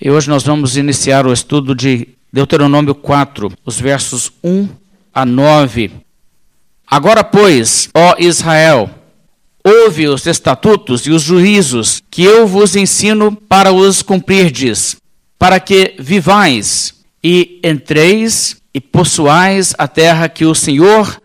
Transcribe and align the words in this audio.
E 0.00 0.10
hoje 0.10 0.28
nós 0.28 0.42
vamos 0.42 0.76
iniciar 0.76 1.26
o 1.26 1.32
estudo 1.32 1.74
de 1.74 2.08
Deuteronômio 2.32 2.94
4, 2.94 3.52
os 3.64 3.78
versos 3.78 4.32
1 4.42 4.68
a 5.14 5.24
9. 5.24 5.92
Agora, 6.86 7.22
pois, 7.22 7.88
ó 7.94 8.16
Israel, 8.18 8.90
ouve 9.64 10.08
os 10.08 10.26
estatutos 10.26 11.06
e 11.06 11.10
os 11.10 11.22
juízos 11.22 12.02
que 12.10 12.24
eu 12.24 12.46
vos 12.46 12.74
ensino 12.74 13.36
para 13.48 13.72
os 13.72 14.02
cumprirdes, 14.02 14.96
para 15.38 15.60
que 15.60 15.94
vivais 15.98 16.94
e 17.22 17.60
entreis 17.62 18.60
e 18.74 18.80
possuais 18.80 19.74
a 19.78 19.86
terra 19.86 20.28
que 20.28 20.44
o 20.44 20.56
Senhor, 20.56 21.20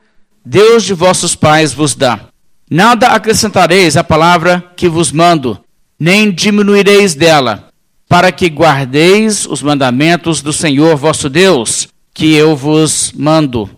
Deus 0.46 0.84
de 0.84 0.94
vossos 0.94 1.36
pais, 1.36 1.74
vos 1.74 1.96
dá. 1.96 2.28
Nada 2.70 3.08
acrescentareis 3.08 3.98
à 3.98 4.04
palavra 4.04 4.72
que 4.78 4.88
vos 4.88 5.12
mando, 5.12 5.60
nem 6.00 6.32
diminuireis 6.32 7.16
dela, 7.16 7.69
para 8.10 8.32
que 8.32 8.48
guardeis 8.50 9.46
os 9.46 9.62
mandamentos 9.62 10.42
do 10.42 10.52
Senhor 10.52 10.98
vosso 10.98 11.30
Deus, 11.30 11.88
que 12.12 12.34
eu 12.34 12.56
vos 12.56 13.14
mando. 13.16 13.70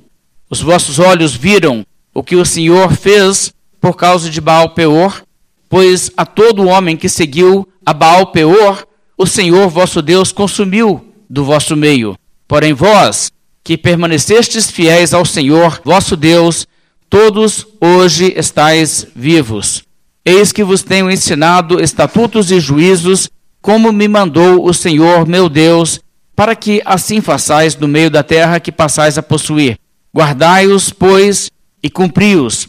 Os 0.50 0.62
vossos 0.62 1.00
olhos 1.00 1.36
viram 1.36 1.86
o 2.14 2.24
que 2.24 2.38
o 2.38 2.46
Senhor 2.46 2.94
fez 2.96 3.54
por 3.82 3.98
causa 3.98 4.30
de 4.30 4.40
Baal 4.40 4.70
Peor, 4.70 5.22
pois 5.68 6.10
a 6.16 6.26
todo 6.26 6.68
homem 6.68 6.96
que 6.96 7.10
seguiu 7.10 7.68
a 7.86 7.94
Baal 7.94 8.28
Peor, 8.28 8.88
o 9.18 9.28
Senhor 9.28 9.68
vosso 9.68 10.02
Deus 10.02 10.32
consumiu 10.32 11.14
do 11.30 11.44
vosso 11.44 11.76
meio. 11.76 12.18
Porém 12.48 12.74
vós, 12.74 13.32
que 13.62 13.78
permanecestes 13.78 14.72
fiéis 14.72 15.14
ao 15.14 15.26
Senhor 15.26 15.82
vosso 15.84 16.16
Deus, 16.16 16.66
todos 17.10 17.68
hoje 17.82 18.34
estáis 18.38 19.06
vivos. 19.14 19.84
Eis 20.24 20.54
que 20.54 20.64
vos 20.64 20.84
tenho 20.84 21.12
ensinado 21.12 21.84
estatutos 21.84 22.50
e 22.50 22.60
juízos, 22.60 23.30
como 23.62 23.92
me 23.92 24.08
mandou 24.08 24.66
o 24.66 24.74
Senhor 24.74 25.28
meu 25.28 25.48
Deus, 25.48 26.00
para 26.36 26.56
que 26.56 26.82
assim 26.86 27.22
façais 27.22 27.76
no 27.76 27.88
meio 27.88 28.10
da 28.10 28.24
terra 28.24 28.60
que 28.60 28.72
passais 28.72 29.18
a 29.18 29.24
possuir. 29.24 29.78
Guardai-os, 30.14 30.90
pois, 30.90 31.50
e 31.84 31.90
cumpri-os, 31.90 32.68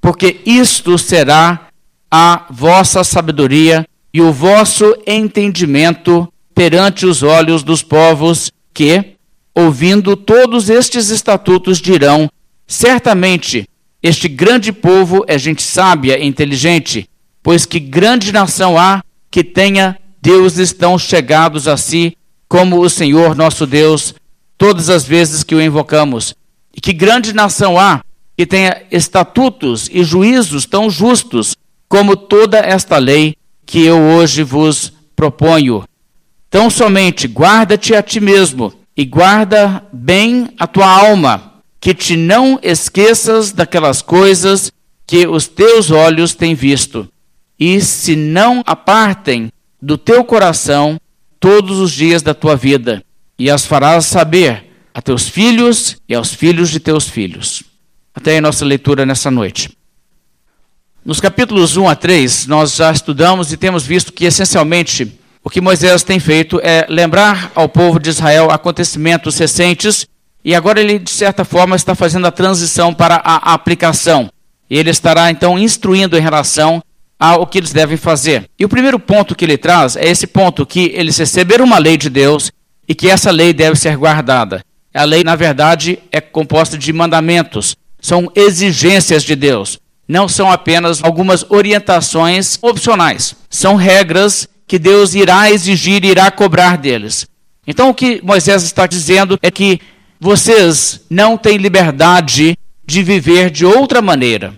porque 0.00 0.40
isto 0.44 0.98
será 0.98 1.68
a 2.10 2.46
vossa 2.50 3.02
sabedoria 3.04 3.86
e 4.12 4.20
o 4.20 4.32
vosso 4.32 4.94
entendimento 5.06 6.30
perante 6.54 7.06
os 7.06 7.22
olhos 7.22 7.62
dos 7.62 7.82
povos 7.82 8.52
que, 8.74 9.16
ouvindo 9.54 10.16
todos 10.16 10.68
estes 10.68 11.08
estatutos, 11.08 11.80
dirão: 11.80 12.28
certamente 12.66 13.66
este 14.02 14.28
grande 14.28 14.72
povo 14.72 15.24
é 15.26 15.38
gente 15.38 15.62
sábia 15.62 16.18
e 16.18 16.26
inteligente, 16.26 17.08
pois 17.42 17.64
que 17.64 17.78
grande 17.78 18.32
nação 18.32 18.76
há 18.76 19.02
que 19.30 19.42
tenha 19.42 19.96
deuses 20.22 20.72
tão 20.72 20.96
chegados 20.96 21.66
a 21.66 21.76
si 21.76 22.16
como 22.48 22.80
o 22.80 22.88
Senhor 22.88 23.34
nosso 23.34 23.66
Deus, 23.66 24.14
todas 24.56 24.88
as 24.88 25.04
vezes 25.04 25.42
que 25.42 25.54
o 25.54 25.60
invocamos. 25.60 26.34
E 26.74 26.80
que 26.80 26.92
grande 26.92 27.32
nação 27.32 27.78
há 27.78 28.02
que 28.36 28.46
tenha 28.46 28.82
estatutos 28.90 29.90
e 29.92 30.04
juízos 30.04 30.64
tão 30.64 30.88
justos 30.88 31.56
como 31.88 32.16
toda 32.16 32.58
esta 32.58 32.96
lei 32.98 33.34
que 33.66 33.84
eu 33.84 33.98
hoje 33.98 34.42
vos 34.42 34.92
proponho. 35.16 35.84
Tão 36.48 36.70
somente 36.70 37.26
guarda-te 37.26 37.94
a 37.94 38.02
ti 38.02 38.20
mesmo 38.20 38.72
e 38.96 39.04
guarda 39.04 39.82
bem 39.92 40.50
a 40.58 40.66
tua 40.66 40.86
alma, 40.86 41.54
que 41.80 41.94
te 41.94 42.16
não 42.16 42.58
esqueças 42.62 43.52
daquelas 43.52 44.02
coisas 44.02 44.70
que 45.06 45.26
os 45.26 45.48
teus 45.48 45.90
olhos 45.90 46.34
têm 46.34 46.54
visto, 46.54 47.08
e 47.58 47.80
se 47.80 48.14
não 48.14 48.62
apartem 48.66 49.50
do 49.82 49.98
teu 49.98 50.24
coração 50.24 50.96
todos 51.40 51.80
os 51.80 51.90
dias 51.90 52.22
da 52.22 52.32
tua 52.32 52.54
vida, 52.54 53.04
e 53.36 53.50
as 53.50 53.66
farás 53.66 54.06
saber 54.06 54.70
a 54.94 55.02
teus 55.02 55.28
filhos 55.28 55.96
e 56.08 56.14
aos 56.14 56.32
filhos 56.32 56.70
de 56.70 56.78
teus 56.78 57.08
filhos 57.08 57.64
até 58.14 58.38
a 58.38 58.40
nossa 58.40 58.64
leitura 58.64 59.04
nessa 59.04 59.30
noite. 59.30 59.76
Nos 61.04 61.18
capítulos 61.18 61.76
1 61.76 61.88
a 61.88 61.96
3, 61.96 62.46
nós 62.46 62.76
já 62.76 62.92
estudamos 62.92 63.52
e 63.52 63.56
temos 63.56 63.84
visto 63.84 64.12
que, 64.12 64.24
essencialmente, 64.24 65.18
o 65.42 65.50
que 65.50 65.60
Moisés 65.60 66.04
tem 66.04 66.20
feito 66.20 66.60
é 66.62 66.86
lembrar 66.88 67.50
ao 67.54 67.68
povo 67.68 67.98
de 67.98 68.10
Israel 68.10 68.52
acontecimentos 68.52 69.36
recentes 69.36 70.06
e 70.44 70.54
agora 70.54 70.80
ele, 70.80 70.98
de 70.98 71.10
certa 71.10 71.44
forma, 71.44 71.74
está 71.74 71.94
fazendo 71.94 72.26
a 72.26 72.30
transição 72.30 72.94
para 72.94 73.16
a 73.16 73.52
aplicação. 73.52 74.30
Ele 74.70 74.90
estará, 74.90 75.30
então, 75.30 75.58
instruindo 75.58 76.16
em 76.16 76.20
relação 76.20 76.82
ao 77.30 77.46
que 77.46 77.58
eles 77.58 77.72
devem 77.72 77.96
fazer. 77.96 78.44
E 78.58 78.64
o 78.64 78.68
primeiro 78.68 78.98
ponto 78.98 79.34
que 79.34 79.44
ele 79.44 79.56
traz 79.56 79.96
é 79.96 80.08
esse 80.08 80.26
ponto 80.26 80.66
que 80.66 80.90
eles 80.94 81.16
receberam 81.18 81.64
uma 81.64 81.78
lei 81.78 81.96
de 81.96 82.10
Deus 82.10 82.50
e 82.88 82.94
que 82.94 83.08
essa 83.08 83.30
lei 83.30 83.52
deve 83.52 83.78
ser 83.78 83.96
guardada. 83.96 84.64
A 84.92 85.04
lei, 85.04 85.22
na 85.22 85.36
verdade, 85.36 85.98
é 86.10 86.20
composta 86.20 86.76
de 86.76 86.92
mandamentos 86.92 87.76
são 88.02 88.30
exigências 88.34 89.22
de 89.22 89.36
Deus, 89.36 89.78
não 90.08 90.28
são 90.28 90.50
apenas 90.50 91.02
algumas 91.04 91.46
orientações 91.48 92.58
opcionais. 92.60 93.36
São 93.48 93.76
regras 93.76 94.48
que 94.66 94.78
Deus 94.78 95.14
irá 95.14 95.48
exigir, 95.50 96.04
irá 96.04 96.28
cobrar 96.30 96.76
deles. 96.76 97.24
Então 97.64 97.88
o 97.88 97.94
que 97.94 98.20
Moisés 98.24 98.64
está 98.64 98.88
dizendo 98.88 99.38
é 99.40 99.50
que 99.52 99.80
vocês 100.18 101.00
não 101.08 101.38
têm 101.38 101.56
liberdade 101.56 102.58
de 102.84 103.02
viver 103.04 103.50
de 103.50 103.64
outra 103.64 104.02
maneira. 104.02 104.52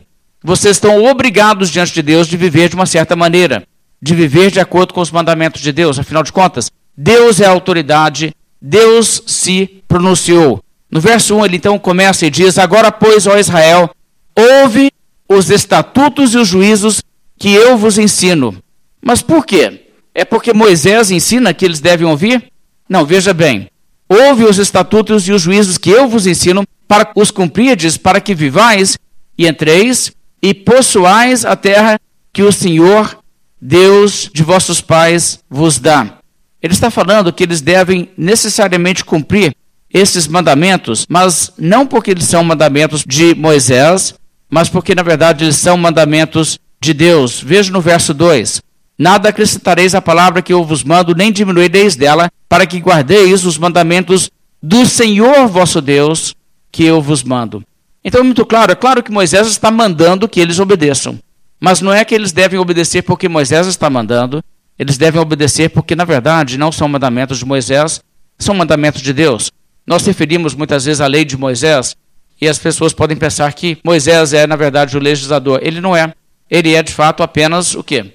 Vocês 0.46 0.76
estão 0.76 1.02
obrigados 1.02 1.70
diante 1.70 1.94
de 1.94 2.02
Deus 2.02 2.28
de 2.28 2.36
viver 2.36 2.68
de 2.68 2.74
uma 2.74 2.84
certa 2.84 3.16
maneira, 3.16 3.66
de 4.00 4.14
viver 4.14 4.50
de 4.50 4.60
acordo 4.60 4.92
com 4.92 5.00
os 5.00 5.10
mandamentos 5.10 5.62
de 5.62 5.72
Deus. 5.72 5.98
Afinal 5.98 6.22
de 6.22 6.30
contas, 6.30 6.70
Deus 6.94 7.40
é 7.40 7.46
a 7.46 7.50
autoridade, 7.50 8.36
Deus 8.60 9.22
se 9.26 9.82
pronunciou. 9.88 10.62
No 10.90 11.00
verso 11.00 11.34
1 11.34 11.46
ele 11.46 11.56
então 11.56 11.78
começa 11.78 12.26
e 12.26 12.30
diz: 12.30 12.58
Agora, 12.58 12.92
pois, 12.92 13.26
ó 13.26 13.38
Israel, 13.38 13.88
ouve 14.36 14.92
os 15.26 15.48
estatutos 15.48 16.34
e 16.34 16.36
os 16.36 16.46
juízos 16.46 17.02
que 17.38 17.50
eu 17.50 17.78
vos 17.78 17.96
ensino. 17.96 18.54
Mas 19.00 19.22
por 19.22 19.46
quê? 19.46 19.86
É 20.14 20.26
porque 20.26 20.52
Moisés 20.52 21.10
ensina 21.10 21.54
que 21.54 21.64
eles 21.64 21.80
devem 21.80 22.06
ouvir? 22.06 22.52
Não, 22.86 23.06
veja 23.06 23.32
bem. 23.32 23.70
Ouve 24.06 24.44
os 24.44 24.58
estatutos 24.58 25.26
e 25.26 25.32
os 25.32 25.40
juízos 25.40 25.78
que 25.78 25.88
eu 25.88 26.06
vos 26.06 26.26
ensino 26.26 26.64
para 26.86 27.10
os 27.16 27.30
cumprirdes, 27.30 27.96
para 27.96 28.20
que 28.20 28.34
vivais 28.34 28.98
e 29.38 29.48
entreis 29.48 30.12
e 30.44 30.52
possuais 30.52 31.46
a 31.46 31.56
terra 31.56 31.98
que 32.30 32.42
o 32.42 32.52
Senhor, 32.52 33.18
Deus 33.58 34.30
de 34.30 34.42
vossos 34.42 34.78
pais, 34.78 35.38
vos 35.48 35.78
dá. 35.78 36.18
Ele 36.60 36.74
está 36.74 36.90
falando 36.90 37.32
que 37.32 37.42
eles 37.42 37.62
devem 37.62 38.10
necessariamente 38.14 39.06
cumprir 39.06 39.56
esses 39.90 40.28
mandamentos, 40.28 41.06
mas 41.08 41.50
não 41.56 41.86
porque 41.86 42.10
eles 42.10 42.24
são 42.24 42.44
mandamentos 42.44 43.04
de 43.06 43.34
Moisés, 43.34 44.16
mas 44.50 44.68
porque 44.68 44.94
na 44.94 45.02
verdade 45.02 45.44
eles 45.44 45.56
são 45.56 45.78
mandamentos 45.78 46.58
de 46.78 46.92
Deus. 46.92 47.40
Veja 47.40 47.72
no 47.72 47.80
verso 47.80 48.12
2: 48.12 48.60
Nada 48.98 49.30
acrescentareis 49.30 49.94
à 49.94 50.02
palavra 50.02 50.42
que 50.42 50.52
eu 50.52 50.62
vos 50.62 50.84
mando, 50.84 51.14
nem 51.14 51.32
diminuireis 51.32 51.96
dela, 51.96 52.30
para 52.50 52.66
que 52.66 52.80
guardeis 52.80 53.46
os 53.46 53.56
mandamentos 53.56 54.30
do 54.62 54.84
Senhor 54.84 55.48
vosso 55.48 55.80
Deus, 55.80 56.34
que 56.70 56.84
eu 56.84 57.00
vos 57.00 57.22
mando. 57.22 57.64
Então 58.04 58.20
é 58.20 58.24
muito 58.24 58.44
claro, 58.44 58.72
é 58.72 58.74
claro 58.74 59.02
que 59.02 59.10
Moisés 59.10 59.46
está 59.46 59.70
mandando 59.70 60.28
que 60.28 60.40
eles 60.40 60.58
obedeçam. 60.58 61.18
Mas 61.58 61.80
não 61.80 61.92
é 61.92 62.04
que 62.04 62.14
eles 62.14 62.32
devem 62.32 62.58
obedecer 62.58 63.02
porque 63.02 63.28
Moisés 63.28 63.66
está 63.66 63.88
mandando, 63.88 64.44
eles 64.78 64.98
devem 64.98 65.20
obedecer 65.20 65.70
porque, 65.70 65.96
na 65.96 66.04
verdade, 66.04 66.58
não 66.58 66.70
são 66.70 66.88
mandamentos 66.88 67.38
de 67.38 67.44
Moisés, 67.46 68.02
são 68.38 68.54
mandamentos 68.54 69.00
de 69.00 69.12
Deus. 69.12 69.50
Nós 69.86 70.04
referimos 70.04 70.54
muitas 70.54 70.84
vezes 70.84 71.00
à 71.00 71.06
lei 71.06 71.24
de 71.24 71.36
Moisés 71.36 71.96
e 72.40 72.48
as 72.48 72.58
pessoas 72.58 72.92
podem 72.92 73.16
pensar 73.16 73.52
que 73.52 73.78
Moisés 73.84 74.32
é, 74.32 74.46
na 74.46 74.56
verdade, 74.56 74.96
o 74.96 75.00
legislador. 75.00 75.60
Ele 75.62 75.80
não 75.80 75.96
é. 75.96 76.12
Ele 76.50 76.74
é, 76.74 76.82
de 76.82 76.92
fato, 76.92 77.22
apenas 77.22 77.74
o 77.74 77.82
quê? 77.82 78.12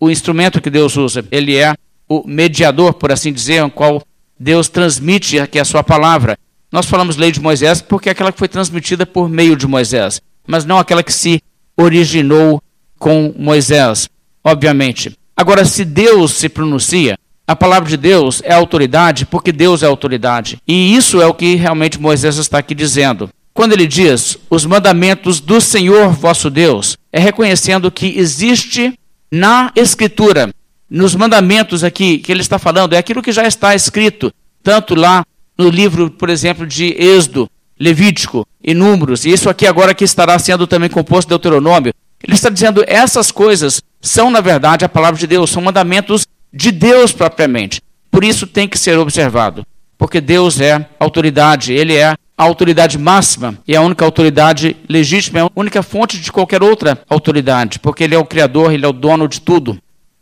O 0.00 0.10
instrumento 0.10 0.60
que 0.60 0.70
Deus 0.70 0.96
usa. 0.96 1.24
Ele 1.30 1.56
é 1.56 1.74
o 2.08 2.26
mediador, 2.26 2.94
por 2.94 3.12
assim 3.12 3.32
dizer, 3.32 3.62
o 3.62 3.70
qual 3.70 4.02
Deus 4.38 4.68
transmite 4.68 5.38
aqui 5.38 5.58
a 5.58 5.64
sua 5.64 5.84
palavra. 5.84 6.38
Nós 6.70 6.86
falamos 6.86 7.16
lei 7.16 7.32
de 7.32 7.40
Moisés 7.40 7.80
porque 7.80 8.08
é 8.08 8.12
aquela 8.12 8.32
que 8.32 8.38
foi 8.38 8.48
transmitida 8.48 9.06
por 9.06 9.28
meio 9.28 9.56
de 9.56 9.66
Moisés, 9.66 10.20
mas 10.46 10.64
não 10.64 10.78
aquela 10.78 11.02
que 11.02 11.12
se 11.12 11.42
originou 11.76 12.62
com 12.98 13.34
Moisés, 13.38 14.08
obviamente. 14.44 15.16
Agora, 15.36 15.64
se 15.64 15.84
Deus 15.84 16.32
se 16.32 16.48
pronuncia, 16.48 17.16
a 17.46 17.56
palavra 17.56 17.88
de 17.88 17.96
Deus 17.96 18.42
é 18.44 18.52
autoridade 18.52 19.24
porque 19.24 19.52
Deus 19.52 19.82
é 19.82 19.86
autoridade. 19.86 20.58
E 20.68 20.94
isso 20.94 21.22
é 21.22 21.26
o 21.26 21.32
que 21.32 21.54
realmente 21.54 21.98
Moisés 21.98 22.36
está 22.36 22.58
aqui 22.58 22.74
dizendo. 22.74 23.30
Quando 23.54 23.72
ele 23.72 23.86
diz 23.86 24.36
os 24.50 24.66
mandamentos 24.66 25.40
do 25.40 25.60
Senhor 25.60 26.10
vosso 26.10 26.50
Deus, 26.50 26.98
é 27.10 27.18
reconhecendo 27.18 27.90
que 27.90 28.18
existe 28.18 28.92
na 29.32 29.72
Escritura, 29.74 30.52
nos 30.90 31.14
mandamentos 31.14 31.82
aqui 31.82 32.18
que 32.18 32.30
ele 32.30 32.40
está 32.40 32.58
falando, 32.58 32.92
é 32.92 32.98
aquilo 32.98 33.22
que 33.22 33.32
já 33.32 33.46
está 33.46 33.74
escrito, 33.74 34.32
tanto 34.62 34.94
lá 34.94 35.24
no 35.58 35.68
livro, 35.68 36.10
por 36.10 36.30
exemplo, 36.30 36.66
de 36.66 36.94
Êxodo, 36.98 37.50
Levítico 37.78 38.46
e 38.62 38.74
Números, 38.74 39.24
e 39.24 39.30
isso 39.30 39.50
aqui 39.50 39.66
agora 39.66 39.94
que 39.94 40.04
estará 40.04 40.38
sendo 40.38 40.66
também 40.66 40.88
composto 40.88 41.28
de 41.28 41.30
Deuteronômio. 41.30 41.92
Ele 42.22 42.34
está 42.34 42.48
dizendo 42.48 42.84
essas 42.86 43.30
coisas 43.30 43.82
são, 44.00 44.30
na 44.30 44.40
verdade, 44.40 44.84
a 44.84 44.88
palavra 44.88 45.18
de 45.18 45.26
Deus, 45.26 45.50
são 45.50 45.62
mandamentos 45.62 46.26
de 46.52 46.70
Deus 46.70 47.12
propriamente. 47.12 47.80
por 48.10 48.24
isso 48.24 48.46
tem 48.46 48.66
que 48.66 48.78
ser 48.78 48.98
observado. 48.98 49.64
Porque 49.96 50.20
Deus 50.20 50.60
é 50.60 50.88
autoridade, 50.98 51.72
Ele 51.72 51.94
é 51.94 52.06
a 52.06 52.16
autoridade 52.36 52.96
máxima 52.96 53.58
e 53.66 53.76
a 53.76 53.82
única 53.82 54.04
autoridade 54.04 54.76
legítima, 54.88 55.40
é 55.40 55.42
a 55.42 55.50
única 55.54 55.82
fonte 55.82 56.18
de 56.18 56.32
qualquer 56.32 56.62
outra 56.62 57.00
autoridade, 57.08 57.78
porque 57.80 58.04
Ele 58.04 58.14
é 58.14 58.18
o 58.18 58.24
Criador, 58.24 58.72
Ele 58.72 58.84
é 58.84 58.88
o 58.88 58.92
dono 58.92 59.28
de 59.28 59.40
tudo. 59.40 59.76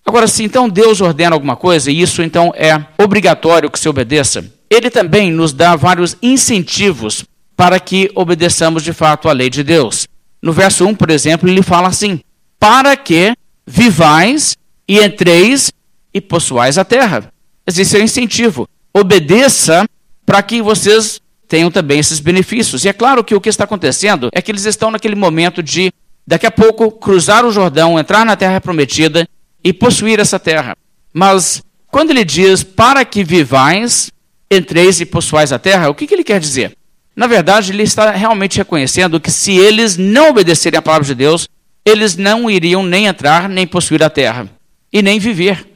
Agora, 0.05 0.27
se 0.27 0.43
então 0.45 0.69
Deus 0.69 1.01
ordena 1.01 1.35
alguma 1.35 1.57
coisa, 1.57 1.91
e 1.91 2.01
isso 2.01 2.23
então 2.23 2.53
é 2.57 2.87
obrigatório 2.97 3.71
que 3.71 3.79
se 3.79 3.89
obedeça, 3.89 4.45
Ele 4.69 4.91
também 4.91 5.31
nos 5.31 5.53
dá 5.53 5.77
vários 5.77 6.17
incentivos 6.23 7.25
para 7.57 7.81
que 7.81 8.11
obedeçamos 8.15 8.83
de 8.83 8.93
fato 8.93 9.29
à 9.29 9.33
lei 9.33 9.49
de 9.49 9.63
Deus. 9.63 10.07
No 10.43 10.53
verso 10.53 10.87
1, 10.87 10.95
por 10.95 11.11
exemplo, 11.11 11.49
ele 11.49 11.63
fala 11.63 11.89
assim: 11.89 12.21
Para 12.59 12.97
que 12.97 13.35
vivais 13.67 14.57
e 14.89 15.01
entreis 15.01 15.73
e 16.13 16.21
possuais 16.21 16.79
a 16.79 16.85
terra. 16.85 17.33
Esse 17.67 17.97
é 17.97 18.01
o 18.01 18.03
incentivo. 18.03 18.69
Obedeça 18.95 19.87
para 20.25 20.43
que 20.43 20.63
vocês 20.63 21.21
tenham 21.49 21.71
também 21.71 21.99
esses 21.99 22.21
benefícios. 22.21 22.85
E 22.85 22.89
é 22.89 22.93
claro 22.93 23.25
que 23.25 23.35
o 23.35 23.41
que 23.41 23.49
está 23.49 23.65
acontecendo 23.65 24.29
é 24.33 24.41
que 24.41 24.51
eles 24.51 24.65
estão 24.65 24.91
naquele 24.91 25.15
momento 25.15 25.63
de, 25.63 25.93
daqui 26.27 26.47
a 26.47 26.51
pouco, 26.51 26.91
cruzar 26.91 27.45
o 27.45 27.53
Jordão, 27.53 27.99
entrar 27.99 28.25
na 28.25 28.37
terra 28.37 28.61
prometida 28.61 29.29
e 29.63 29.73
possuir 29.73 30.21
essa 30.21 30.39
terra. 30.39 30.77
Mas, 31.13 31.63
quando 31.89 32.11
ele 32.11 32.25
diz 32.25 32.63
para 32.63 33.05
que 33.05 33.25
vivais, 33.25 34.11
entreis 34.51 35.01
e 35.01 35.07
possuais 35.07 35.53
a 35.53 35.59
terra, 35.59 35.89
o 35.89 35.95
que, 35.95 36.07
que 36.07 36.15
ele 36.15 36.25
quer 36.25 36.41
dizer? 36.41 36.77
Na 37.15 37.27
verdade, 37.27 37.73
ele 37.73 37.83
está 37.83 38.11
realmente 38.11 38.59
reconhecendo 38.59 39.21
que 39.21 39.31
se 39.31 39.57
eles 39.57 39.97
não 39.97 40.31
obedecerem 40.31 40.79
à 40.79 40.83
palavra 40.83 41.07
de 41.07 41.15
Deus, 41.15 41.49
eles 41.85 42.17
não 42.17 42.51
iriam 42.51 42.83
nem 42.83 43.07
entrar, 43.07 43.49
nem 43.49 43.67
possuir 43.67 44.03
a 44.03 44.11
terra, 44.11 44.49
e 44.93 45.01
nem 45.01 45.19
viver. 45.19 45.67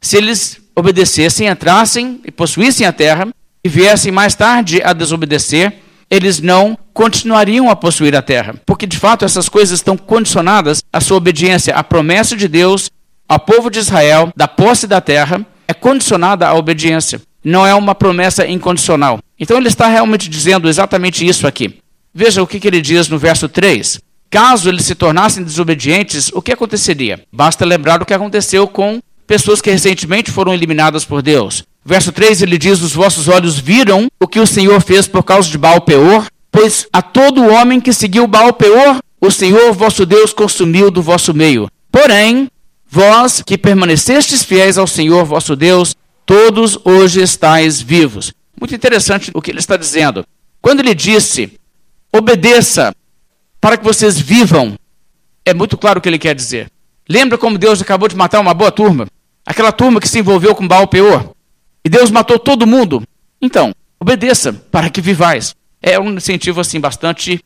Se 0.00 0.16
eles 0.16 0.60
obedecessem, 0.74 1.46
entrassem 1.46 2.20
e 2.24 2.30
possuíssem 2.30 2.86
a 2.86 2.92
terra, 2.92 3.28
e 3.64 3.68
viessem 3.68 4.10
mais 4.10 4.34
tarde 4.34 4.82
a 4.82 4.92
desobedecer, 4.92 5.74
eles 6.10 6.40
não 6.40 6.76
continuariam 6.92 7.70
a 7.70 7.76
possuir 7.76 8.14
a 8.16 8.20
terra. 8.20 8.54
Porque 8.66 8.86
de 8.86 8.98
fato 8.98 9.24
essas 9.24 9.48
coisas 9.48 9.78
estão 9.78 9.96
condicionadas 9.96 10.82
à 10.92 11.00
sua 11.00 11.16
obediência. 11.16 11.74
A 11.74 11.84
promessa 11.84 12.36
de 12.36 12.48
Deus 12.48 12.90
ao 13.28 13.38
povo 13.38 13.70
de 13.70 13.78
Israel 13.78 14.32
da 14.36 14.48
posse 14.48 14.86
da 14.86 15.00
terra 15.00 15.46
é 15.66 15.72
condicionada 15.72 16.46
à 16.46 16.54
obediência. 16.54 17.22
Não 17.44 17.66
é 17.66 17.74
uma 17.74 17.94
promessa 17.94 18.46
incondicional. 18.46 19.18
Então 19.38 19.56
ele 19.56 19.68
está 19.68 19.88
realmente 19.88 20.28
dizendo 20.28 20.68
exatamente 20.68 21.26
isso 21.26 21.46
aqui. 21.46 21.78
Veja 22.14 22.42
o 22.42 22.46
que, 22.46 22.60
que 22.60 22.68
ele 22.68 22.80
diz 22.80 23.08
no 23.08 23.18
verso 23.18 23.48
3. 23.48 24.00
Caso 24.30 24.68
eles 24.68 24.84
se 24.86 24.94
tornassem 24.94 25.42
desobedientes, 25.42 26.30
o 26.32 26.40
que 26.40 26.52
aconteceria? 26.52 27.22
Basta 27.32 27.64
lembrar 27.64 28.00
o 28.00 28.06
que 28.06 28.14
aconteceu 28.14 28.66
com 28.66 29.00
pessoas 29.26 29.60
que 29.60 29.70
recentemente 29.70 30.30
foram 30.30 30.54
eliminadas 30.54 31.04
por 31.04 31.22
Deus. 31.22 31.64
Verso 31.84 32.12
3 32.12 32.42
ele 32.42 32.56
diz: 32.56 32.80
Os 32.80 32.92
vossos 32.92 33.28
olhos 33.28 33.58
viram 33.58 34.08
o 34.20 34.28
que 34.28 34.40
o 34.40 34.46
Senhor 34.46 34.80
fez 34.80 35.06
por 35.06 35.22
causa 35.22 35.50
de 35.50 35.58
Baal 35.58 35.80
Peor, 35.80 36.26
pois 36.50 36.86
a 36.92 37.02
todo 37.02 37.46
homem 37.46 37.80
que 37.80 37.92
seguiu 37.92 38.26
Baal 38.26 38.52
Peor, 38.52 39.00
o 39.20 39.30
Senhor 39.30 39.72
vosso 39.72 40.06
Deus 40.06 40.32
consumiu 40.32 40.90
do 40.90 41.02
vosso 41.02 41.34
meio. 41.34 41.68
Porém, 41.90 42.48
vós 42.88 43.42
que 43.44 43.58
permanecestes 43.58 44.44
fiéis 44.44 44.78
ao 44.78 44.86
Senhor 44.86 45.24
vosso 45.24 45.56
Deus, 45.56 45.94
todos 46.26 46.78
hoje 46.84 47.22
estáis 47.22 47.80
vivos. 47.80 48.32
Muito 48.58 48.74
interessante 48.74 49.30
o 49.34 49.42
que 49.42 49.50
ele 49.50 49.58
está 49.58 49.76
dizendo. 49.76 50.24
Quando 50.60 50.80
ele 50.80 50.94
disse: 50.94 51.58
Obedeça 52.12 52.94
para 53.60 53.76
que 53.76 53.84
vocês 53.84 54.18
vivam. 54.18 54.74
É 55.44 55.54
muito 55.54 55.78
claro 55.78 55.98
o 55.98 56.02
que 56.02 56.08
ele 56.08 56.18
quer 56.18 56.34
dizer. 56.34 56.70
Lembra 57.08 57.38
como 57.38 57.56
Deus 57.56 57.80
acabou 57.80 58.08
de 58.08 58.16
matar 58.16 58.40
uma 58.40 58.52
boa 58.52 58.70
turma? 58.70 59.06
Aquela 59.46 59.72
turma 59.72 60.00
que 60.00 60.08
se 60.08 60.18
envolveu 60.18 60.54
com 60.54 60.68
Baal 60.68 60.86
Peor. 60.86 61.32
E 61.84 61.88
Deus 61.88 62.10
matou 62.10 62.38
todo 62.38 62.66
mundo. 62.66 63.02
Então, 63.40 63.72
obedeça 63.98 64.52
para 64.52 64.90
que 64.90 65.00
vivais. 65.00 65.54
É 65.80 65.98
um 65.98 66.12
incentivo 66.12 66.60
assim 66.60 66.78
bastante 66.78 67.42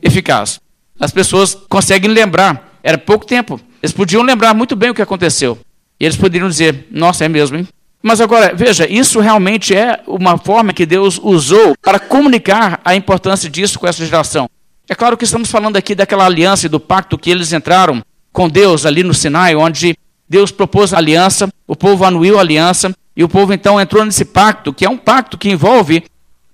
eficaz. 0.00 0.60
As 0.98 1.10
pessoas 1.10 1.54
conseguem 1.68 2.10
lembrar. 2.10 2.78
Era 2.82 2.96
pouco 2.96 3.26
tempo. 3.26 3.60
Eles 3.82 3.92
podiam 3.92 4.22
lembrar 4.22 4.54
muito 4.54 4.76
bem 4.76 4.90
o 4.90 4.94
que 4.94 5.02
aconteceu. 5.02 5.58
E 5.98 6.04
eles 6.04 6.16
poderiam 6.16 6.48
dizer: 6.48 6.86
Nossa, 6.90 7.24
é 7.24 7.28
mesmo, 7.28 7.58
hein? 7.58 7.68
Mas 8.02 8.20
agora, 8.20 8.54
veja, 8.54 8.86
isso 8.88 9.20
realmente 9.20 9.74
é 9.74 10.00
uma 10.06 10.38
forma 10.38 10.72
que 10.72 10.86
Deus 10.86 11.18
usou 11.22 11.74
para 11.82 11.98
comunicar 11.98 12.80
a 12.84 12.94
importância 12.94 13.50
disso 13.50 13.78
com 13.78 13.86
essa 13.86 14.04
geração. 14.04 14.48
É 14.88 14.94
claro 14.94 15.16
que 15.16 15.24
estamos 15.24 15.50
falando 15.50 15.76
aqui 15.76 15.94
daquela 15.94 16.24
aliança 16.24 16.66
e 16.66 16.68
do 16.68 16.80
pacto 16.80 17.18
que 17.18 17.30
eles 17.30 17.52
entraram 17.52 18.02
com 18.32 18.48
Deus 18.48 18.86
ali 18.86 19.02
no 19.02 19.12
Sinai, 19.12 19.56
onde 19.56 19.96
Deus 20.28 20.50
propôs 20.50 20.94
a 20.94 20.98
aliança, 20.98 21.48
o 21.66 21.74
povo 21.74 22.04
anuiu 22.04 22.38
a 22.38 22.40
aliança, 22.40 22.94
e 23.16 23.24
o 23.24 23.28
povo 23.28 23.52
então 23.52 23.80
entrou 23.80 24.04
nesse 24.04 24.24
pacto, 24.24 24.72
que 24.72 24.84
é 24.84 24.88
um 24.88 24.96
pacto 24.96 25.36
que 25.36 25.50
envolve 25.50 26.04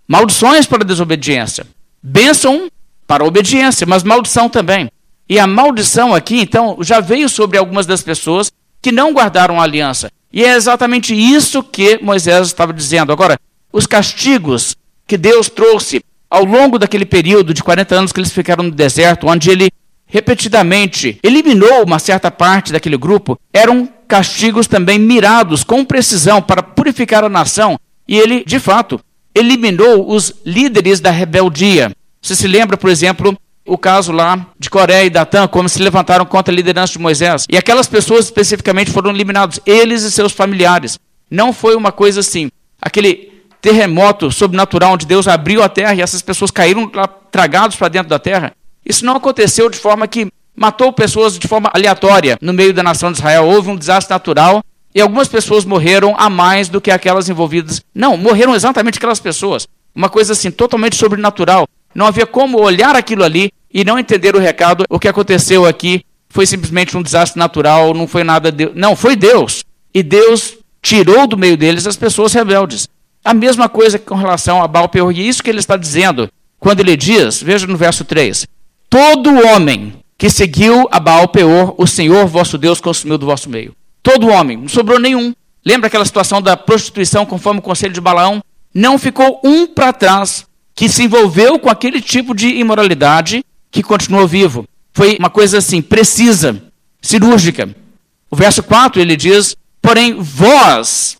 maldições 0.08 0.66
para 0.66 0.82
a 0.82 0.86
desobediência, 0.86 1.66
bênção 2.02 2.68
para 3.06 3.22
a 3.22 3.26
obediência, 3.26 3.86
mas 3.86 4.02
maldição 4.02 4.48
também. 4.48 4.90
E 5.28 5.38
a 5.38 5.46
maldição 5.46 6.14
aqui, 6.14 6.40
então, 6.40 6.78
já 6.80 7.00
veio 7.00 7.28
sobre 7.28 7.58
algumas 7.58 7.86
das 7.86 8.02
pessoas 8.02 8.50
que 8.80 8.90
não 8.90 9.12
guardaram 9.12 9.60
a 9.60 9.64
aliança. 9.64 10.10
E 10.34 10.44
é 10.44 10.56
exatamente 10.56 11.14
isso 11.14 11.62
que 11.62 12.00
Moisés 12.02 12.48
estava 12.48 12.72
dizendo. 12.72 13.12
Agora, 13.12 13.38
os 13.72 13.86
castigos 13.86 14.74
que 15.06 15.16
Deus 15.16 15.48
trouxe 15.48 16.02
ao 16.28 16.44
longo 16.44 16.76
daquele 16.76 17.06
período 17.06 17.54
de 17.54 17.62
40 17.62 17.94
anos 17.94 18.12
que 18.12 18.18
eles 18.18 18.32
ficaram 18.32 18.64
no 18.64 18.72
deserto, 18.72 19.28
onde 19.28 19.48
ele 19.48 19.70
repetidamente 20.06 21.20
eliminou 21.22 21.84
uma 21.84 22.00
certa 22.00 22.32
parte 22.32 22.72
daquele 22.72 22.96
grupo, 22.96 23.38
eram 23.52 23.88
castigos 24.08 24.66
também 24.66 24.98
mirados 24.98 25.62
com 25.62 25.84
precisão 25.84 26.42
para 26.42 26.64
purificar 26.64 27.22
a 27.22 27.28
nação. 27.28 27.78
E 28.08 28.18
ele, 28.18 28.42
de 28.44 28.58
fato, 28.58 28.98
eliminou 29.36 30.10
os 30.10 30.34
líderes 30.44 30.98
da 30.98 31.12
rebeldia. 31.12 31.92
Você 32.20 32.34
se 32.34 32.48
lembra, 32.48 32.76
por 32.76 32.90
exemplo, 32.90 33.38
o 33.66 33.78
caso 33.78 34.12
lá 34.12 34.46
de 34.58 34.68
Coreia 34.68 35.04
e 35.04 35.10
Datã, 35.10 35.48
como 35.48 35.68
se 35.68 35.82
levantaram 35.82 36.26
contra 36.26 36.52
a 36.52 36.56
liderança 36.56 36.92
de 36.92 36.98
Moisés. 36.98 37.46
E 37.48 37.56
aquelas 37.56 37.88
pessoas 37.88 38.26
especificamente 38.26 38.90
foram 38.90 39.10
eliminados, 39.10 39.60
eles 39.64 40.02
e 40.02 40.10
seus 40.10 40.32
familiares. 40.32 40.98
Não 41.30 41.52
foi 41.52 41.74
uma 41.74 41.90
coisa 41.90 42.20
assim. 42.20 42.50
Aquele 42.80 43.32
terremoto 43.60 44.30
sobrenatural 44.30 44.92
onde 44.92 45.06
Deus 45.06 45.26
abriu 45.26 45.62
a 45.62 45.68
terra 45.68 45.94
e 45.94 46.02
essas 46.02 46.20
pessoas 46.20 46.50
caíram 46.50 46.90
tragados 47.30 47.76
para 47.76 47.88
dentro 47.88 48.08
da 48.08 48.18
terra. 48.18 48.52
Isso 48.84 49.06
não 49.06 49.16
aconteceu 49.16 49.70
de 49.70 49.78
forma 49.78 50.06
que 50.06 50.28
matou 50.54 50.92
pessoas 50.92 51.38
de 51.38 51.48
forma 51.48 51.70
aleatória 51.72 52.38
no 52.42 52.52
meio 52.52 52.74
da 52.74 52.82
nação 52.82 53.10
de 53.10 53.18
Israel. 53.18 53.46
Houve 53.46 53.70
um 53.70 53.76
desastre 53.76 54.12
natural 54.12 54.62
e 54.94 55.00
algumas 55.00 55.28
pessoas 55.28 55.64
morreram 55.64 56.14
a 56.18 56.28
mais 56.28 56.68
do 56.68 56.80
que 56.80 56.90
aquelas 56.90 57.28
envolvidas. 57.28 57.82
Não, 57.94 58.16
morreram 58.16 58.54
exatamente 58.54 58.98
aquelas 58.98 59.18
pessoas. 59.18 59.66
Uma 59.94 60.10
coisa 60.10 60.34
assim, 60.34 60.50
totalmente 60.50 60.96
sobrenatural. 60.96 61.66
Não 61.94 62.06
havia 62.06 62.26
como 62.26 62.60
olhar 62.60 62.96
aquilo 62.96 63.24
ali 63.24 63.52
e 63.72 63.84
não 63.84 63.98
entender 63.98 64.34
o 64.34 64.40
recado. 64.40 64.84
O 64.88 64.98
que 64.98 65.08
aconteceu 65.08 65.66
aqui 65.66 66.04
foi 66.28 66.46
simplesmente 66.46 66.96
um 66.96 67.02
desastre 67.02 67.38
natural, 67.38 67.94
não 67.94 68.08
foi 68.08 68.24
nada 68.24 68.50
de... 68.50 68.70
Não, 68.74 68.96
foi 68.96 69.14
Deus. 69.14 69.64
E 69.92 70.02
Deus 70.02 70.56
tirou 70.82 71.26
do 71.26 71.36
meio 71.36 71.56
deles 71.56 71.86
as 71.86 71.96
pessoas 71.96 72.32
rebeldes. 72.32 72.88
A 73.24 73.32
mesma 73.32 73.68
coisa 73.68 73.98
com 73.98 74.14
relação 74.14 74.62
a 74.62 74.68
Baal 74.68 74.88
Peor. 74.88 75.12
E 75.12 75.20
é 75.20 75.24
isso 75.24 75.42
que 75.42 75.48
ele 75.48 75.60
está 75.60 75.76
dizendo 75.76 76.28
quando 76.58 76.80
ele 76.80 76.96
diz, 76.96 77.42
veja 77.42 77.66
no 77.66 77.76
verso 77.76 78.04
3: 78.04 78.46
Todo 78.90 79.46
homem 79.46 79.94
que 80.18 80.28
seguiu 80.28 80.88
a 80.90 81.00
Baal 81.00 81.28
Peor, 81.28 81.74
o 81.78 81.86
Senhor 81.86 82.26
vosso 82.26 82.58
Deus 82.58 82.80
consumiu 82.80 83.16
do 83.16 83.26
vosso 83.26 83.48
meio. 83.48 83.74
Todo 84.02 84.28
homem, 84.28 84.56
não 84.56 84.68
sobrou 84.68 84.98
nenhum. 84.98 85.34
Lembra 85.64 85.86
aquela 85.86 86.04
situação 86.04 86.42
da 86.42 86.56
prostituição 86.56 87.24
conforme 87.24 87.60
o 87.60 87.62
conselho 87.62 87.94
de 87.94 88.00
Balaão? 88.00 88.42
Não 88.74 88.98
ficou 88.98 89.40
um 89.42 89.66
para 89.66 89.92
trás 89.92 90.46
que 90.74 90.88
se 90.88 91.04
envolveu 91.04 91.58
com 91.58 91.70
aquele 91.70 92.00
tipo 92.00 92.34
de 92.34 92.48
imoralidade 92.48 93.44
que 93.70 93.82
continuou 93.82 94.26
vivo. 94.26 94.66
Foi 94.92 95.16
uma 95.18 95.30
coisa 95.30 95.58
assim, 95.58 95.80
precisa, 95.80 96.62
cirúrgica. 97.00 97.74
O 98.30 98.36
verso 98.36 98.62
4 98.62 99.00
ele 99.00 99.16
diz: 99.16 99.56
Porém, 99.80 100.14
vós 100.20 101.16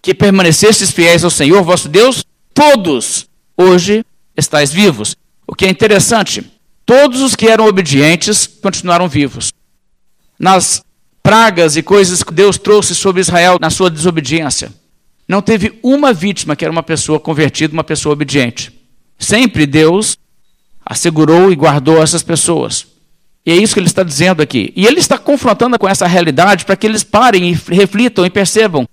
que 0.00 0.14
permanecestes 0.14 0.90
fiéis 0.90 1.24
ao 1.24 1.30
Senhor 1.30 1.62
vosso 1.62 1.88
Deus, 1.88 2.24
todos 2.54 3.28
hoje 3.56 4.04
estáis 4.36 4.72
vivos. 4.72 5.16
O 5.46 5.54
que 5.54 5.66
é 5.66 5.68
interessante, 5.68 6.44
todos 6.86 7.20
os 7.20 7.34
que 7.34 7.48
eram 7.48 7.66
obedientes 7.66 8.46
continuaram 8.46 9.08
vivos. 9.08 9.52
Nas 10.38 10.82
pragas 11.22 11.76
e 11.76 11.82
coisas 11.82 12.22
que 12.22 12.32
Deus 12.32 12.56
trouxe 12.56 12.94
sobre 12.94 13.20
Israel 13.20 13.58
na 13.60 13.70
sua 13.70 13.90
desobediência, 13.90 14.72
não 15.26 15.42
teve 15.42 15.78
uma 15.82 16.12
vítima 16.12 16.56
que 16.56 16.64
era 16.64 16.72
uma 16.72 16.82
pessoa 16.82 17.20
convertida, 17.20 17.72
uma 17.72 17.84
pessoa 17.84 18.12
obediente. 18.12 18.77
Sempre 19.18 19.66
Deus 19.66 20.16
assegurou 20.84 21.52
e 21.52 21.56
guardou 21.56 22.02
essas 22.02 22.22
pessoas. 22.22 22.86
E 23.44 23.50
é 23.50 23.56
isso 23.56 23.74
que 23.74 23.80
ele 23.80 23.86
está 23.86 24.02
dizendo 24.02 24.42
aqui. 24.42 24.72
E 24.76 24.86
ele 24.86 24.98
está 24.98 25.18
confrontando 25.18 25.78
com 25.78 25.88
essa 25.88 26.06
realidade 26.06 26.64
para 26.64 26.76
que 26.76 26.86
eles 26.86 27.02
parem 27.02 27.50
e 27.50 27.74
reflitam 27.74 28.24
e 28.24 28.30
percebam 28.30 28.86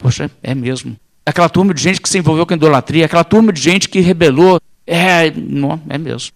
Poxa, 0.00 0.30
é 0.42 0.54
mesmo. 0.54 0.96
Aquela 1.24 1.48
turma 1.48 1.74
de 1.74 1.82
gente 1.82 2.00
que 2.00 2.08
se 2.08 2.18
envolveu 2.18 2.46
com 2.46 2.54
idolatria, 2.54 3.04
aquela 3.04 3.22
turma 3.22 3.52
de 3.52 3.60
gente 3.60 3.88
que 3.88 4.00
rebelou. 4.00 4.58
É, 4.86 5.30
não, 5.30 5.80
é 5.88 5.98
mesmo. 5.98 6.32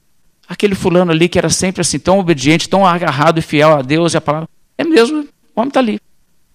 Aquele 0.46 0.74
fulano 0.74 1.10
ali 1.10 1.28
que 1.28 1.38
era 1.38 1.48
sempre 1.48 1.80
assim, 1.80 1.98
tão 1.98 2.18
obediente, 2.18 2.68
tão 2.68 2.86
agarrado 2.86 3.38
e 3.38 3.42
fiel 3.42 3.72
a 3.72 3.82
Deus 3.82 4.12
e 4.12 4.18
a 4.18 4.20
palavra. 4.20 4.48
É 4.76 4.84
mesmo, 4.84 5.26
o 5.56 5.60
homem 5.60 5.68
está 5.68 5.80
ali. 5.80 5.98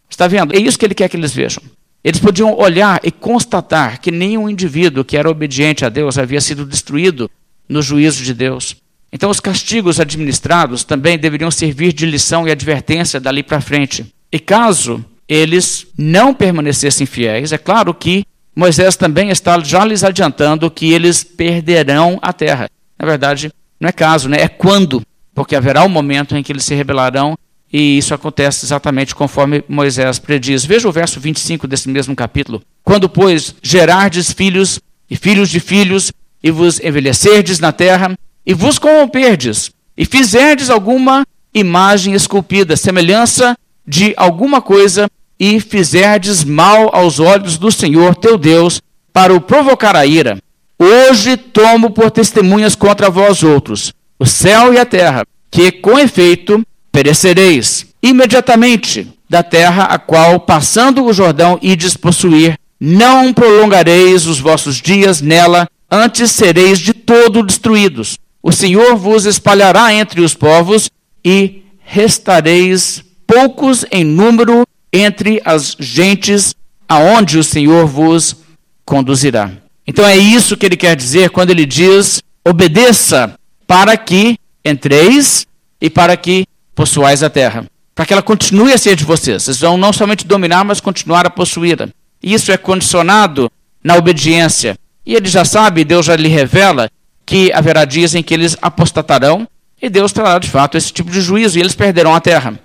Está 0.08 0.28
vendo? 0.28 0.56
É 0.56 0.60
isso 0.60 0.78
que 0.78 0.86
ele 0.86 0.94
quer 0.94 1.10
que 1.10 1.18
eles 1.18 1.34
vejam. 1.34 1.64
Eles 2.04 2.20
podiam 2.20 2.58
olhar 2.58 3.00
e 3.04 3.12
constatar 3.12 4.00
que 4.00 4.12
nenhum 4.12 4.50
indivíduo 4.50 5.04
que 5.04 5.18
era 5.18 5.30
obediente 5.30 5.84
a 5.84 5.90
Deus 5.90 6.18
havia 6.18 6.40
sido 6.40 6.66
destruído 6.66 7.30
no 7.68 7.82
juízo 7.82 8.24
de 8.24 8.34
Deus. 8.34 8.78
Então, 9.12 9.30
os 9.30 9.40
castigos 9.40 10.00
administrados 10.00 10.84
também 10.84 11.18
deveriam 11.18 11.52
servir 11.52 11.92
de 11.94 12.06
lição 12.06 12.48
e 12.48 12.52
advertência 12.52 13.20
dali 13.20 13.44
para 13.44 13.60
frente. 13.60 14.06
E 14.32 14.40
caso 14.40 15.04
eles 15.28 15.88
não 15.98 16.34
permanecessem 16.34 17.06
fiéis, 17.06 17.52
é 17.52 17.58
claro 17.58 17.94
que 17.94 18.26
Moisés 18.56 18.96
também 18.96 19.30
está 19.30 19.60
já 19.60 19.86
lhes 19.86 20.04
adiantando 20.04 20.70
que 20.72 20.92
eles 20.92 21.24
perderão 21.24 22.18
a 22.22 22.34
terra. 22.34 22.68
Na 22.98 23.06
verdade, 23.06 23.52
não 23.80 23.88
é 23.88 23.92
caso, 23.92 24.28
né? 24.28 24.42
é 24.42 24.48
quando, 24.48 25.02
porque 25.34 25.56
haverá 25.56 25.84
um 25.84 25.90
momento 25.90 26.36
em 26.36 26.44
que 26.44 26.52
eles 26.52 26.66
se 26.66 26.76
rebelarão 26.76 27.38
e 27.72 27.98
isso 27.98 28.14
acontece 28.14 28.66
exatamente 28.66 29.14
conforme 29.14 29.64
Moisés 29.68 30.18
prediz. 30.18 30.66
Veja 30.66 30.88
o 30.90 30.92
verso 30.92 31.20
25 31.20 31.68
desse 31.68 31.88
mesmo 31.88 32.16
capítulo. 32.16 32.62
Quando, 32.84 33.08
pois, 33.08 33.56
gerardes 33.62 34.32
filhos 34.32 34.80
e 35.10 35.16
filhos 35.16 35.50
de 35.50 35.60
filhos, 35.60 36.12
e 36.42 36.52
vos 36.52 36.80
envelhecerdes 36.80 37.60
na 37.60 37.72
terra, 37.72 38.18
e 38.46 38.54
vos 38.54 38.80
corromperdes, 38.80 39.72
e 39.98 40.06
fizerdes 40.06 40.70
alguma 40.70 41.26
imagem 41.54 42.14
esculpida, 42.14 42.78
semelhança 42.78 43.58
de 43.86 44.14
alguma 44.16 44.62
coisa, 44.62 45.10
e 45.40 45.60
fizerdes 45.60 46.44
mal 46.44 46.90
aos 46.94 47.20
olhos 47.20 47.58
do 47.58 47.72
Senhor 47.72 48.16
teu 48.16 48.38
Deus, 48.38 48.82
para 49.12 49.34
o 49.34 49.42
provocar 49.42 49.96
a 49.96 50.06
ira. 50.06 50.38
Hoje 50.78 51.36
tomo 51.36 51.90
por 51.90 52.10
testemunhas 52.10 52.76
contra 52.76 53.10
vós 53.10 53.44
outros, 53.44 53.94
o 54.18 54.26
céu 54.26 54.74
e 54.74 54.78
a 54.78 54.86
terra, 54.86 55.26
que 55.52 55.72
com 55.72 56.00
efeito 56.00 56.64
perecereis 56.92 57.88
imediatamente 58.02 59.08
da 59.30 59.44
terra 59.44 59.84
a 59.84 60.00
qual, 60.00 60.40
passando 60.40 61.06
o 61.06 61.14
Jordão, 61.14 61.60
ides 61.62 61.96
possuir. 61.96 62.58
Não 62.80 63.34
prolongareis 63.34 64.26
os 64.26 64.40
vossos 64.40 64.78
dias 64.78 65.22
nela, 65.22 65.68
antes 65.92 66.32
sereis 66.32 66.80
de 66.80 66.94
todo 66.94 67.44
destruídos. 67.44 68.18
O 68.42 68.52
Senhor 68.52 68.96
vos 68.96 69.26
espalhará 69.26 69.94
entre 69.94 70.22
os 70.22 70.34
povos 70.34 70.90
e 71.24 71.64
restareis 71.80 73.04
poucos 73.28 73.86
em 73.92 74.04
número 74.04 74.66
entre 74.92 75.42
as 75.46 75.76
gentes 75.80 76.56
aonde 76.88 77.38
o 77.38 77.44
Senhor 77.44 77.86
vos 77.86 78.38
conduzirá. 78.86 79.52
Então 79.86 80.06
é 80.06 80.18
isso 80.18 80.58
que 80.58 80.66
ele 80.66 80.78
quer 80.78 80.96
dizer 80.96 81.30
quando 81.30 81.52
ele 81.52 81.66
diz: 81.66 82.24
obedeça 82.48 83.36
para 83.68 83.96
que 83.98 84.38
entreis 84.66 85.46
e 85.80 85.90
para 85.90 86.18
que 86.18 86.46
possuais 86.80 87.22
a 87.22 87.30
terra. 87.30 87.66
Para 87.94 88.06
que 88.06 88.14
ela 88.14 88.22
continue 88.22 88.72
a 88.72 88.78
ser 88.78 88.96
de 88.96 89.04
vocês. 89.04 89.44
Vocês 89.44 89.60
vão 89.60 89.76
não 89.76 89.92
somente 89.92 90.26
dominar, 90.26 90.64
mas 90.64 90.80
continuar 90.80 91.26
a 91.26 91.30
possuí-la. 91.30 91.90
Isso 92.24 92.54
é 92.54 92.58
condicionado 92.58 93.52
na 93.84 93.98
obediência. 93.98 94.78
E 95.06 95.14
ele 95.14 95.28
já 95.28 95.44
sabe, 95.44 95.84
Deus 95.84 96.06
já 96.06 96.16
lhe 96.16 96.30
revela, 96.30 96.90
que 97.26 97.52
haverá 97.52 97.84
dias 97.84 98.16
em 98.16 98.24
que 98.24 98.34
eles 98.34 98.56
apostatarão 98.62 99.46
e 99.82 99.90
Deus 99.90 100.14
trará 100.14 100.40
de 100.40 100.50
fato 100.50 100.78
esse 100.78 100.94
tipo 100.94 101.12
de 101.12 101.20
juízo 101.20 101.58
e 101.58 101.62
eles 101.62 101.76
perderão 101.76 102.16
a 102.16 102.22
terra. 102.22 102.58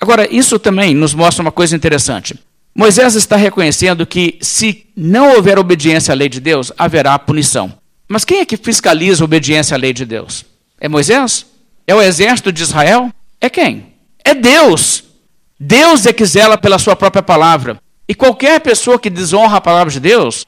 Agora, 0.00 0.26
isso 0.28 0.58
também 0.58 0.92
nos 0.92 1.14
mostra 1.14 1.40
uma 1.40 1.52
coisa 1.52 1.76
interessante. 1.76 2.36
Moisés 2.74 3.14
está 3.14 3.36
reconhecendo 3.36 4.04
que 4.04 4.36
se 4.40 4.84
não 4.96 5.36
houver 5.36 5.60
obediência 5.60 6.10
à 6.10 6.16
lei 6.16 6.28
de 6.28 6.40
Deus, 6.40 6.72
haverá 6.76 7.16
punição. 7.20 7.72
Mas 8.08 8.24
quem 8.24 8.40
é 8.40 8.44
que 8.44 8.56
fiscaliza 8.56 9.22
a 9.22 9.26
obediência 9.26 9.76
à 9.76 9.78
lei 9.78 9.92
de 9.92 10.04
Deus? 10.04 10.44
É 10.80 10.88
Moisés? 10.88 11.46
É 11.86 11.94
o 11.94 12.02
exército 12.02 12.50
de 12.50 12.62
Israel? 12.64 13.12
É 13.40 13.48
quem? 13.48 13.94
É 14.24 14.34
Deus. 14.34 15.04
Deus 15.58 16.06
é 16.06 16.12
que 16.12 16.24
zela 16.24 16.58
pela 16.58 16.78
sua 16.78 16.94
própria 16.94 17.22
palavra. 17.22 17.80
E 18.08 18.14
qualquer 18.14 18.60
pessoa 18.60 18.98
que 18.98 19.08
desonra 19.08 19.56
a 19.56 19.60
palavra 19.60 19.92
de 19.92 20.00
Deus 20.00 20.46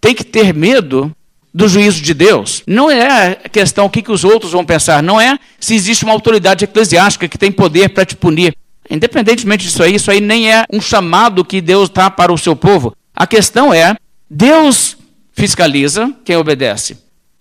tem 0.00 0.14
que 0.14 0.24
ter 0.24 0.54
medo 0.54 1.14
do 1.52 1.68
juízo 1.68 2.02
de 2.02 2.12
Deus. 2.12 2.62
Não 2.66 2.90
é 2.90 3.38
a 3.44 3.48
questão 3.48 3.86
o 3.86 3.90
que, 3.90 4.02
que 4.02 4.10
os 4.10 4.24
outros 4.24 4.52
vão 4.52 4.64
pensar, 4.64 5.02
não 5.02 5.20
é 5.20 5.38
se 5.60 5.74
existe 5.74 6.04
uma 6.04 6.12
autoridade 6.12 6.64
eclesiástica 6.64 7.28
que 7.28 7.38
tem 7.38 7.52
poder 7.52 7.90
para 7.90 8.04
te 8.04 8.16
punir. 8.16 8.56
Independentemente 8.90 9.64
disso 9.64 9.82
aí, 9.82 9.94
isso 9.94 10.10
aí 10.10 10.20
nem 10.20 10.52
é 10.52 10.64
um 10.70 10.80
chamado 10.80 11.44
que 11.44 11.60
Deus 11.60 11.88
dá 11.88 12.10
para 12.10 12.32
o 12.32 12.38
seu 12.38 12.56
povo. 12.56 12.94
A 13.14 13.26
questão 13.26 13.72
é, 13.72 13.96
Deus 14.28 14.96
fiscaliza 15.32 16.12
quem 16.24 16.36
obedece. 16.36 16.98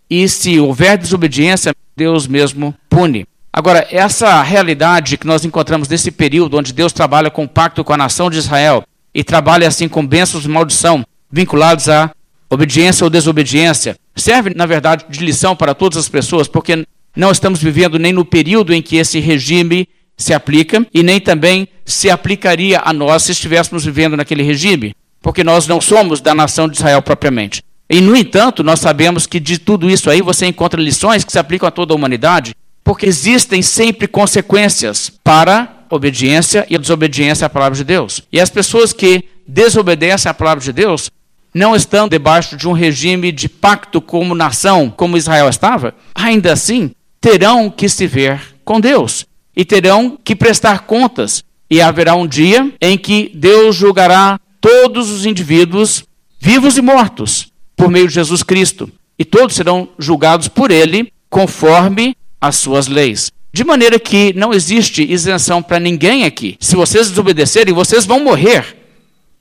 E 0.09 0.27
se 0.29 0.59
houver 0.59 0.97
desobediência, 0.97 1.73
Deus 1.97 2.27
mesmo 2.27 2.73
pune. 2.89 3.25
Agora, 3.55 3.87
essa 3.91 4.41
realidade 4.41 5.15
que 5.15 5.27
nós 5.27 5.45
encontramos 5.45 5.87
nesse 5.87 6.09
período 6.09 6.57
onde 6.57 6.73
Deus 6.73 6.91
trabalha 6.91 7.29
com 7.29 7.47
pacto 7.47 7.83
com 7.83 7.93
a 7.93 7.97
nação 7.97 8.27
de 8.27 8.39
Israel 8.39 8.83
e 9.13 9.23
trabalha 9.23 9.67
assim 9.67 9.87
com 9.87 10.03
bênçãos 10.05 10.43
e 10.43 10.49
maldição 10.49 11.05
vinculados 11.31 11.87
à 11.87 12.11
obediência 12.49 13.03
ou 13.03 13.11
desobediência, 13.11 13.95
serve, 14.15 14.53
na 14.55 14.65
verdade, 14.65 15.05
de 15.07 15.23
lição 15.23 15.55
para 15.55 15.75
todas 15.75 15.99
as 15.99 16.09
pessoas, 16.09 16.47
porque 16.47 16.83
não 17.15 17.29
estamos 17.29 17.61
vivendo 17.61 17.99
nem 17.99 18.11
no 18.11 18.25
período 18.25 18.73
em 18.73 18.81
que 18.81 18.95
esse 18.95 19.19
regime 19.19 19.87
se 20.17 20.33
aplica 20.33 20.85
e 20.91 21.03
nem 21.03 21.19
também 21.19 21.67
se 21.85 22.09
aplicaria 22.09 22.81
a 22.83 22.91
nós 22.91 23.21
se 23.21 23.33
estivéssemos 23.33 23.85
vivendo 23.85 24.17
naquele 24.17 24.41
regime, 24.41 24.95
porque 25.21 25.43
nós 25.43 25.67
não 25.67 25.79
somos 25.79 26.21
da 26.21 26.33
nação 26.33 26.67
de 26.67 26.77
Israel 26.77 27.03
propriamente. 27.03 27.63
E, 27.87 28.01
no 28.01 28.15
entanto, 28.15 28.63
nós 28.63 28.79
sabemos 28.79 29.27
que 29.27 29.39
de 29.39 29.59
tudo 29.59 29.89
isso 29.89 30.09
aí 30.09 30.23
você 30.23 30.47
encontra 30.47 30.81
lições 30.81 31.23
que 31.23 31.31
se 31.31 31.37
aplicam 31.37 31.67
a 31.67 31.71
toda 31.71 31.93
a 31.93 31.95
humanidade 31.95 32.55
porque 32.83 33.05
existem 33.05 33.61
sempre 33.61 34.07
consequências 34.07 35.11
para 35.23 35.85
obediência 35.89 36.65
e 36.69 36.77
desobediência 36.77 37.45
à 37.45 37.49
palavra 37.49 37.77
de 37.77 37.83
Deus. 37.83 38.21
E 38.31 38.39
as 38.39 38.49
pessoas 38.49 38.91
que 38.91 39.23
desobedecem 39.47 40.29
à 40.29 40.33
palavra 40.33 40.63
de 40.63 40.73
Deus 40.73 41.09
não 41.53 41.75
estão 41.75 42.07
debaixo 42.07 42.57
de 42.57 42.67
um 42.67 42.71
regime 42.71 43.31
de 43.31 43.47
pacto 43.47 44.01
como 44.01 44.33
nação, 44.33 44.89
como 44.89 45.17
Israel 45.17 45.47
estava, 45.47 45.93
ainda 46.15 46.51
assim 46.51 46.91
terão 47.21 47.69
que 47.69 47.87
se 47.87 48.07
ver 48.07 48.41
com 48.65 48.81
Deus 48.81 49.25
e 49.55 49.63
terão 49.63 50.17
que 50.23 50.35
prestar 50.35 50.81
contas. 50.81 51.43
E 51.69 51.81
haverá 51.81 52.15
um 52.15 52.27
dia 52.27 52.71
em 52.81 52.97
que 52.97 53.31
Deus 53.33 53.75
julgará 53.75 54.39
todos 54.59 55.09
os 55.09 55.25
indivíduos, 55.25 56.03
vivos 56.39 56.77
e 56.77 56.81
mortos, 56.81 57.47
por 57.75 57.89
meio 57.89 58.07
de 58.07 58.13
Jesus 58.13 58.43
Cristo. 58.43 58.91
E 59.17 59.25
todos 59.25 59.55
serão 59.55 59.89
julgados 59.97 60.47
por 60.47 60.69
Ele, 60.69 61.11
conforme 61.29 62.15
as 62.43 62.57
suas 62.57 62.89
leis. 62.89 63.31
De 63.53 63.63
maneira 63.63 63.97
que 63.97 64.33
não 64.33 64.53
existe 64.53 65.01
isenção 65.09 65.63
para 65.63 65.79
ninguém 65.79 66.25
aqui. 66.25 66.57
Se 66.59 66.75
vocês 66.75 67.07
desobedecerem, 67.07 67.73
vocês 67.73 68.05
vão 68.05 68.21
morrer. 68.21 68.75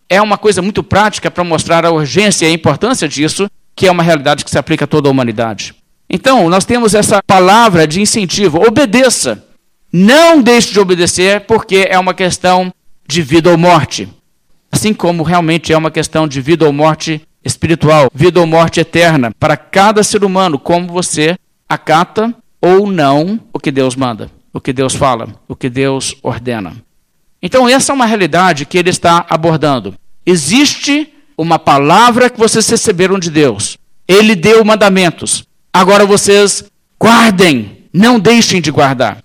É 0.09 0.23
uma 0.23 0.39
coisa 0.39 0.63
muito 0.63 0.85
prática 0.85 1.29
para 1.29 1.43
mostrar 1.43 1.85
a 1.85 1.91
urgência 1.91 2.47
e 2.47 2.51
a 2.51 2.53
importância 2.55 3.09
disso, 3.09 3.51
que 3.75 3.89
é 3.89 3.91
uma 3.91 4.05
realidade 4.05 4.45
que 4.45 4.51
se 4.51 4.59
aplica 4.59 4.85
a 4.85 4.87
toda 4.87 5.09
a 5.09 5.11
humanidade. 5.11 5.75
Então, 6.09 6.49
nós 6.49 6.65
temos 6.65 6.95
essa 6.95 7.21
palavra 7.27 7.89
de 7.89 8.01
incentivo: 8.01 8.65
obedeça. 8.65 9.45
Não 9.93 10.41
deixe 10.41 10.73
de 10.73 10.79
obedecer, 10.79 11.41
porque 11.41 11.87
é 11.91 11.99
uma 11.99 12.15
questão 12.15 12.73
de 13.09 13.21
vida 13.21 13.51
ou 13.51 13.59
morte. 13.59 14.09
Assim 14.71 14.95
como 14.95 15.25
realmente 15.25 15.73
é 15.73 15.77
uma 15.77 15.91
questão 15.91 16.29
de 16.29 16.41
vida 16.41 16.65
ou 16.65 16.73
morte 16.73 17.21
espiritual, 17.45 18.09
vida 18.15 18.39
ou 18.39 18.47
morte 18.47 18.79
eterna, 18.79 19.33
para 19.41 19.57
cada 19.57 20.05
ser 20.05 20.23
humano, 20.23 20.57
como 20.59 20.87
você 20.87 21.37
acata 21.69 22.33
ou 22.63 22.87
não 22.87 23.41
o 23.53 23.59
que 23.59 23.73
Deus 23.73 23.97
manda, 23.97 24.31
o 24.53 24.61
que 24.61 24.73
Deus 24.73 24.95
fala, 24.95 25.35
o 25.49 25.57
que 25.57 25.69
Deus 25.69 26.15
ordena. 26.23 26.73
Então, 27.43 27.69
essa 27.69 27.93
é 27.93 27.95
uma 27.95 28.07
realidade 28.07 28.65
que 28.65 28.79
ele 28.79 28.91
está 28.91 29.27
abordando. 29.29 29.95
Existe 30.25 31.13
uma 31.37 31.59
palavra 31.59 32.31
que 32.31 32.39
vocês 32.39 32.69
receberam 32.69 33.19
de 33.19 33.31
Deus. 33.31 33.77
Ele 34.07 34.37
deu 34.37 34.65
mandamentos. 34.65 35.45
Agora 35.73 36.07
vocês 36.07 36.65
guardem, 37.01 37.89
não 37.93 38.21
deixem 38.21 38.61
de 38.61 38.71
guardar. 38.71 39.25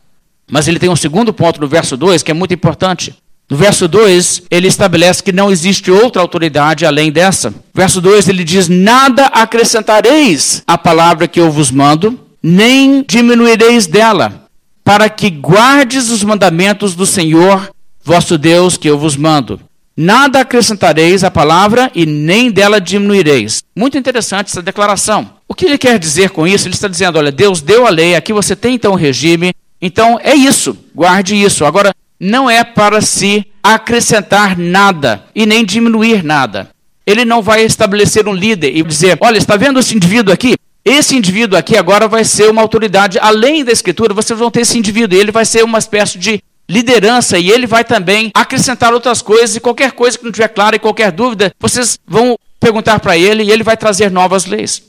Mas 0.50 0.68
ele 0.68 0.80
tem 0.80 0.90
um 0.90 0.96
segundo 0.96 1.32
ponto 1.32 1.62
no 1.62 1.68
verso 1.68 1.96
2 1.96 2.24
que 2.24 2.32
é 2.32 2.34
muito 2.34 2.54
importante. 2.54 3.16
No 3.50 3.56
verso 3.56 3.88
2, 3.88 4.44
ele 4.52 4.68
estabelece 4.68 5.24
que 5.24 5.32
não 5.32 5.52
existe 5.52 5.90
outra 5.90 6.22
autoridade 6.22 6.86
além 6.86 7.12
dessa. 7.12 7.54
Verso 7.74 8.02
2, 8.02 8.28
ele 8.28 8.44
diz: 8.44 8.68
Nada 8.68 9.28
acrescentareis 9.28 10.64
à 10.68 10.78
palavra 10.78 11.28
que 11.28 11.40
eu 11.40 11.50
vos 11.50 11.72
mando, 11.72 12.20
nem 12.50 13.04
diminuireis 13.06 13.88
dela, 13.88 14.48
para 14.82 15.10
que 15.10 15.30
guardes 15.30 16.10
os 16.10 16.24
mandamentos 16.24 16.96
do 16.96 17.06
Senhor 17.06 17.70
vosso 18.02 18.38
Deus 18.38 18.78
que 18.78 18.90
eu 18.90 18.98
vos 18.98 19.18
mando. 19.18 19.60
Nada 19.98 20.40
acrescentareis 20.40 21.26
à 21.26 21.32
palavra 21.32 21.92
e 21.94 22.06
nem 22.06 22.50
dela 22.50 22.80
diminuireis. 22.80 23.64
Muito 23.76 23.98
interessante 23.98 24.48
essa 24.48 24.62
declaração. 24.62 25.30
O 25.46 25.54
que 25.54 25.66
ele 25.66 25.78
quer 25.78 26.00
dizer 26.00 26.30
com 26.30 26.48
isso? 26.48 26.68
Ele 26.68 26.76
está 26.76 26.88
dizendo: 26.88 27.18
olha, 27.18 27.34
Deus 27.34 27.60
deu 27.60 27.86
a 27.86 27.90
lei, 27.90 28.16
aqui 28.16 28.32
você 28.32 28.56
tem 28.56 28.76
então 28.76 28.94
o 28.94 28.96
regime, 28.96 29.52
então 29.82 30.18
é 30.24 30.34
isso, 30.34 30.78
guarde 30.96 31.36
isso. 31.36 31.66
Agora, 31.66 31.94
não 32.18 32.50
é 32.50 32.64
para 32.64 33.02
se 33.02 33.46
acrescentar 33.62 34.58
nada 34.58 35.26
e 35.36 35.46
nem 35.46 35.66
diminuir 35.66 36.24
nada. 36.24 36.70
Ele 37.06 37.26
não 37.26 37.42
vai 37.42 37.64
estabelecer 37.64 38.26
um 38.26 38.34
líder 38.34 38.74
e 38.74 38.84
dizer: 38.84 39.18
olha, 39.20 39.38
está 39.38 39.58
vendo 39.58 39.80
esse 39.80 39.96
indivíduo 39.96 40.34
aqui? 40.34 40.56
Esse 40.90 41.18
indivíduo 41.18 41.60
aqui 41.60 41.76
agora 41.76 42.08
vai 42.08 42.24
ser 42.24 42.50
uma 42.50 42.62
autoridade 42.62 43.20
além 43.20 43.62
da 43.62 43.74
escritura, 43.74 44.14
vocês 44.14 44.40
vão 44.40 44.50
ter 44.50 44.62
esse 44.62 44.78
indivíduo, 44.78 45.18
e 45.18 45.20
ele 45.20 45.34
vai 45.34 45.44
ser 45.44 45.62
uma 45.66 45.78
espécie 45.78 46.18
de 46.18 46.42
liderança 46.70 47.38
e 47.38 47.52
ele 47.52 47.68
vai 47.68 47.84
também 47.84 48.32
acrescentar 48.34 48.94
outras 48.94 49.22
coisas 49.22 49.54
e 49.58 49.60
qualquer 49.60 49.92
coisa 49.92 50.18
que 50.18 50.24
não 50.24 50.32
tiver 50.32 50.48
clara 50.48 50.78
e 50.78 50.80
qualquer 50.80 51.12
dúvida, 51.12 51.54
vocês 51.60 52.00
vão 52.08 52.40
perguntar 52.58 53.02
para 53.02 53.18
ele 53.18 53.44
e 53.44 53.52
ele 53.52 53.64
vai 53.64 53.76
trazer 53.76 54.10
novas 54.10 54.46
leis. 54.46 54.82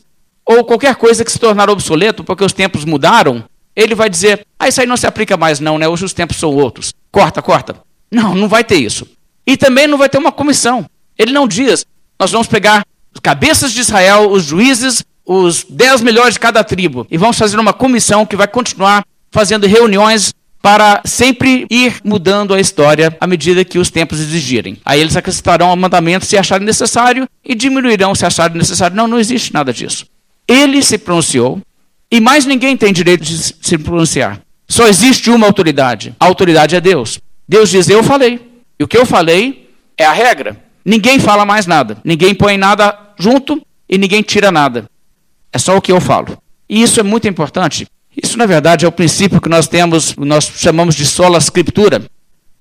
Ou 0.46 0.64
qualquer 0.64 0.94
coisa 0.94 1.24
que 1.24 1.32
se 1.32 1.38
tornar 1.40 1.68
obsoleto 1.68 2.22
porque 2.22 2.44
os 2.44 2.52
tempos 2.52 2.84
mudaram, 2.84 3.42
ele 3.74 3.96
vai 3.96 4.08
dizer: 4.08 4.46
"Ah, 4.56 4.68
isso 4.68 4.80
aí 4.80 4.86
não 4.86 4.96
se 4.96 5.06
aplica 5.06 5.36
mais 5.36 5.58
não, 5.58 5.78
né? 5.78 5.88
Hoje 5.88 6.04
os 6.04 6.12
tempos 6.12 6.36
são 6.36 6.54
outros. 6.54 6.94
Corta, 7.10 7.42
corta". 7.42 7.74
Não, 8.08 8.36
não 8.36 8.46
vai 8.46 8.62
ter 8.62 8.76
isso. 8.76 9.04
E 9.44 9.56
também 9.56 9.88
não 9.88 9.98
vai 9.98 10.08
ter 10.08 10.18
uma 10.18 10.30
comissão. 10.30 10.88
Ele 11.18 11.32
não 11.32 11.48
diz: 11.48 11.84
"Nós 12.20 12.30
vamos 12.30 12.46
pegar 12.46 12.86
as 13.12 13.20
cabeças 13.20 13.72
de 13.72 13.80
Israel, 13.80 14.30
os 14.30 14.44
juízes, 14.44 15.02
os 15.28 15.66
dez 15.68 16.00
melhores 16.00 16.34
de 16.34 16.40
cada 16.40 16.64
tribo 16.64 17.06
e 17.10 17.18
vamos 17.18 17.38
fazer 17.38 17.58
uma 17.58 17.74
comissão 17.74 18.24
que 18.24 18.34
vai 18.34 18.48
continuar 18.48 19.04
fazendo 19.30 19.66
reuniões 19.66 20.32
para 20.62 21.02
sempre 21.04 21.66
ir 21.70 22.00
mudando 22.02 22.54
a 22.54 22.60
história 22.60 23.14
à 23.20 23.26
medida 23.26 23.64
que 23.64 23.78
os 23.78 23.90
tempos 23.90 24.20
exigirem. 24.20 24.78
Aí 24.84 25.00
eles 25.00 25.16
acrescentarão 25.16 25.76
mandamento 25.76 26.24
se 26.24 26.36
acharem 26.36 26.66
necessário 26.66 27.28
e 27.44 27.54
diminuirão 27.54 28.14
se 28.14 28.24
acharem 28.24 28.56
necessário. 28.56 28.96
Não, 28.96 29.06
não 29.06 29.20
existe 29.20 29.52
nada 29.52 29.72
disso. 29.72 30.06
Ele 30.48 30.82
se 30.82 30.96
pronunciou 30.96 31.60
e 32.10 32.20
mais 32.20 32.46
ninguém 32.46 32.74
tem 32.74 32.92
direito 32.92 33.22
de 33.22 33.36
se 33.36 33.76
pronunciar. 33.76 34.40
Só 34.66 34.88
existe 34.88 35.30
uma 35.30 35.46
autoridade. 35.46 36.14
A 36.18 36.24
autoridade 36.24 36.74
é 36.74 36.80
Deus. 36.80 37.20
Deus 37.46 37.68
diz: 37.68 37.88
Eu 37.88 38.02
falei. 38.02 38.40
E 38.78 38.84
o 38.84 38.88
que 38.88 38.96
eu 38.96 39.04
falei 39.04 39.70
é 39.96 40.04
a 40.04 40.12
regra. 40.12 40.56
Ninguém 40.84 41.18
fala 41.18 41.44
mais 41.44 41.66
nada. 41.66 41.98
Ninguém 42.02 42.34
põe 42.34 42.56
nada 42.56 42.98
junto 43.18 43.60
e 43.88 43.98
ninguém 43.98 44.22
tira 44.22 44.50
nada. 44.50 44.86
É 45.52 45.58
só 45.58 45.76
o 45.76 45.80
que 45.80 45.92
eu 45.92 46.00
falo. 46.00 46.38
E 46.68 46.82
isso 46.82 47.00
é 47.00 47.02
muito 47.02 47.26
importante, 47.26 47.86
isso, 48.22 48.36
na 48.36 48.46
verdade, 48.46 48.84
é 48.84 48.88
o 48.88 48.92
princípio 48.92 49.40
que 49.40 49.48
nós 49.48 49.68
temos, 49.68 50.16
nós 50.16 50.50
chamamos 50.56 50.96
de 50.96 51.06
sola 51.06 51.38
escritura. 51.38 52.02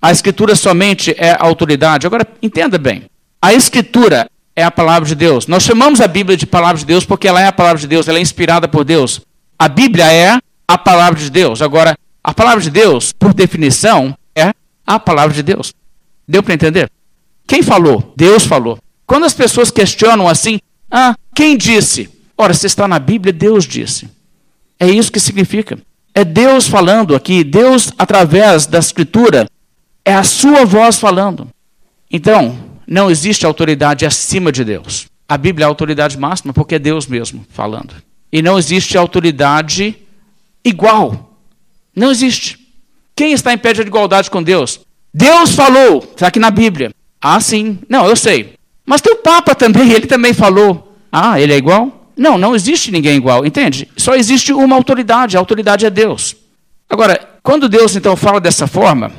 A 0.00 0.12
escritura 0.12 0.54
somente 0.54 1.14
é 1.18 1.36
autoridade. 1.38 2.06
Agora, 2.06 2.24
entenda 2.40 2.78
bem. 2.78 3.10
A 3.42 3.52
escritura 3.52 4.30
é 4.54 4.62
a 4.62 4.70
palavra 4.70 5.08
de 5.08 5.16
Deus. 5.16 5.48
Nós 5.48 5.64
chamamos 5.64 6.00
a 6.00 6.06
Bíblia 6.06 6.36
de 6.36 6.46
palavra 6.46 6.78
de 6.78 6.86
Deus 6.86 7.04
porque 7.04 7.26
ela 7.26 7.40
é 7.40 7.46
a 7.48 7.52
palavra 7.52 7.80
de 7.80 7.88
Deus, 7.88 8.06
ela 8.06 8.18
é 8.18 8.20
inspirada 8.20 8.68
por 8.68 8.84
Deus. 8.84 9.20
A 9.58 9.68
Bíblia 9.68 10.12
é 10.12 10.38
a 10.68 10.78
palavra 10.78 11.18
de 11.18 11.28
Deus. 11.28 11.60
Agora, 11.60 11.96
a 12.22 12.32
palavra 12.32 12.62
de 12.62 12.70
Deus, 12.70 13.12
por 13.12 13.34
definição, 13.34 14.16
é 14.36 14.52
a 14.86 15.00
palavra 15.00 15.34
de 15.34 15.42
Deus. 15.42 15.74
Deu 16.26 16.42
para 16.42 16.54
entender? 16.54 16.88
Quem 17.48 17.62
falou? 17.62 18.12
Deus 18.16 18.44
falou. 18.44 18.78
Quando 19.04 19.24
as 19.24 19.34
pessoas 19.34 19.72
questionam 19.72 20.28
assim, 20.28 20.60
ah, 20.88 21.16
quem 21.34 21.56
disse? 21.56 22.10
Ora, 22.40 22.54
se 22.54 22.66
está 22.66 22.86
na 22.86 23.00
Bíblia, 23.00 23.32
Deus 23.32 23.64
disse. 23.64 24.08
É 24.78 24.88
isso 24.88 25.10
que 25.10 25.18
significa. 25.18 25.76
É 26.14 26.24
Deus 26.24 26.68
falando 26.68 27.16
aqui, 27.16 27.42
Deus, 27.42 27.92
através 27.98 28.64
da 28.64 28.78
Escritura, 28.78 29.48
é 30.04 30.14
a 30.14 30.22
sua 30.22 30.64
voz 30.64 31.00
falando. 31.00 31.48
Então, 32.08 32.56
não 32.86 33.10
existe 33.10 33.44
autoridade 33.44 34.06
acima 34.06 34.52
de 34.52 34.64
Deus. 34.64 35.08
A 35.28 35.36
Bíblia 35.36 35.64
é 35.64 35.66
a 35.66 35.68
autoridade 35.68 36.16
máxima 36.16 36.52
porque 36.52 36.76
é 36.76 36.78
Deus 36.78 37.06
mesmo 37.08 37.44
falando. 37.50 37.92
E 38.32 38.40
não 38.40 38.56
existe 38.56 38.96
autoridade 38.96 39.96
igual. 40.64 41.36
Não 41.94 42.10
existe. 42.10 42.58
Quem 43.16 43.32
está 43.32 43.52
em 43.52 43.58
pé 43.58 43.72
de 43.72 43.82
igualdade 43.82 44.30
com 44.30 44.42
Deus? 44.42 44.80
Deus 45.12 45.54
falou, 45.54 45.98
está 45.98 46.28
aqui 46.28 46.38
na 46.38 46.50
Bíblia. 46.50 46.94
Ah, 47.20 47.40
sim. 47.40 47.80
Não, 47.88 48.06
eu 48.06 48.14
sei. 48.14 48.54
Mas 48.86 49.00
tem 49.00 49.12
o 49.12 49.16
Papa 49.16 49.54
também, 49.54 49.90
ele 49.92 50.06
também 50.06 50.32
falou. 50.32 50.96
Ah, 51.10 51.40
ele 51.40 51.52
é 51.52 51.56
igual? 51.56 51.97
Não, 52.18 52.36
não 52.36 52.56
existe 52.56 52.90
ninguém 52.90 53.16
igual, 53.16 53.46
entende? 53.46 53.86
Só 53.96 54.16
existe 54.16 54.52
uma 54.52 54.74
autoridade, 54.74 55.36
a 55.36 55.40
autoridade 55.40 55.86
é 55.86 55.90
Deus. 55.90 56.34
Agora, 56.90 57.28
quando 57.44 57.68
Deus 57.68 57.94
então 57.94 58.16
fala 58.16 58.40
dessa 58.40 58.66
forma, 58.66 59.12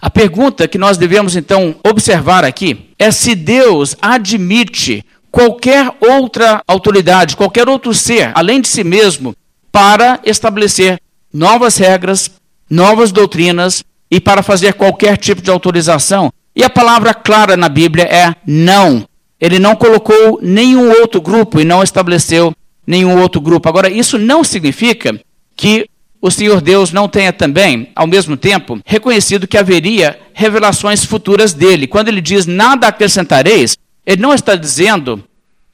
a 0.00 0.08
pergunta 0.08 0.66
que 0.66 0.78
nós 0.78 0.96
devemos 0.96 1.36
então 1.36 1.76
observar 1.86 2.42
aqui 2.42 2.90
é 2.98 3.10
se 3.10 3.34
Deus 3.34 3.94
admite 4.00 5.04
qualquer 5.30 5.92
outra 6.00 6.62
autoridade, 6.66 7.36
qualquer 7.36 7.68
outro 7.68 7.92
ser, 7.92 8.32
além 8.34 8.62
de 8.62 8.68
si 8.68 8.82
mesmo, 8.82 9.36
para 9.70 10.18
estabelecer 10.24 10.98
novas 11.30 11.76
regras, 11.76 12.30
novas 12.70 13.12
doutrinas 13.12 13.84
e 14.10 14.18
para 14.18 14.42
fazer 14.42 14.72
qualquer 14.72 15.18
tipo 15.18 15.42
de 15.42 15.50
autorização. 15.50 16.32
E 16.54 16.64
a 16.64 16.70
palavra 16.70 17.12
clara 17.12 17.58
na 17.58 17.68
Bíblia 17.68 18.04
é 18.04 18.34
não. 18.46 19.06
Ele 19.40 19.58
não 19.58 19.76
colocou 19.76 20.38
nenhum 20.42 20.90
outro 20.90 21.20
grupo 21.20 21.60
e 21.60 21.64
não 21.64 21.82
estabeleceu 21.82 22.54
nenhum 22.86 23.20
outro 23.20 23.40
grupo. 23.40 23.68
Agora, 23.68 23.90
isso 23.90 24.18
não 24.18 24.42
significa 24.42 25.18
que 25.54 25.88
o 26.20 26.30
Senhor 26.30 26.60
Deus 26.60 26.92
não 26.92 27.08
tenha 27.08 27.32
também, 27.32 27.90
ao 27.94 28.06
mesmo 28.06 28.36
tempo, 28.36 28.80
reconhecido 28.84 29.46
que 29.46 29.58
haveria 29.58 30.18
revelações 30.32 31.04
futuras 31.04 31.52
dele. 31.52 31.86
Quando 31.86 32.08
ele 32.08 32.20
diz 32.20 32.46
nada 32.46 32.88
acrescentareis, 32.88 33.76
ele 34.04 34.22
não 34.22 34.32
está 34.32 34.56
dizendo 34.56 35.22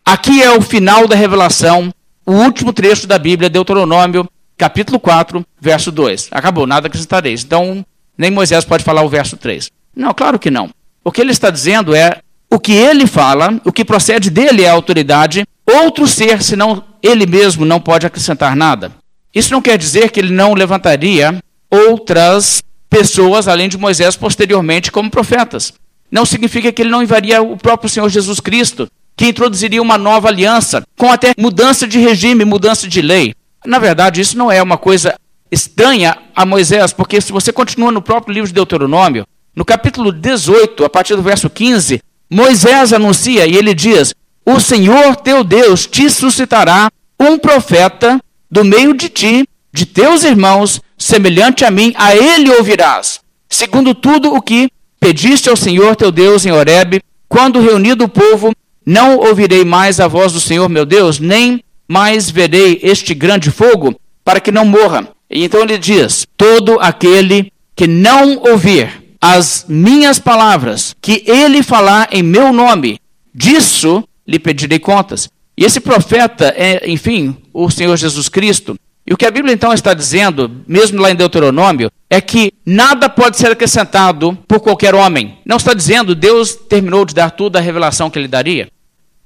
aqui 0.04 0.42
é 0.42 0.50
o 0.50 0.60
final 0.60 1.06
da 1.06 1.14
revelação, 1.14 1.92
o 2.26 2.32
último 2.32 2.72
trecho 2.72 3.06
da 3.06 3.18
Bíblia, 3.18 3.48
Deuteronômio, 3.48 4.28
capítulo 4.56 4.98
4, 4.98 5.44
verso 5.60 5.90
2. 5.90 6.28
Acabou, 6.30 6.66
nada 6.66 6.86
acrescentareis. 6.86 7.44
Então, 7.44 7.84
nem 8.16 8.30
Moisés 8.30 8.64
pode 8.64 8.84
falar 8.84 9.02
o 9.02 9.08
verso 9.08 9.36
3. 9.36 9.70
Não, 9.94 10.12
claro 10.12 10.38
que 10.38 10.50
não. 10.50 10.70
O 11.04 11.10
que 11.10 11.20
ele 11.20 11.32
está 11.32 11.50
dizendo 11.50 11.94
é 11.94 12.20
o 12.52 12.60
que 12.60 12.72
ele 12.72 13.06
fala, 13.06 13.58
o 13.64 13.72
que 13.72 13.82
procede 13.82 14.28
dele 14.28 14.62
é 14.62 14.68
autoridade, 14.68 15.46
outro 15.66 16.06
ser, 16.06 16.42
senão 16.42 16.84
ele 17.02 17.24
mesmo, 17.24 17.64
não 17.64 17.80
pode 17.80 18.04
acrescentar 18.06 18.54
nada. 18.54 18.92
Isso 19.34 19.50
não 19.50 19.62
quer 19.62 19.78
dizer 19.78 20.10
que 20.10 20.20
ele 20.20 20.34
não 20.34 20.52
levantaria 20.52 21.42
outras 21.70 22.62
pessoas, 22.90 23.48
além 23.48 23.70
de 23.70 23.78
Moisés, 23.78 24.16
posteriormente, 24.16 24.92
como 24.92 25.10
profetas. 25.10 25.72
Não 26.10 26.26
significa 26.26 26.70
que 26.70 26.82
ele 26.82 26.90
não 26.90 27.02
enviaria 27.02 27.40
o 27.40 27.56
próprio 27.56 27.88
Senhor 27.88 28.10
Jesus 28.10 28.38
Cristo, 28.38 28.86
que 29.16 29.28
introduziria 29.28 29.80
uma 29.80 29.96
nova 29.96 30.28
aliança, 30.28 30.82
com 30.98 31.10
até 31.10 31.32
mudança 31.38 31.88
de 31.88 31.98
regime, 31.98 32.44
mudança 32.44 32.86
de 32.86 33.00
lei. 33.00 33.34
Na 33.64 33.78
verdade, 33.78 34.20
isso 34.20 34.36
não 34.36 34.52
é 34.52 34.62
uma 34.62 34.76
coisa 34.76 35.14
estranha 35.50 36.18
a 36.36 36.44
Moisés, 36.44 36.92
porque 36.92 37.18
se 37.18 37.32
você 37.32 37.50
continua 37.50 37.90
no 37.90 38.02
próprio 38.02 38.34
livro 38.34 38.48
de 38.48 38.54
Deuteronômio, 38.54 39.26
no 39.56 39.64
capítulo 39.64 40.12
18, 40.12 40.84
a 40.84 40.90
partir 40.90 41.16
do 41.16 41.22
verso 41.22 41.48
15, 41.48 42.02
Moisés 42.32 42.94
anuncia 42.94 43.46
e 43.46 43.54
ele 43.54 43.74
diz: 43.74 44.14
O 44.46 44.58
Senhor 44.58 45.16
teu 45.16 45.44
Deus 45.44 45.86
te 45.86 46.08
suscitará 46.08 46.90
um 47.20 47.36
profeta 47.38 48.18
do 48.50 48.64
meio 48.64 48.94
de 48.94 49.10
ti, 49.10 49.46
de 49.70 49.84
teus 49.84 50.24
irmãos, 50.24 50.80
semelhante 50.96 51.62
a 51.62 51.70
mim, 51.70 51.92
a 51.94 52.16
ele 52.16 52.50
ouvirás. 52.50 53.20
Segundo 53.50 53.94
tudo 53.94 54.34
o 54.34 54.40
que 54.40 54.70
pediste 54.98 55.50
ao 55.50 55.56
Senhor 55.56 55.94
teu 55.94 56.10
Deus 56.10 56.46
em 56.46 56.52
Horebe, 56.52 57.02
quando 57.28 57.60
reunido 57.60 58.04
o 58.04 58.08
povo, 58.08 58.52
não 58.84 59.18
ouvirei 59.18 59.62
mais 59.62 60.00
a 60.00 60.08
voz 60.08 60.32
do 60.32 60.40
Senhor 60.40 60.70
meu 60.70 60.86
Deus, 60.86 61.18
nem 61.18 61.62
mais 61.86 62.30
verei 62.30 62.80
este 62.82 63.12
grande 63.12 63.50
fogo, 63.50 63.94
para 64.24 64.40
que 64.40 64.50
não 64.50 64.64
morra. 64.64 65.06
E 65.30 65.44
então 65.44 65.60
ele 65.60 65.76
diz: 65.76 66.26
Todo 66.34 66.80
aquele 66.80 67.52
que 67.76 67.86
não 67.86 68.38
ouvir 68.38 69.01
as 69.22 69.64
minhas 69.68 70.18
palavras, 70.18 70.96
que 71.00 71.22
ele 71.24 71.62
falar 71.62 72.08
em 72.10 72.24
meu 72.24 72.52
nome, 72.52 72.98
disso 73.32 74.02
lhe 74.26 74.36
pedirei 74.36 74.80
contas. 74.80 75.28
E 75.56 75.64
esse 75.64 75.78
profeta 75.78 76.52
é, 76.56 76.90
enfim, 76.90 77.36
o 77.54 77.70
Senhor 77.70 77.96
Jesus 77.96 78.28
Cristo. 78.28 78.74
E 79.06 79.14
o 79.14 79.16
que 79.16 79.24
a 79.24 79.30
Bíblia 79.30 79.54
então 79.54 79.72
está 79.72 79.94
dizendo, 79.94 80.50
mesmo 80.66 81.00
lá 81.00 81.12
em 81.12 81.14
Deuteronômio, 81.14 81.88
é 82.10 82.20
que 82.20 82.52
nada 82.66 83.08
pode 83.08 83.36
ser 83.36 83.52
acrescentado 83.52 84.36
por 84.48 84.58
qualquer 84.58 84.92
homem. 84.92 85.38
Não 85.46 85.56
está 85.56 85.72
dizendo 85.72 86.16
Deus 86.16 86.56
terminou 86.56 87.04
de 87.04 87.14
dar 87.14 87.30
tudo 87.30 87.56
a 87.56 87.60
revelação 87.60 88.10
que 88.10 88.18
ele 88.18 88.28
daria. 88.28 88.68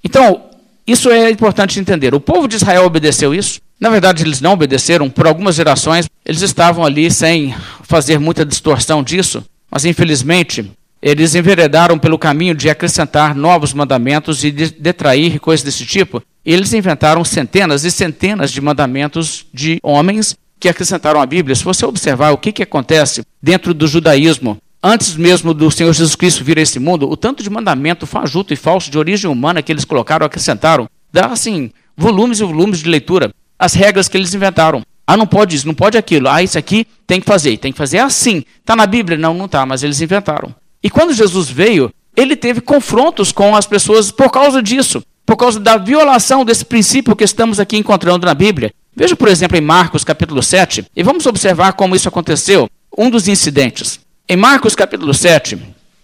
Então, 0.04 0.42
isso 0.86 1.10
é 1.10 1.30
importante 1.30 1.80
entender. 1.80 2.14
O 2.14 2.20
povo 2.20 2.46
de 2.46 2.56
Israel 2.56 2.84
obedeceu 2.84 3.34
isso. 3.34 3.60
Na 3.80 3.88
verdade, 3.88 4.22
eles 4.22 4.40
não 4.42 4.52
obedeceram. 4.52 5.08
Por 5.08 5.26
algumas 5.26 5.54
gerações, 5.54 6.08
eles 6.24 6.42
estavam 6.42 6.84
ali 6.84 7.10
sem 7.10 7.54
fazer 7.82 8.18
muita 8.18 8.44
distorção 8.44 9.02
disso. 9.02 9.44
Mas 9.70 9.84
infelizmente, 9.84 10.70
eles 11.02 11.34
enveredaram 11.34 11.98
pelo 11.98 12.18
caminho 12.18 12.54
de 12.54 12.70
acrescentar 12.70 13.34
novos 13.34 13.72
mandamentos 13.72 14.42
e 14.42 14.50
de 14.50 14.70
detrair 14.70 15.38
coisas 15.38 15.64
desse 15.64 15.84
tipo. 15.84 16.22
Eles 16.44 16.72
inventaram 16.72 17.24
centenas 17.24 17.84
e 17.84 17.90
centenas 17.90 18.50
de 18.50 18.60
mandamentos 18.60 19.46
de 19.52 19.78
homens 19.82 20.36
que 20.58 20.68
acrescentaram 20.68 21.20
à 21.20 21.26
Bíblia. 21.26 21.54
Se 21.54 21.64
você 21.64 21.84
observar 21.84 22.30
o 22.32 22.38
que, 22.38 22.52
que 22.52 22.62
acontece 22.62 23.22
dentro 23.42 23.74
do 23.74 23.86
judaísmo, 23.86 24.56
antes 24.82 25.16
mesmo 25.16 25.52
do 25.52 25.70
Senhor 25.70 25.92
Jesus 25.92 26.14
Cristo 26.14 26.44
vir 26.44 26.58
a 26.58 26.62
esse 26.62 26.78
mundo, 26.78 27.10
o 27.10 27.16
tanto 27.16 27.42
de 27.42 27.50
mandamento 27.50 28.06
fajuto 28.06 28.52
e 28.52 28.56
falso 28.56 28.90
de 28.90 28.98
origem 28.98 29.30
humana 29.30 29.62
que 29.62 29.72
eles 29.72 29.84
colocaram, 29.84 30.26
acrescentaram, 30.26 30.88
dá 31.12 31.26
assim, 31.26 31.70
volumes 31.96 32.40
e 32.40 32.44
volumes 32.44 32.80
de 32.80 32.88
leitura. 32.88 33.30
As 33.58 33.74
regras 33.74 34.08
que 34.08 34.16
eles 34.16 34.34
inventaram. 34.34 34.82
Ah, 35.06 35.16
não 35.16 35.26
pode 35.26 35.54
isso, 35.54 35.66
não 35.66 35.74
pode 35.74 35.96
aquilo. 35.96 36.28
Ah, 36.28 36.42
isso 36.42 36.58
aqui 36.58 36.86
tem 37.06 37.20
que 37.20 37.26
fazer, 37.26 37.56
tem 37.58 37.70
que 37.70 37.78
fazer 37.78 37.98
assim. 37.98 38.44
Está 38.60 38.74
na 38.74 38.86
Bíblia? 38.86 39.16
Não, 39.16 39.32
não 39.32 39.46
está, 39.46 39.64
mas 39.64 39.82
eles 39.82 40.00
inventaram. 40.00 40.54
E 40.82 40.90
quando 40.90 41.14
Jesus 41.14 41.48
veio, 41.48 41.92
ele 42.16 42.34
teve 42.34 42.60
confrontos 42.60 43.30
com 43.30 43.54
as 43.54 43.66
pessoas 43.66 44.10
por 44.10 44.30
causa 44.30 44.62
disso, 44.62 45.02
por 45.24 45.36
causa 45.36 45.60
da 45.60 45.76
violação 45.76 46.44
desse 46.44 46.64
princípio 46.64 47.14
que 47.14 47.24
estamos 47.24 47.60
aqui 47.60 47.76
encontrando 47.76 48.26
na 48.26 48.34
Bíblia. 48.34 48.72
Veja, 48.94 49.14
por 49.14 49.28
exemplo, 49.28 49.56
em 49.56 49.60
Marcos 49.60 50.02
capítulo 50.02 50.42
7, 50.42 50.86
e 50.96 51.02
vamos 51.02 51.26
observar 51.26 51.74
como 51.74 51.94
isso 51.94 52.08
aconteceu. 52.08 52.68
Um 52.96 53.10
dos 53.10 53.28
incidentes. 53.28 54.00
Em 54.28 54.36
Marcos 54.36 54.74
capítulo 54.74 55.12
7, 55.12 55.58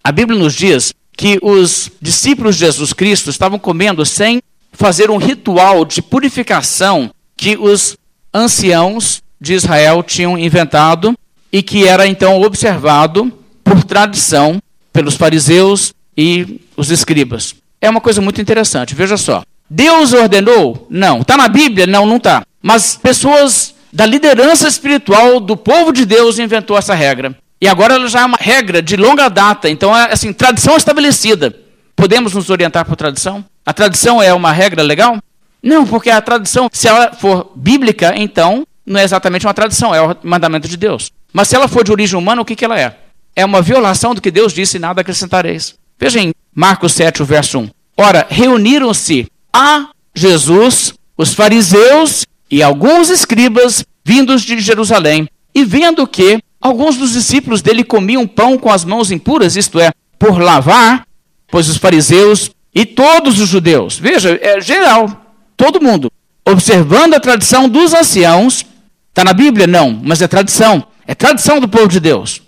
a 0.04 0.12
Bíblia 0.12 0.38
nos 0.38 0.54
diz 0.54 0.92
que 1.16 1.38
os 1.42 1.90
discípulos 2.00 2.56
de 2.56 2.66
Jesus 2.66 2.92
Cristo 2.92 3.30
estavam 3.30 3.58
comendo 3.58 4.04
sem 4.04 4.42
fazer 4.72 5.10
um 5.10 5.16
ritual 5.16 5.84
de 5.84 6.02
purificação 6.02 7.10
que 7.36 7.56
os 7.56 7.96
anciãos 8.32 9.22
de 9.40 9.54
Israel 9.54 10.02
tinham 10.02 10.38
inventado 10.38 11.14
e 11.52 11.62
que 11.62 11.86
era 11.86 12.06
então 12.06 12.40
observado 12.40 13.32
por 13.62 13.84
tradição 13.84 14.60
pelos 14.92 15.14
fariseus 15.14 15.92
e 16.16 16.60
os 16.76 16.90
escribas. 16.90 17.54
É 17.80 17.90
uma 17.90 18.00
coisa 18.00 18.20
muito 18.20 18.40
interessante, 18.40 18.94
veja 18.94 19.16
só. 19.16 19.42
Deus 19.68 20.12
ordenou? 20.12 20.86
Não. 20.90 21.20
Está 21.20 21.36
na 21.36 21.48
Bíblia? 21.48 21.86
Não, 21.86 22.06
não 22.06 22.16
está. 22.16 22.42
Mas 22.62 22.96
pessoas 22.96 23.74
da 23.92 24.06
liderança 24.06 24.68
espiritual 24.68 25.40
do 25.40 25.56
povo 25.56 25.92
de 25.92 26.04
Deus 26.04 26.38
inventou 26.38 26.76
essa 26.76 26.94
regra. 26.94 27.36
E 27.60 27.68
agora 27.68 27.94
ela 27.94 28.08
já 28.08 28.20
é 28.20 28.24
uma 28.24 28.38
regra 28.40 28.82
de 28.82 28.96
longa 28.96 29.28
data, 29.28 29.70
então 29.70 29.96
é 29.96 30.12
assim, 30.12 30.32
tradição 30.32 30.76
estabelecida. 30.76 31.54
Podemos 31.94 32.34
nos 32.34 32.50
orientar 32.50 32.84
por 32.84 32.96
tradição? 32.96 33.44
A 33.64 33.72
tradição 33.72 34.20
é 34.20 34.34
uma 34.34 34.52
regra 34.52 34.82
legal? 34.82 35.18
Não, 35.62 35.86
porque 35.86 36.10
a 36.10 36.20
tradição, 36.20 36.68
se 36.72 36.88
ela 36.88 37.12
for 37.12 37.52
bíblica, 37.54 38.14
então 38.16 38.66
não 38.84 39.00
é 39.00 39.04
exatamente 39.04 39.46
uma 39.46 39.54
tradição, 39.54 39.94
é 39.94 40.02
o 40.02 40.16
mandamento 40.22 40.66
de 40.66 40.76
Deus. 40.76 41.10
Mas 41.32 41.48
se 41.48 41.54
ela 41.54 41.68
for 41.68 41.84
de 41.84 41.92
origem 41.92 42.18
humana, 42.18 42.42
o 42.42 42.44
que, 42.44 42.56
que 42.56 42.64
ela 42.64 42.78
é? 42.78 42.98
É 43.34 43.44
uma 43.44 43.62
violação 43.62 44.14
do 44.14 44.20
que 44.20 44.30
Deus 44.30 44.52
disse 44.52 44.76
e 44.76 44.80
nada 44.80 45.00
acrescentareis. 45.00 45.74
Veja 45.98 46.20
em 46.20 46.32
Marcos 46.54 46.92
7, 46.92 47.22
o 47.22 47.24
verso 47.24 47.60
1. 47.60 47.70
Ora, 47.96 48.26
reuniram-se 48.28 49.26
a 49.52 49.88
Jesus 50.14 50.94
os 51.16 51.32
fariseus 51.32 52.26
e 52.50 52.62
alguns 52.62 53.08
escribas 53.08 53.84
vindos 54.04 54.42
de 54.42 54.58
Jerusalém, 54.60 55.28
e 55.54 55.64
vendo 55.64 56.06
que 56.06 56.42
alguns 56.60 56.96
dos 56.96 57.12
discípulos 57.12 57.62
dele 57.62 57.84
comiam 57.84 58.26
pão 58.26 58.58
com 58.58 58.70
as 58.70 58.84
mãos 58.84 59.10
impuras, 59.10 59.56
isto 59.56 59.78
é, 59.78 59.92
por 60.18 60.40
lavar, 60.40 61.06
pois 61.48 61.68
os 61.68 61.76
fariseus 61.76 62.50
e 62.74 62.84
todos 62.84 63.38
os 63.38 63.48
judeus, 63.48 63.98
veja, 63.98 64.38
é 64.42 64.60
geral, 64.60 65.21
todo 65.62 65.80
mundo, 65.80 66.10
observando 66.44 67.14
a 67.14 67.20
tradição 67.20 67.68
dos 67.68 67.94
anciãos, 67.94 68.66
está 69.10 69.22
na 69.22 69.32
Bíblia? 69.32 69.64
Não, 69.64 69.96
mas 70.02 70.20
é 70.20 70.26
tradição, 70.26 70.84
é 71.06 71.14
tradição 71.14 71.60
do 71.60 71.68
povo 71.68 71.86
de 71.86 72.00
Deus. 72.00 72.38
O 72.38 72.42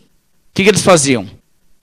que, 0.53 0.65
que 0.65 0.69
eles 0.69 0.83
faziam? 0.83 1.25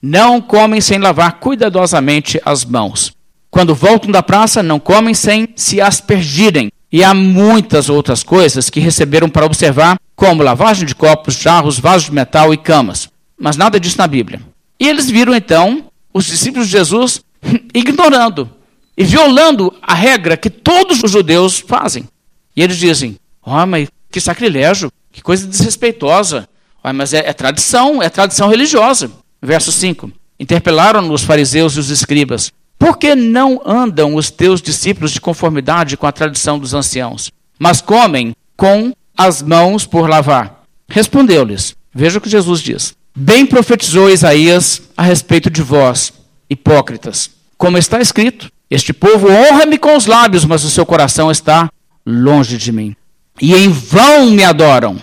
Não 0.02 0.42
comem 0.42 0.82
sem 0.82 1.00
lavar 1.00 1.40
cuidadosamente 1.40 2.42
as 2.44 2.66
mãos. 2.66 3.14
Quando 3.50 3.74
voltam 3.74 4.12
da 4.12 4.22
praça, 4.22 4.62
não 4.62 4.78
comem 4.78 5.14
sem 5.14 5.48
se 5.56 5.80
aspergirem, 5.80 6.70
e 6.92 7.02
há 7.02 7.14
muitas 7.14 7.88
outras 7.88 8.24
coisas 8.24 8.70
que 8.70 8.82
receberam 8.82 9.30
para 9.30 9.46
observar, 9.46 9.98
como 10.18 10.44
lavagem 10.44 10.86
de 10.86 10.94
copos, 10.94 11.36
jarros, 11.36 11.80
vasos 11.80 12.10
de 12.10 12.14
metal 12.14 12.54
e 12.54 12.58
camas. 12.58 13.10
Mas 13.40 13.56
nada 13.56 13.80
disso 13.80 13.98
na 13.98 14.06
Bíblia. 14.06 14.42
E 14.78 14.90
eles 14.90 15.10
viram 15.10 15.34
então 15.34 15.86
os 16.14 16.26
discípulos 16.26 16.68
de 16.68 16.74
Jesus 16.74 17.22
ignorando 17.74 18.50
e 18.98 19.04
violando 19.04 19.74
a 19.82 19.94
regra 19.94 20.38
que 20.38 20.50
todos 20.50 21.04
os 21.04 21.12
judeus 21.12 21.60
fazem. 21.60 22.08
E 22.56 22.62
eles 22.62 22.78
dizem: 22.78 23.18
oh, 23.46 23.66
mas 23.66 23.90
que 24.12 24.20
sacrilégio, 24.20 24.92
que 25.12 25.22
coisa 25.22 25.48
desrespeitosa. 25.48 26.48
Oh, 26.84 26.92
mas 26.94 27.14
é, 27.14 27.20
é 27.20 27.34
tradição, 27.34 28.02
é 28.02 28.10
tradição 28.10 28.50
religiosa. 28.50 29.12
Verso 29.42 29.72
5: 29.72 30.12
Interpelaram 30.40 31.12
os 31.12 31.24
fariseus 31.24 31.76
e 31.76 31.80
os 31.80 31.90
escribas: 31.90 32.52
por 32.82 32.98
que 32.98 33.14
não 33.14 33.62
andam 33.64 34.16
os 34.16 34.32
teus 34.32 34.60
discípulos 34.60 35.12
de 35.12 35.22
conformidade 35.22 35.96
com 35.96 36.08
a 36.08 36.12
tradição 36.12 36.58
dos 36.58 36.74
anciãos, 36.74 37.32
mas 37.60 37.80
comem 37.80 38.36
com 38.58 38.92
as 39.16 39.40
mãos 39.44 39.86
por 39.86 40.10
lavar? 40.10 40.64
Respondeu-lhes: 40.90 41.76
Veja 41.94 42.18
o 42.18 42.22
que 42.22 42.28
Jesus 42.28 42.60
diz. 42.60 42.96
Bem 43.16 43.46
profetizou 43.46 44.10
Isaías 44.10 44.82
a 44.98 45.04
respeito 45.04 45.48
de 45.48 45.62
vós, 45.62 46.12
hipócritas. 46.50 47.30
Como 47.56 47.78
está 47.78 48.02
escrito: 48.02 48.52
Este 48.72 48.94
povo 48.94 49.28
honra-me 49.30 49.78
com 49.78 49.98
os 49.98 50.06
lábios, 50.06 50.46
mas 50.46 50.64
o 50.64 50.70
seu 50.70 50.86
coração 50.86 51.30
está 51.30 51.70
longe 52.06 52.58
de 52.58 52.72
mim. 52.72 52.96
E 53.42 53.54
em 53.54 53.68
vão 53.68 54.32
me 54.32 54.46
adoram. 54.46 54.98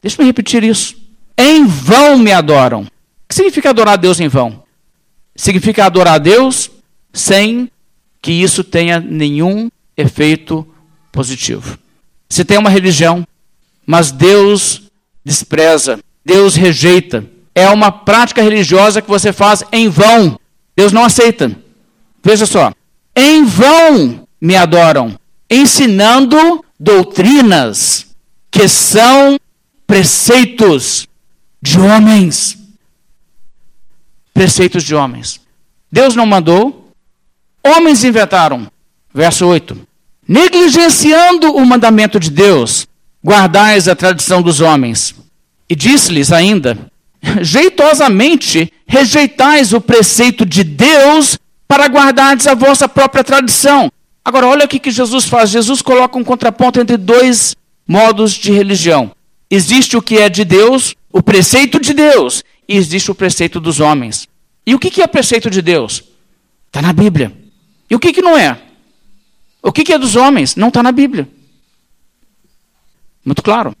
Deixa 0.00 0.22
eu 0.22 0.26
repetir 0.26 0.62
isso. 0.62 0.94
Em 1.36 1.66
vão 1.66 2.16
me 2.16 2.30
adoram. 2.30 2.82
O 2.82 2.86
que 3.28 3.34
significa 3.34 3.70
adorar 3.70 3.94
a 3.94 3.96
Deus 3.96 4.20
em 4.20 4.28
vão? 4.28 4.62
Significa 5.34 5.84
adorar 5.84 6.14
a 6.14 6.18
Deus 6.18 6.70
sem 7.12 7.68
que 8.22 8.30
isso 8.30 8.62
tenha 8.62 9.00
nenhum 9.00 9.68
efeito 9.96 10.64
positivo. 11.10 11.76
Se 12.30 12.44
tem 12.44 12.56
uma 12.56 12.70
religião, 12.70 13.26
mas 13.84 14.12
Deus 14.12 14.82
despreza, 15.24 15.98
Deus 16.24 16.54
rejeita, 16.54 17.24
é 17.52 17.68
uma 17.68 17.90
prática 17.90 18.42
religiosa 18.42 19.02
que 19.02 19.08
você 19.08 19.32
faz 19.32 19.64
em 19.72 19.88
vão. 19.88 20.38
Deus 20.76 20.92
não 20.92 21.04
aceita. 21.04 21.50
Veja 22.22 22.46
só. 22.46 22.72
Em 23.18 23.44
vão 23.44 24.26
me 24.40 24.54
adoram, 24.54 25.18
ensinando 25.50 26.64
doutrinas 26.78 28.14
que 28.50 28.68
são 28.68 29.38
preceitos 29.86 31.08
de 31.60 31.80
homens. 31.80 32.56
Preceitos 34.32 34.84
de 34.84 34.94
homens. 34.94 35.40
Deus 35.90 36.14
não 36.14 36.26
mandou, 36.26 36.88
Homens 37.64 38.04
inventaram. 38.04 38.66
Verso 39.12 39.46
8. 39.46 39.76
Negligenciando 40.26 41.54
o 41.54 41.64
mandamento 41.64 42.20
de 42.20 42.30
Deus, 42.30 42.86
guardais 43.24 43.88
a 43.88 43.96
tradição 43.96 44.42
dos 44.42 44.60
homens. 44.60 45.14
E 45.68 45.74
disse-lhes 45.74 46.32
ainda: 46.32 46.78
jeitosamente 47.42 48.72
rejeitais 48.86 49.72
o 49.72 49.80
preceito 49.80 50.46
de 50.46 50.64
Deus 50.64 51.38
para 51.68 51.86
guardardes 51.86 52.46
a 52.46 52.54
vossa 52.54 52.88
própria 52.88 53.22
tradição. 53.22 53.92
Agora, 54.24 54.46
olha 54.46 54.64
o 54.64 54.68
que 54.68 54.90
Jesus 54.90 55.26
faz. 55.26 55.50
Jesus 55.50 55.82
coloca 55.82 56.18
um 56.18 56.24
contraponto 56.24 56.80
entre 56.80 56.96
dois 56.96 57.54
modos 57.86 58.32
de 58.32 58.50
religião. 58.50 59.12
Existe 59.50 59.96
o 59.96 60.02
que 60.02 60.16
é 60.18 60.28
de 60.28 60.44
Deus, 60.44 60.96
o 61.12 61.22
preceito 61.22 61.78
de 61.78 61.92
Deus, 61.94 62.42
e 62.68 62.76
existe 62.76 63.10
o 63.10 63.14
preceito 63.14 63.60
dos 63.60 63.80
homens. 63.80 64.28
E 64.66 64.74
o 64.74 64.78
que 64.78 65.00
é 65.00 65.06
preceito 65.06 65.48
de 65.48 65.62
Deus? 65.62 66.02
Está 66.66 66.82
na 66.82 66.92
Bíblia. 66.92 67.32
E 67.90 67.94
o 67.94 67.98
que, 67.98 68.20
não 68.20 68.36
é? 68.36 68.58
O 69.62 69.72
que, 69.72 69.84
que 69.84 69.92
é 69.92 69.98
dos 69.98 70.16
homens? 70.16 70.56
Não 70.56 70.68
está 70.68 70.82
na 70.82 70.92
Bíblia. 70.92 71.28
Muito 73.24 73.42
claro. 73.42 73.74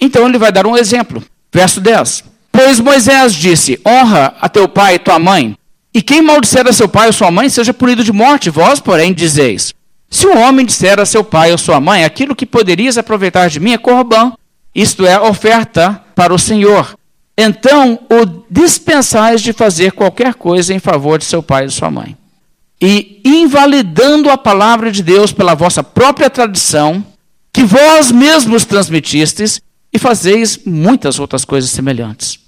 Então 0.00 0.28
ele 0.28 0.38
vai 0.38 0.50
dar 0.50 0.66
um 0.66 0.76
exemplo. 0.76 1.22
Verso 1.52 1.80
10. 1.80 2.24
Pois 2.50 2.80
Moisés 2.80 3.34
disse: 3.34 3.80
Honra 3.86 4.34
a 4.40 4.48
teu 4.48 4.68
pai 4.68 4.96
e 4.96 4.98
tua 4.98 5.18
mãe, 5.18 5.56
e 5.94 6.02
quem 6.02 6.20
maldisser 6.20 6.66
a 6.66 6.72
seu 6.72 6.88
pai 6.88 7.06
ou 7.06 7.12
sua 7.12 7.30
mãe 7.30 7.48
seja 7.48 7.72
punido 7.72 8.02
de 8.02 8.12
morte. 8.12 8.50
Vós, 8.50 8.80
porém, 8.80 9.14
dizeis: 9.14 9.72
Se 10.10 10.26
um 10.26 10.36
homem 10.38 10.66
disser 10.66 10.98
a 10.98 11.06
seu 11.06 11.22
pai 11.22 11.52
ou 11.52 11.58
sua 11.58 11.80
mãe, 11.80 12.04
aquilo 12.04 12.34
que 12.34 12.44
poderias 12.44 12.98
aproveitar 12.98 13.48
de 13.48 13.60
mim 13.60 13.72
é 13.72 13.78
corbã, 13.78 14.32
isto 14.74 15.06
é, 15.06 15.20
oferta 15.20 16.02
para 16.14 16.34
o 16.34 16.38
Senhor. 16.38 16.96
Então 17.38 18.00
o 18.10 18.44
dispensais 18.50 19.40
de 19.40 19.52
fazer 19.52 19.92
qualquer 19.92 20.34
coisa 20.34 20.74
em 20.74 20.78
favor 20.78 21.18
de 21.18 21.24
seu 21.24 21.42
pai 21.42 21.66
e 21.66 21.70
sua 21.70 21.90
mãe 21.90 22.16
e 22.86 23.22
invalidando 23.24 24.28
a 24.28 24.36
palavra 24.36 24.92
de 24.92 25.02
Deus 25.02 25.32
pela 25.32 25.54
vossa 25.54 25.82
própria 25.82 26.28
tradição, 26.28 27.02
que 27.50 27.64
vós 27.64 28.12
mesmos 28.12 28.66
transmitistes, 28.66 29.58
e 29.90 29.98
fazeis 29.98 30.58
muitas 30.66 31.18
outras 31.18 31.44
coisas 31.44 31.70
semelhantes. 31.70 32.38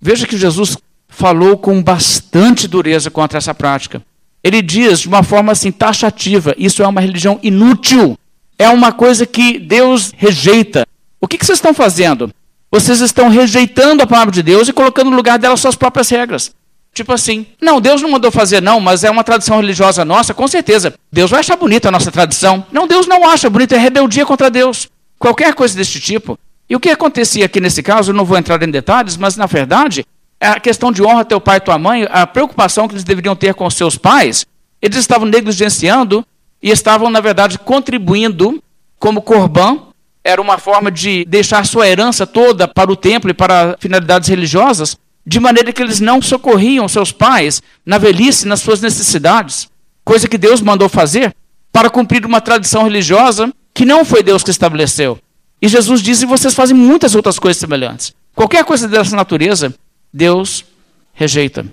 Veja 0.00 0.26
que 0.26 0.38
Jesus 0.38 0.78
falou 1.16 1.56
com 1.56 1.82
bastante 1.82 2.68
dureza 2.68 3.10
contra 3.10 3.38
essa 3.38 3.54
prática. 3.54 4.02
Ele 4.44 4.60
diz 4.60 5.00
de 5.00 5.08
uma 5.08 5.22
forma 5.22 5.50
assim 5.50 5.72
taxativa: 5.72 6.54
isso 6.58 6.82
é 6.82 6.86
uma 6.86 7.00
religião 7.00 7.40
inútil, 7.42 8.18
é 8.58 8.68
uma 8.68 8.92
coisa 8.92 9.24
que 9.24 9.58
Deus 9.58 10.12
rejeita. 10.14 10.86
O 11.18 11.26
que, 11.26 11.38
que 11.38 11.46
vocês 11.46 11.56
estão 11.56 11.72
fazendo? 11.72 12.30
Vocês 12.70 13.00
estão 13.00 13.30
rejeitando 13.30 14.02
a 14.02 14.06
palavra 14.06 14.30
de 14.30 14.42
Deus 14.42 14.68
e 14.68 14.74
colocando 14.74 15.10
no 15.10 15.16
lugar 15.16 15.38
dela 15.38 15.56
suas 15.56 15.74
próprias 15.74 16.10
regras. 16.10 16.54
Tipo 16.92 17.12
assim, 17.12 17.46
não, 17.60 17.80
Deus 17.80 18.02
não 18.02 18.10
mandou 18.10 18.30
fazer 18.30 18.60
não, 18.60 18.78
mas 18.78 19.02
é 19.02 19.10
uma 19.10 19.24
tradição 19.24 19.56
religiosa 19.56 20.04
nossa, 20.04 20.34
com 20.34 20.46
certeza. 20.46 20.94
Deus 21.10 21.30
vai 21.30 21.40
achar 21.40 21.56
bonita 21.56 21.88
a 21.88 21.92
nossa 21.92 22.12
tradição. 22.12 22.66
Não, 22.70 22.86
Deus 22.86 23.06
não 23.06 23.28
acha 23.28 23.48
bonita, 23.48 23.74
é 23.74 23.78
rebeldia 23.78 24.26
contra 24.26 24.50
Deus. 24.50 24.88
Qualquer 25.18 25.54
coisa 25.54 25.74
desse 25.76 25.98
tipo. 25.98 26.38
E 26.68 26.76
o 26.76 26.80
que 26.80 26.90
acontecia 26.90 27.46
aqui 27.46 27.60
nesse 27.60 27.82
caso, 27.82 28.10
eu 28.10 28.14
não 28.14 28.24
vou 28.24 28.36
entrar 28.36 28.62
em 28.62 28.70
detalhes, 28.70 29.16
mas 29.16 29.36
na 29.36 29.46
verdade, 29.46 30.04
a 30.40 30.60
questão 30.60 30.92
de 30.92 31.02
honra 31.02 31.24
teu 31.24 31.40
pai 31.40 31.56
e 31.56 31.60
tua 31.60 31.78
mãe, 31.78 32.06
a 32.10 32.26
preocupação 32.26 32.86
que 32.86 32.94
eles 32.94 33.04
deveriam 33.04 33.34
ter 33.34 33.54
com 33.54 33.68
seus 33.70 33.96
pais, 33.96 34.46
eles 34.80 34.98
estavam 34.98 35.26
negligenciando 35.26 36.24
e 36.62 36.70
estavam, 36.70 37.10
na 37.10 37.20
verdade, 37.20 37.58
contribuindo 37.58 38.62
como 38.98 39.22
corban, 39.22 39.78
era 40.22 40.40
uma 40.40 40.58
forma 40.58 40.90
de 40.90 41.24
deixar 41.24 41.64
sua 41.64 41.88
herança 41.88 42.26
toda 42.26 42.66
para 42.66 42.90
o 42.90 42.96
templo 42.96 43.30
e 43.30 43.34
para 43.34 43.76
finalidades 43.78 44.28
religiosas, 44.28 44.96
de 45.24 45.40
maneira 45.40 45.72
que 45.72 45.82
eles 45.82 46.00
não 46.00 46.20
socorriam 46.20 46.88
seus 46.88 47.12
pais 47.12 47.62
na 47.84 47.98
velhice, 47.98 48.46
nas 48.46 48.60
suas 48.60 48.80
necessidades, 48.80 49.68
coisa 50.04 50.28
que 50.28 50.38
Deus 50.38 50.60
mandou 50.60 50.88
fazer 50.88 51.34
para 51.72 51.90
cumprir 51.90 52.24
uma 52.24 52.40
tradição 52.40 52.84
religiosa 52.84 53.52
que 53.72 53.84
não 53.84 54.04
foi 54.04 54.22
Deus 54.22 54.42
que 54.42 54.50
estabeleceu. 54.50 55.18
E 55.60 55.68
Jesus 55.68 56.00
diz: 56.00 56.22
e 56.22 56.26
vocês 56.26 56.54
fazem 56.54 56.76
muitas 56.76 57.14
outras 57.14 57.38
coisas 57.38 57.60
semelhantes. 57.60 58.14
Qualquer 58.34 58.64
coisa 58.64 58.86
dessa 58.86 59.14
natureza, 59.16 59.74
Deus 60.16 60.64
rejeita. 61.12 61.66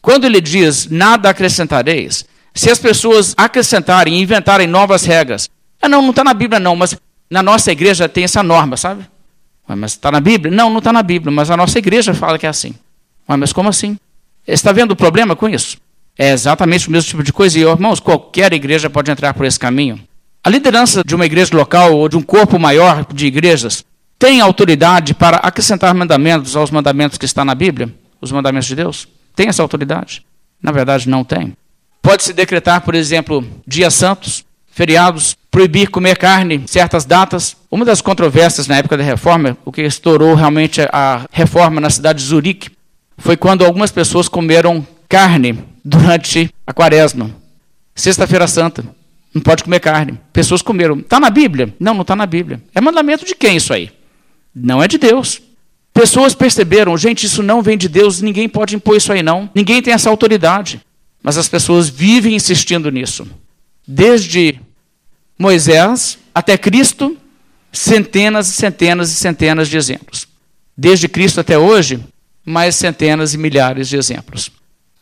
Quando 0.00 0.24
ele 0.24 0.40
diz 0.40 0.88
nada 0.88 1.28
acrescentareis, 1.28 2.24
se 2.54 2.70
as 2.70 2.78
pessoas 2.78 3.34
acrescentarem 3.36 4.14
e 4.14 4.22
inventarem 4.22 4.68
novas 4.68 5.04
regras, 5.04 5.50
ah, 5.82 5.88
não, 5.88 6.00
não 6.00 6.10
está 6.10 6.22
na 6.22 6.32
Bíblia 6.32 6.60
não, 6.60 6.76
mas 6.76 6.96
na 7.28 7.42
nossa 7.42 7.72
igreja 7.72 8.08
tem 8.08 8.22
essa 8.22 8.42
norma, 8.42 8.76
sabe? 8.76 9.04
Mas 9.66 9.92
está 9.92 10.12
na 10.12 10.20
Bíblia? 10.20 10.54
Não, 10.54 10.70
não 10.70 10.78
está 10.78 10.92
na 10.92 11.02
Bíblia, 11.02 11.32
mas 11.32 11.50
a 11.50 11.56
nossa 11.56 11.78
igreja 11.78 12.14
fala 12.14 12.38
que 12.38 12.46
é 12.46 12.48
assim. 12.48 12.74
Mas 13.26 13.52
como 13.52 13.68
assim? 13.68 13.98
Está 14.46 14.72
vendo 14.72 14.92
o 14.92 14.96
problema 14.96 15.36
com 15.36 15.48
isso? 15.48 15.76
É 16.16 16.30
exatamente 16.30 16.88
o 16.88 16.90
mesmo 16.92 17.10
tipo 17.10 17.22
de 17.22 17.32
coisa. 17.32 17.58
E, 17.58 17.62
irmãos, 17.62 18.00
qualquer 18.00 18.52
igreja 18.52 18.88
pode 18.88 19.10
entrar 19.10 19.34
por 19.34 19.44
esse 19.44 19.58
caminho. 19.58 20.00
A 20.42 20.48
liderança 20.48 21.02
de 21.04 21.14
uma 21.14 21.26
igreja 21.26 21.54
local 21.54 21.94
ou 21.94 22.08
de 22.08 22.16
um 22.16 22.22
corpo 22.22 22.58
maior 22.58 23.04
de 23.12 23.26
igrejas 23.26 23.84
tem 24.18 24.40
autoridade 24.40 25.14
para 25.14 25.36
acrescentar 25.36 25.94
mandamentos 25.94 26.56
aos 26.56 26.70
mandamentos 26.70 27.16
que 27.16 27.24
está 27.24 27.44
na 27.44 27.54
Bíblia? 27.54 27.94
Os 28.20 28.32
mandamentos 28.32 28.66
de 28.66 28.74
Deus? 28.74 29.06
Tem 29.34 29.48
essa 29.48 29.62
autoridade? 29.62 30.24
Na 30.60 30.72
verdade, 30.72 31.08
não 31.08 31.22
tem. 31.22 31.56
Pode-se 32.02 32.32
decretar, 32.32 32.80
por 32.80 32.96
exemplo, 32.96 33.46
dias 33.64 33.94
santos, 33.94 34.44
feriados, 34.72 35.36
proibir 35.50 35.88
comer 35.88 36.16
carne 36.16 36.64
certas 36.66 37.04
datas. 37.04 37.56
Uma 37.70 37.84
das 37.84 38.00
controvérsias 38.00 38.66
na 38.66 38.78
época 38.78 38.96
da 38.96 39.04
reforma, 39.04 39.56
o 39.64 39.70
que 39.70 39.82
estourou 39.82 40.34
realmente 40.34 40.80
a 40.92 41.26
reforma 41.30 41.80
na 41.80 41.90
cidade 41.90 42.18
de 42.18 42.28
Zurique, 42.28 42.70
foi 43.16 43.36
quando 43.36 43.64
algumas 43.64 43.92
pessoas 43.92 44.28
comeram 44.28 44.84
carne 45.08 45.64
durante 45.84 46.52
a 46.66 46.72
quaresma. 46.72 47.30
Sexta-feira 47.94 48.48
Santa. 48.48 48.84
Não 49.32 49.42
pode 49.42 49.62
comer 49.62 49.80
carne. 49.80 50.18
Pessoas 50.32 50.62
comeram. 50.62 50.98
Está 50.98 51.20
na 51.20 51.30
Bíblia? 51.30 51.72
Não, 51.78 51.94
não 51.94 52.02
está 52.02 52.16
na 52.16 52.26
Bíblia. 52.26 52.60
É 52.74 52.80
mandamento 52.80 53.24
de 53.24 53.34
quem 53.34 53.56
isso 53.56 53.72
aí? 53.72 53.90
Não 54.62 54.82
é 54.82 54.88
de 54.88 54.98
Deus. 54.98 55.40
Pessoas 55.92 56.34
perceberam, 56.34 56.96
gente, 56.96 57.26
isso 57.26 57.42
não 57.42 57.62
vem 57.62 57.76
de 57.76 57.88
Deus, 57.88 58.20
ninguém 58.20 58.48
pode 58.48 58.76
impor 58.76 58.96
isso 58.96 59.12
aí 59.12 59.22
não. 59.22 59.50
Ninguém 59.54 59.82
tem 59.82 59.92
essa 59.92 60.08
autoridade. 60.08 60.80
Mas 61.22 61.36
as 61.36 61.48
pessoas 61.48 61.88
vivem 61.88 62.34
insistindo 62.34 62.90
nisso. 62.90 63.26
Desde 63.86 64.60
Moisés 65.38 66.18
até 66.34 66.56
Cristo, 66.56 67.16
centenas 67.72 68.48
e 68.48 68.52
centenas 68.52 69.10
e 69.10 69.14
centenas 69.14 69.68
de 69.68 69.76
exemplos. 69.76 70.28
Desde 70.76 71.08
Cristo 71.08 71.40
até 71.40 71.58
hoje, 71.58 72.00
mais 72.44 72.76
centenas 72.76 73.34
e 73.34 73.38
milhares 73.38 73.88
de 73.88 73.96
exemplos. 73.96 74.50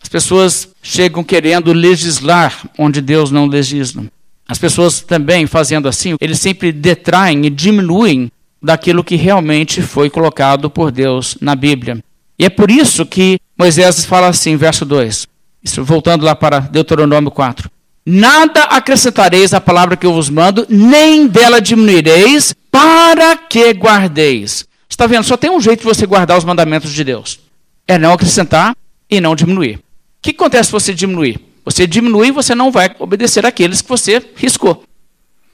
As 0.02 0.08
pessoas 0.08 0.68
chegam 0.82 1.22
querendo 1.22 1.72
legislar 1.72 2.68
onde 2.78 3.00
Deus 3.00 3.30
não 3.30 3.46
legisla. 3.46 4.04
As 4.48 4.58
pessoas 4.58 5.00
também 5.00 5.46
fazendo 5.46 5.88
assim, 5.88 6.14
eles 6.20 6.38
sempre 6.38 6.70
detraem 6.72 7.44
e 7.44 7.50
diminuem 7.50 8.30
daquilo 8.66 9.04
que 9.04 9.14
realmente 9.14 9.80
foi 9.80 10.10
colocado 10.10 10.68
por 10.68 10.90
Deus 10.90 11.38
na 11.40 11.54
Bíblia. 11.54 12.02
E 12.38 12.44
é 12.44 12.50
por 12.50 12.70
isso 12.70 13.06
que 13.06 13.38
Moisés 13.56 14.04
fala 14.04 14.26
assim, 14.26 14.56
verso 14.56 14.84
2, 14.84 15.26
isso, 15.62 15.84
voltando 15.84 16.24
lá 16.24 16.34
para 16.34 16.58
Deuteronômio 16.58 17.30
4. 17.30 17.70
Nada 18.04 18.62
acrescentareis 18.64 19.54
à 19.54 19.60
palavra 19.60 19.96
que 19.96 20.04
eu 20.04 20.12
vos 20.12 20.28
mando, 20.28 20.66
nem 20.68 21.26
dela 21.26 21.60
diminuireis, 21.60 22.54
para 22.70 23.36
que 23.36 23.70
guardeis. 23.70 24.66
Está 24.88 25.06
vendo? 25.06 25.24
Só 25.24 25.36
tem 25.36 25.50
um 25.50 25.60
jeito 25.60 25.80
de 25.80 25.86
você 25.86 26.06
guardar 26.06 26.36
os 26.36 26.44
mandamentos 26.44 26.92
de 26.92 27.02
Deus: 27.02 27.40
é 27.86 27.98
não 27.98 28.12
acrescentar 28.12 28.76
e 29.10 29.20
não 29.20 29.34
diminuir. 29.34 29.76
O 29.76 29.80
que 30.22 30.30
acontece 30.30 30.66
se 30.66 30.72
você 30.72 30.92
diminuir? 30.92 31.40
Você 31.64 31.86
diminuir, 31.86 32.30
você 32.30 32.54
não 32.54 32.70
vai 32.70 32.94
obedecer 32.98 33.44
aqueles 33.46 33.82
que 33.82 33.88
você 33.88 34.22
riscou. 34.36 34.84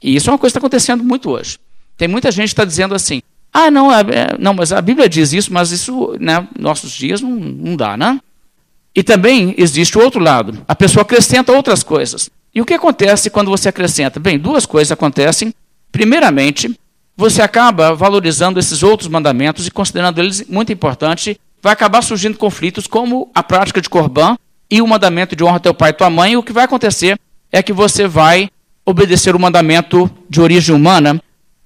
E 0.01 0.15
isso 0.15 0.29
é 0.29 0.33
uma 0.33 0.37
coisa 0.37 0.51
que 0.51 0.57
está 0.57 0.59
acontecendo 0.59 1.03
muito 1.03 1.29
hoje. 1.31 1.57
Tem 2.03 2.07
muita 2.09 2.31
gente 2.31 2.49
que 2.49 2.51
está 2.51 2.65
dizendo 2.65 2.93
assim: 2.93 3.21
ah, 3.53 3.71
não, 3.71 3.89
é, 3.89 4.01
é, 4.01 4.35
não, 4.37 4.53
mas 4.53 4.73
a 4.73 4.81
Bíblia 4.81 5.07
diz 5.07 5.31
isso, 5.31 5.53
mas 5.53 5.71
isso, 5.71 6.17
né, 6.19 6.45
nossos 6.59 6.91
dias 6.91 7.21
não, 7.21 7.29
não 7.29 7.77
dá, 7.77 7.95
né? 7.95 8.19
E 8.93 9.01
também 9.01 9.55
existe 9.57 9.97
o 9.97 10.01
outro 10.01 10.19
lado. 10.19 10.65
A 10.67 10.75
pessoa 10.75 11.03
acrescenta 11.03 11.53
outras 11.53 11.81
coisas. 11.81 12.29
E 12.53 12.59
o 12.59 12.65
que 12.65 12.73
acontece 12.73 13.29
quando 13.29 13.49
você 13.49 13.69
acrescenta? 13.69 14.19
Bem, 14.19 14.37
duas 14.37 14.65
coisas 14.65 14.91
acontecem. 14.91 15.53
Primeiramente, 15.93 16.77
você 17.15 17.41
acaba 17.41 17.95
valorizando 17.95 18.59
esses 18.59 18.83
outros 18.83 19.07
mandamentos 19.07 19.65
e 19.65 19.71
considerando 19.71 20.19
eles 20.19 20.45
muito 20.49 20.73
importantes, 20.73 21.37
vai 21.61 21.71
acabar 21.71 22.01
surgindo 22.01 22.37
conflitos 22.37 22.85
como 22.85 23.31
a 23.33 23.41
prática 23.41 23.79
de 23.79 23.89
Corban 23.89 24.35
e 24.69 24.81
o 24.81 24.87
mandamento 24.87 25.37
de 25.37 25.43
honra 25.45 25.61
teu 25.61 25.73
pai 25.73 25.91
e 25.91 25.93
tua 25.93 26.09
mãe. 26.09 26.33
E 26.33 26.37
o 26.37 26.43
que 26.43 26.51
vai 26.51 26.65
acontecer 26.65 27.17
é 27.49 27.63
que 27.63 27.71
você 27.71 28.09
vai 28.09 28.49
obedecer 28.85 29.33
o 29.37 29.39
mandamento 29.39 30.11
de 30.29 30.41
origem 30.41 30.75
humana 30.75 31.17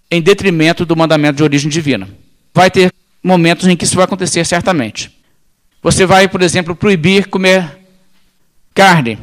em 0.10 0.22
detrimento 0.22 0.86
do 0.86 0.96
mandamento 0.96 1.38
de 1.38 1.44
origem 1.44 1.70
divina. 1.70 2.08
Vai 2.54 2.72
ter 2.72 2.92
momentos 3.24 3.68
em 3.68 3.76
que 3.76 3.84
isso 3.84 3.96
vai 3.96 4.06
acontecer 4.06 4.46
certamente. 4.46 5.12
Você 5.82 6.06
vai, 6.06 6.28
por 6.28 6.42
exemplo, 6.42 6.76
proibir 6.76 7.28
comer 7.28 7.78
carne 8.74 9.20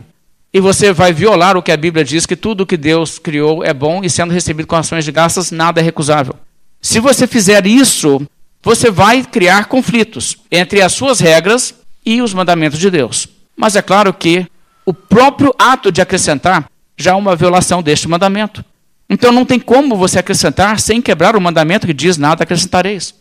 e 0.52 0.60
você 0.60 0.92
vai 0.92 1.12
violar 1.12 1.56
o 1.56 1.62
que 1.62 1.72
a 1.72 1.76
Bíblia 1.76 2.04
diz, 2.04 2.26
que 2.26 2.36
tudo 2.36 2.66
que 2.66 2.76
Deus 2.76 3.18
criou 3.18 3.64
é 3.64 3.74
bom 3.74 4.04
e 4.04 4.10
sendo 4.10 4.32
recebido 4.32 4.66
com 4.66 4.76
ações 4.76 5.04
de 5.04 5.10
graças, 5.10 5.50
nada 5.50 5.80
é 5.80 5.84
recusável. 5.84 6.36
Se 6.80 7.00
você 7.00 7.26
fizer 7.26 7.66
isso, 7.66 8.24
você 8.62 8.90
vai 8.90 9.24
criar 9.24 9.66
conflitos 9.66 10.36
entre 10.50 10.80
as 10.80 10.92
suas 10.92 11.18
regras 11.18 11.74
e 12.06 12.22
os 12.22 12.32
mandamentos 12.32 12.78
de 12.78 12.90
Deus. 12.90 13.26
Mas 13.56 13.74
é 13.74 13.82
claro 13.82 14.12
que 14.12 14.46
o 14.86 14.94
próprio 14.94 15.54
ato 15.58 15.90
de 15.90 16.00
acrescentar 16.00 16.70
já 16.96 17.12
é 17.12 17.14
uma 17.14 17.34
violação 17.34 17.82
deste 17.82 18.08
mandamento. 18.08 18.64
Então 19.08 19.30
não 19.30 19.44
tem 19.44 19.60
como 19.60 19.96
você 19.96 20.18
acrescentar 20.18 20.80
sem 20.80 21.00
quebrar 21.00 21.36
o 21.36 21.40
mandamento 21.40 21.86
que 21.86 21.92
diz 21.92 22.16
nada 22.16 22.42
acrescentareis. 22.42 23.14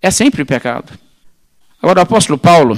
É 0.00 0.10
sempre 0.10 0.44
pecado. 0.44 0.92
Agora 1.82 2.00
o 2.00 2.02
apóstolo 2.02 2.38
Paulo 2.38 2.76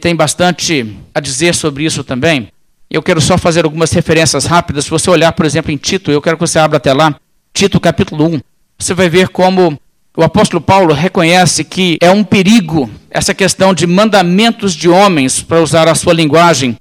tem 0.00 0.14
bastante 0.14 0.96
a 1.14 1.20
dizer 1.20 1.54
sobre 1.54 1.84
isso 1.84 2.02
também. 2.02 2.48
Eu 2.90 3.02
quero 3.02 3.20
só 3.20 3.36
fazer 3.36 3.64
algumas 3.64 3.92
referências 3.92 4.46
rápidas. 4.46 4.84
Se 4.84 4.90
você 4.90 5.10
olhar, 5.10 5.32
por 5.32 5.46
exemplo, 5.46 5.70
em 5.70 5.76
Tito, 5.76 6.10
eu 6.10 6.22
quero 6.22 6.36
que 6.36 6.46
você 6.46 6.58
abra 6.58 6.78
até 6.78 6.92
lá, 6.92 7.14
Tito 7.52 7.78
capítulo 7.78 8.26
1. 8.26 8.40
Você 8.78 8.94
vai 8.94 9.08
ver 9.08 9.28
como 9.28 9.78
o 10.16 10.22
apóstolo 10.22 10.60
Paulo 10.60 10.92
reconhece 10.92 11.62
que 11.62 11.98
é 12.00 12.10
um 12.10 12.24
perigo 12.24 12.90
essa 13.10 13.34
questão 13.34 13.74
de 13.74 13.86
mandamentos 13.86 14.74
de 14.74 14.88
homens, 14.88 15.42
para 15.42 15.60
usar 15.60 15.88
a 15.88 15.94
sua 15.94 16.12
linguagem. 16.12 16.76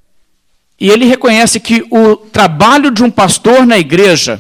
E 0.79 0.89
ele 0.89 1.05
reconhece 1.05 1.60
que 1.60 1.86
o 1.89 2.15
trabalho 2.15 2.91
de 2.91 3.03
um 3.03 3.12
pastor 3.12 3.65
na 3.65 3.77
igreja 3.77 4.39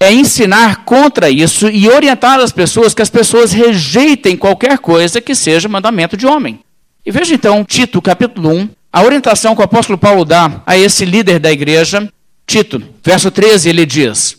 é 0.00 0.12
ensinar 0.12 0.84
contra 0.84 1.28
isso 1.28 1.68
e 1.68 1.88
orientar 1.88 2.38
as 2.38 2.52
pessoas 2.52 2.94
que 2.94 3.02
as 3.02 3.10
pessoas 3.10 3.52
rejeitem 3.52 4.36
qualquer 4.36 4.78
coisa 4.78 5.20
que 5.20 5.34
seja 5.34 5.68
mandamento 5.68 6.16
de 6.16 6.26
homem. 6.26 6.60
E 7.04 7.10
veja 7.10 7.34
então 7.34 7.64
Tito 7.64 8.00
capítulo 8.00 8.50
1, 8.50 8.68
a 8.92 9.02
orientação 9.02 9.54
que 9.54 9.60
o 9.60 9.64
apóstolo 9.64 9.98
Paulo 9.98 10.24
dá 10.24 10.62
a 10.66 10.76
esse 10.78 11.04
líder 11.04 11.38
da 11.38 11.50
igreja, 11.50 12.08
Tito, 12.46 12.82
verso 13.02 13.30
13, 13.30 13.68
ele 13.68 13.84
diz: 13.84 14.38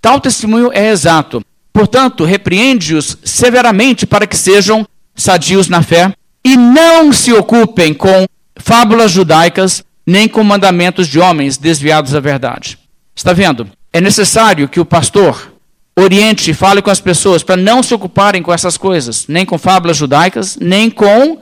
Tal 0.00 0.20
testemunho 0.20 0.70
é 0.72 0.90
exato. 0.90 1.42
Portanto, 1.72 2.24
repreende-os 2.24 3.16
severamente 3.24 4.06
para 4.06 4.26
que 4.26 4.36
sejam 4.36 4.86
sadios 5.14 5.68
na 5.68 5.82
fé 5.82 6.12
e 6.44 6.56
não 6.56 7.12
se 7.12 7.32
ocupem 7.32 7.94
com 7.94 8.26
fábulas 8.56 9.10
judaicas 9.10 9.84
nem 10.06 10.28
com 10.28 10.42
mandamentos 10.42 11.06
de 11.06 11.18
homens 11.18 11.56
desviados 11.56 12.12
da 12.12 12.20
verdade. 12.20 12.78
Está 13.14 13.32
vendo? 13.32 13.68
É 13.92 14.00
necessário 14.00 14.68
que 14.68 14.80
o 14.80 14.84
pastor 14.84 15.52
oriente 15.94 16.50
e 16.50 16.54
fale 16.54 16.80
com 16.80 16.90
as 16.90 17.00
pessoas 17.00 17.42
para 17.42 17.56
não 17.56 17.82
se 17.82 17.92
ocuparem 17.92 18.42
com 18.42 18.52
essas 18.52 18.76
coisas, 18.76 19.26
nem 19.28 19.44
com 19.44 19.58
fábulas 19.58 19.96
judaicas, 19.96 20.56
nem 20.60 20.90
com 20.90 21.40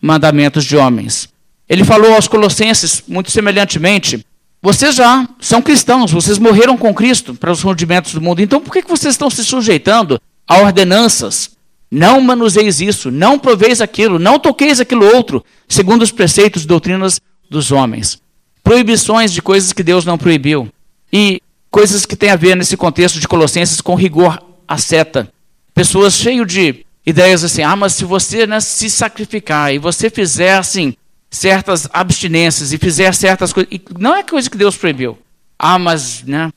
mandamentos 0.00 0.64
de 0.64 0.76
homens. 0.76 1.28
Ele 1.68 1.84
falou 1.84 2.14
aos 2.14 2.28
Colossenses, 2.28 3.02
muito 3.08 3.30
semelhantemente: 3.30 4.24
vocês 4.62 4.94
já 4.94 5.28
são 5.40 5.62
cristãos, 5.62 6.12
vocês 6.12 6.38
morreram 6.38 6.76
com 6.76 6.94
Cristo 6.94 7.34
para 7.34 7.50
os 7.50 7.62
rudimentos 7.62 8.12
do 8.12 8.20
mundo, 8.20 8.40
então 8.40 8.60
por 8.60 8.72
que 8.72 8.82
vocês 8.82 9.14
estão 9.14 9.30
se 9.30 9.44
sujeitando 9.44 10.20
a 10.46 10.58
ordenanças? 10.58 11.56
Não 11.90 12.20
manuseis 12.20 12.80
isso, 12.80 13.10
não 13.10 13.38
proveis 13.38 13.80
aquilo, 13.80 14.18
não 14.18 14.38
toqueis 14.38 14.80
aquilo 14.80 15.06
outro, 15.14 15.44
segundo 15.68 16.02
os 16.02 16.10
preceitos 16.10 16.64
e 16.64 16.66
doutrinas 16.66 17.20
dos 17.48 17.70
homens. 17.70 18.20
Proibições 18.62 19.32
de 19.32 19.40
coisas 19.40 19.72
que 19.72 19.84
Deus 19.84 20.04
não 20.04 20.18
proibiu. 20.18 20.68
E 21.12 21.40
coisas 21.76 22.06
que 22.06 22.16
têm 22.16 22.30
a 22.30 22.36
ver 22.36 22.56
nesse 22.56 22.74
contexto 22.74 23.20
de 23.20 23.28
Colossenses 23.28 23.82
com 23.82 23.94
rigor 23.94 24.42
à 24.66 24.78
seta. 24.78 25.30
Pessoas 25.74 26.14
cheias 26.14 26.46
de 26.46 26.86
ideias 27.04 27.44
assim, 27.44 27.60
ah, 27.60 27.76
mas 27.76 27.92
se 27.92 28.02
você 28.02 28.46
né, 28.46 28.60
se 28.60 28.88
sacrificar 28.88 29.74
e 29.74 29.78
você 29.78 30.08
fizer 30.08 30.56
assim, 30.56 30.94
certas 31.30 31.86
abstinências 31.92 32.72
e 32.72 32.78
fizer 32.78 33.12
certas 33.12 33.52
coisas. 33.52 33.70
E 33.70 33.82
não 33.98 34.16
é 34.16 34.22
coisa 34.22 34.48
que 34.48 34.56
Deus 34.56 34.74
proibiu. 34.74 35.18
Ah, 35.58 35.78
mas 35.78 36.22
né, 36.22 36.50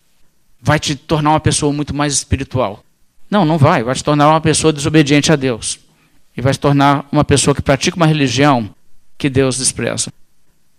vai 0.61 0.79
te 0.79 0.95
tornar 0.95 1.31
uma 1.31 1.39
pessoa 1.41 1.73
muito 1.73 1.93
mais 1.93 2.13
espiritual. 2.13 2.81
Não, 3.29 3.43
não 3.43 3.57
vai. 3.57 3.83
Vai 3.83 3.95
te 3.95 4.03
tornar 4.05 4.29
uma 4.29 4.39
pessoa 4.39 4.71
desobediente 4.71 5.33
a 5.33 5.35
Deus. 5.35 5.79
E 6.37 6.41
vai 6.41 6.53
te 6.53 6.59
tornar 6.61 7.05
uma 7.11 7.25
pessoa 7.25 7.53
que 7.53 7.61
pratica 7.61 7.97
uma 7.97 8.07
religião 8.07 8.73
que 9.17 9.29
Deus 9.29 9.57
despreza. 9.57 10.13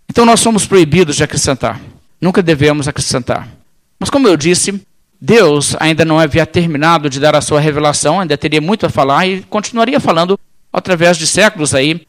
Então 0.09 0.25
nós 0.25 0.39
somos 0.39 0.65
proibidos 0.65 1.15
de 1.15 1.23
acrescentar. 1.23 1.79
Nunca 2.19 2.41
devemos 2.41 2.87
acrescentar. 2.87 3.60
Mas 4.01 4.09
como 4.09 4.27
eu 4.27 4.35
disse, 4.35 4.81
Deus 5.21 5.75
ainda 5.79 6.03
não 6.03 6.17
havia 6.19 6.43
terminado 6.43 7.07
de 7.07 7.19
dar 7.19 7.35
a 7.35 7.41
sua 7.41 7.59
revelação, 7.59 8.19
ainda 8.19 8.35
teria 8.35 8.59
muito 8.59 8.83
a 8.83 8.89
falar 8.89 9.27
e 9.27 9.43
continuaria 9.43 9.99
falando 9.99 10.39
através 10.73 11.17
de 11.17 11.27
séculos 11.27 11.75
aí 11.75 12.01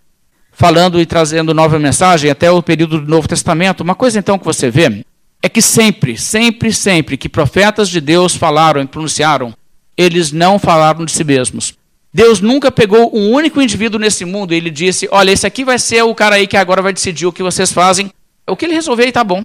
falando 0.52 0.98
e 0.98 1.04
trazendo 1.04 1.52
nova 1.52 1.78
mensagem 1.78 2.30
até 2.30 2.50
o 2.50 2.62
período 2.62 2.98
do 2.98 3.06
Novo 3.06 3.28
Testamento. 3.28 3.82
Uma 3.82 3.94
coisa 3.94 4.18
então 4.18 4.38
que 4.38 4.44
você 4.46 4.70
vê 4.70 5.04
é 5.42 5.50
que 5.50 5.60
sempre, 5.60 6.16
sempre, 6.16 6.72
sempre 6.72 7.18
que 7.18 7.28
profetas 7.28 7.90
de 7.90 8.00
Deus 8.00 8.34
falaram 8.34 8.80
e 8.80 8.86
pronunciaram, 8.86 9.54
eles 9.94 10.32
não 10.32 10.58
falaram 10.58 11.04
de 11.04 11.12
si 11.12 11.24
mesmos. 11.24 11.74
Deus 12.14 12.40
nunca 12.40 12.72
pegou 12.72 13.14
um 13.14 13.32
único 13.32 13.60
indivíduo 13.60 14.00
nesse 14.00 14.24
mundo 14.24 14.54
e 14.54 14.56
ele 14.56 14.70
disse: 14.70 15.06
Olha, 15.10 15.30
esse 15.30 15.46
aqui 15.46 15.62
vai 15.62 15.78
ser 15.78 16.02
o 16.04 16.14
cara 16.14 16.36
aí 16.36 16.46
que 16.46 16.56
agora 16.56 16.80
vai 16.80 16.94
decidir 16.94 17.26
o 17.26 17.32
que 17.32 17.42
vocês 17.42 17.70
fazem. 17.70 18.10
O 18.46 18.56
que 18.56 18.64
ele 18.64 18.74
resolver 18.74 19.06
está 19.06 19.22
bom. 19.22 19.42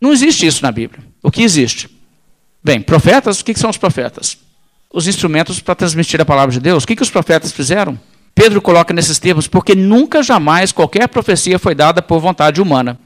Não 0.00 0.12
existe 0.12 0.46
isso 0.46 0.62
na 0.62 0.70
Bíblia. 0.70 1.04
O 1.22 1.30
que 1.30 1.42
existe? 1.42 1.88
Bem, 2.62 2.80
profetas, 2.80 3.40
o 3.40 3.44
que 3.44 3.54
são 3.54 3.70
os 3.70 3.76
profetas? 3.76 4.38
Os 4.92 5.06
instrumentos 5.06 5.60
para 5.60 5.74
transmitir 5.74 6.20
a 6.20 6.24
palavra 6.24 6.52
de 6.52 6.60
Deus. 6.60 6.84
O 6.84 6.86
que 6.86 7.02
os 7.02 7.10
profetas 7.10 7.52
fizeram? 7.52 7.98
Pedro 8.34 8.62
coloca 8.62 8.94
nesses 8.94 9.18
termos, 9.18 9.48
porque 9.48 9.74
nunca 9.74 10.22
jamais 10.22 10.70
qualquer 10.70 11.08
profecia 11.08 11.58
foi 11.58 11.74
dada 11.74 12.00
por 12.00 12.20
vontade 12.20 12.62
humana. 12.62 12.98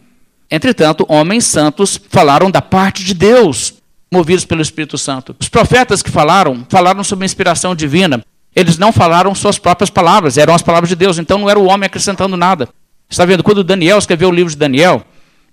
Entretanto, 0.51 1.07
homens 1.09 1.47
santos 1.47 1.99
falaram 2.11 2.51
da 2.51 2.61
parte 2.61 3.03
de 3.03 3.15
Deus, 3.15 3.73
movidos 4.13 4.45
pelo 4.45 4.61
Espírito 4.61 4.99
Santo. 4.99 5.35
Os 5.41 5.49
profetas 5.49 6.03
que 6.03 6.11
falaram, 6.11 6.67
falaram 6.69 7.03
sob 7.03 7.25
inspiração 7.25 7.75
divina. 7.75 8.23
Eles 8.55 8.77
não 8.77 8.93
falaram 8.93 9.35
suas 9.35 9.59
próprias 9.59 9.89
palavras, 9.89 10.37
eram 10.37 10.55
as 10.55 10.61
palavras 10.61 10.91
de 10.91 10.97
Deus. 10.97 11.17
Então 11.17 11.39
não 11.39 11.49
era 11.49 11.59
o 11.59 11.65
homem 11.65 11.87
acrescentando 11.87 12.37
nada. 12.37 12.69
Está 13.09 13.25
vendo? 13.25 13.43
Quando 13.43 13.65
Daniel 13.65 13.97
escreveu 13.97 14.29
o 14.29 14.33
livro 14.33 14.51
de 14.51 14.59
Daniel, 14.59 15.03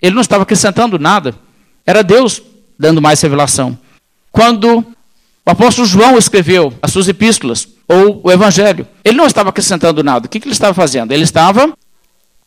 ele 0.02 0.16
não 0.16 0.22
estava 0.22 0.44
acrescentando 0.44 0.98
nada. 1.00 1.36
Era 1.86 2.04
Deus 2.04 2.42
dando 2.78 3.02
mais 3.02 3.22
revelação. 3.22 3.78
Quando 4.32 4.80
o 5.46 5.52
apóstolo 5.52 5.88
João 5.88 6.18
escreveu 6.18 6.74
as 6.82 6.92
suas 6.92 7.08
epístolas, 7.08 7.68
ou 7.90 8.22
o 8.24 8.32
evangelho, 8.32 8.88
ele 9.04 9.18
não 9.18 9.26
estava 9.26 9.50
acrescentando 9.50 10.04
nada. 10.04 10.28
O 10.28 10.30
que, 10.30 10.38
ele 10.38 10.52
estava 10.52 10.76
fazendo? 10.76 11.12
Ele 11.12 11.24
estava 11.24 11.74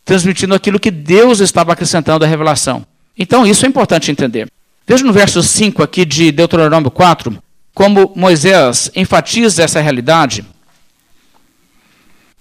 transmitindo 0.05 0.55
aquilo 0.55 0.79
que 0.79 0.89
Deus 0.89 1.41
estava 1.41 1.73
acrescentando 1.73 2.23
à 2.23 2.27
revelação. 2.27 2.85
Então, 3.17 3.45
isso 3.45 3.65
é 3.65 3.69
importante 3.69 4.09
entender. 4.09 4.49
Veja 4.87 5.03
no 5.03 5.11
verso 5.11 5.43
5 5.43 5.83
aqui 5.83 6.05
de 6.05 6.31
Deuteronômio 6.31 6.89
4, 6.89 7.37
como 7.75 8.13
Moisés 8.15 8.89
enfatiza 8.95 9.63
essa 9.63 9.81
realidade. 9.81 10.45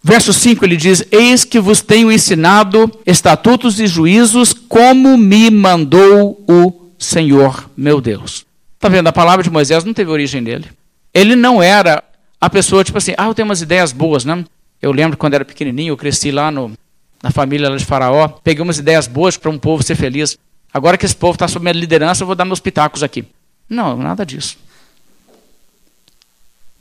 Verso 0.02 0.32
5 0.32 0.64
ele 0.64 0.76
diz: 0.76 1.04
Eis 1.10 1.44
que 1.44 1.60
vos 1.60 1.80
tenho 1.80 2.10
ensinado 2.10 2.90
estatutos 3.06 3.78
e 3.78 3.86
juízos, 3.86 4.52
como 4.52 5.16
me 5.16 5.50
mandou 5.50 6.42
o 6.48 6.90
Senhor 6.98 7.70
meu 7.76 8.00
Deus. 8.00 8.44
Está 8.74 8.88
vendo? 8.88 9.06
A 9.06 9.12
palavra 9.12 9.42
de 9.42 9.50
Moisés 9.50 9.84
não 9.84 9.94
teve 9.94 10.10
origem 10.10 10.40
nele. 10.40 10.68
Ele 11.14 11.36
não 11.36 11.62
era 11.62 12.02
a 12.40 12.50
pessoa, 12.50 12.82
tipo 12.82 12.98
assim, 12.98 13.14
ah, 13.16 13.26
eu 13.26 13.34
tenho 13.34 13.46
umas 13.46 13.62
ideias 13.62 13.92
boas, 13.92 14.24
né? 14.24 14.44
Eu 14.80 14.90
lembro 14.90 15.16
quando 15.16 15.34
era 15.34 15.44
pequenininho, 15.44 15.92
eu 15.92 15.96
cresci 15.96 16.32
lá 16.32 16.50
no, 16.50 16.72
na 17.22 17.30
família 17.30 17.70
lá 17.70 17.76
de 17.76 17.84
Faraó, 17.84 18.26
peguei 18.26 18.62
umas 18.62 18.78
ideias 18.78 19.06
boas 19.06 19.36
para 19.36 19.50
um 19.50 19.58
povo 19.58 19.82
ser 19.84 19.94
feliz. 19.94 20.36
Agora 20.74 20.98
que 20.98 21.06
esse 21.06 21.14
povo 21.14 21.34
está 21.34 21.46
sob 21.46 21.62
minha 21.62 21.72
liderança, 21.72 22.22
eu 22.22 22.26
vou 22.26 22.34
dar 22.34 22.44
meus 22.44 22.58
pitacos 22.58 23.04
aqui. 23.04 23.24
Não, 23.68 23.96
nada 23.96 24.26
disso. 24.26 24.58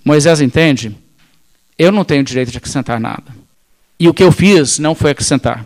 Moisés 0.03 0.41
entende? 0.41 0.95
Eu 1.77 1.91
não 1.91 2.03
tenho 2.03 2.23
direito 2.23 2.51
de 2.51 2.57
acrescentar 2.57 2.99
nada. 2.99 3.35
E 3.99 4.07
o 4.07 4.13
que 4.13 4.23
eu 4.23 4.31
fiz 4.31 4.79
não 4.79 4.95
foi 4.95 5.11
acrescentar. 5.11 5.65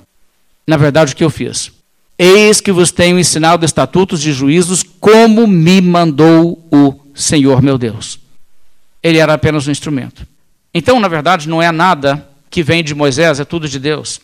Na 0.68 0.78
verdade, 0.78 1.14
o 1.14 1.16
que 1.16 1.24
eu 1.24 1.30
fiz? 1.30 1.72
Eis 2.18 2.62
que 2.62 2.72
vos 2.72 2.92
tenho 2.92 3.20
ensinado 3.20 3.66
estatutos 3.66 4.26
e 4.26 4.32
juízos, 4.32 4.84
como 4.84 5.46
me 5.46 5.82
mandou 5.82 6.66
o 6.72 6.96
Senhor 7.14 7.62
meu 7.62 7.78
Deus. 7.78 8.20
Ele 9.04 9.18
era 9.18 9.34
apenas 9.34 9.68
um 9.68 9.72
instrumento. 9.72 10.26
Então, 10.74 11.00
na 11.00 11.08
verdade, 11.08 11.48
não 11.48 11.62
é 11.62 11.72
nada 11.72 12.28
que 12.50 12.64
vem 12.64 12.84
de 12.84 12.96
Moisés, 12.96 13.40
é 13.40 13.46
tudo 13.46 13.68
de 13.68 13.80
Deus. 13.80 14.22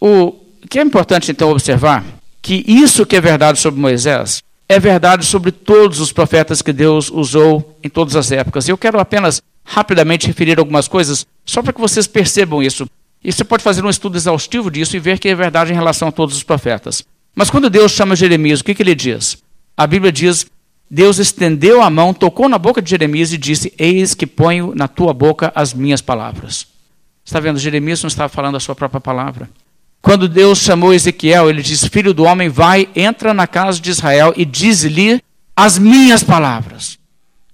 O 0.00 0.34
que 0.68 0.78
é 0.78 0.82
importante, 0.82 1.30
então, 1.30 1.50
observar 1.50 2.04
que 2.40 2.64
isso 2.66 3.06
que 3.06 3.16
é 3.16 3.20
verdade 3.20 3.58
sobre 3.58 3.80
Moisés 3.80 4.42
é 4.68 4.80
verdade 4.80 5.26
sobre 5.26 5.52
todos 5.52 6.00
os 6.00 6.12
profetas 6.12 6.62
que 6.62 6.72
Deus 6.72 7.10
usou 7.10 7.78
em 7.84 7.88
todas 7.88 8.16
as 8.16 8.32
épocas. 8.32 8.68
Eu 8.68 8.78
quero 8.78 8.98
apenas 8.98 9.42
rapidamente 9.64 10.26
referir 10.26 10.58
algumas 10.58 10.88
coisas, 10.88 11.26
só 11.44 11.62
para 11.62 11.72
que 11.72 11.80
vocês 11.80 12.06
percebam 12.06 12.62
isso. 12.62 12.88
E 13.24 13.32
você 13.32 13.44
pode 13.44 13.62
fazer 13.62 13.84
um 13.84 13.90
estudo 13.90 14.16
exaustivo 14.16 14.70
disso 14.70 14.96
e 14.96 15.00
ver 15.00 15.18
que 15.18 15.28
é 15.28 15.34
verdade 15.34 15.72
em 15.72 15.76
relação 15.76 16.08
a 16.08 16.12
todos 16.12 16.36
os 16.36 16.42
profetas. 16.42 17.04
Mas 17.34 17.50
quando 17.50 17.70
Deus 17.70 17.92
chama 17.92 18.16
Jeremias, 18.16 18.60
o 18.60 18.64
que, 18.64 18.74
que 18.74 18.82
ele 18.82 18.94
diz? 18.94 19.38
A 19.76 19.86
Bíblia 19.86 20.12
diz: 20.12 20.46
Deus 20.90 21.18
estendeu 21.18 21.80
a 21.82 21.88
mão, 21.88 22.12
tocou 22.12 22.48
na 22.48 22.58
boca 22.58 22.82
de 22.82 22.90
Jeremias 22.90 23.32
e 23.32 23.38
disse: 23.38 23.72
Eis 23.78 24.14
que 24.14 24.26
ponho 24.26 24.74
na 24.74 24.88
tua 24.88 25.14
boca 25.14 25.52
as 25.54 25.72
minhas 25.72 26.02
palavras. 26.02 26.66
Está 27.24 27.40
vendo? 27.40 27.58
Jeremias 27.58 28.02
não 28.02 28.08
estava 28.08 28.28
falando 28.28 28.56
a 28.56 28.60
sua 28.60 28.74
própria 28.74 29.00
palavra. 29.00 29.48
Quando 30.02 30.28
Deus 30.28 30.58
chamou 30.58 30.92
Ezequiel, 30.92 31.48
ele 31.48 31.62
disse: 31.62 31.88
Filho 31.88 32.12
do 32.12 32.24
homem, 32.24 32.48
vai, 32.48 32.88
entra 32.94 33.32
na 33.32 33.46
casa 33.46 33.80
de 33.80 33.88
Israel 33.88 34.34
e 34.36 34.44
diz-lhe 34.44 35.22
as 35.56 35.78
minhas 35.78 36.22
palavras. 36.22 36.98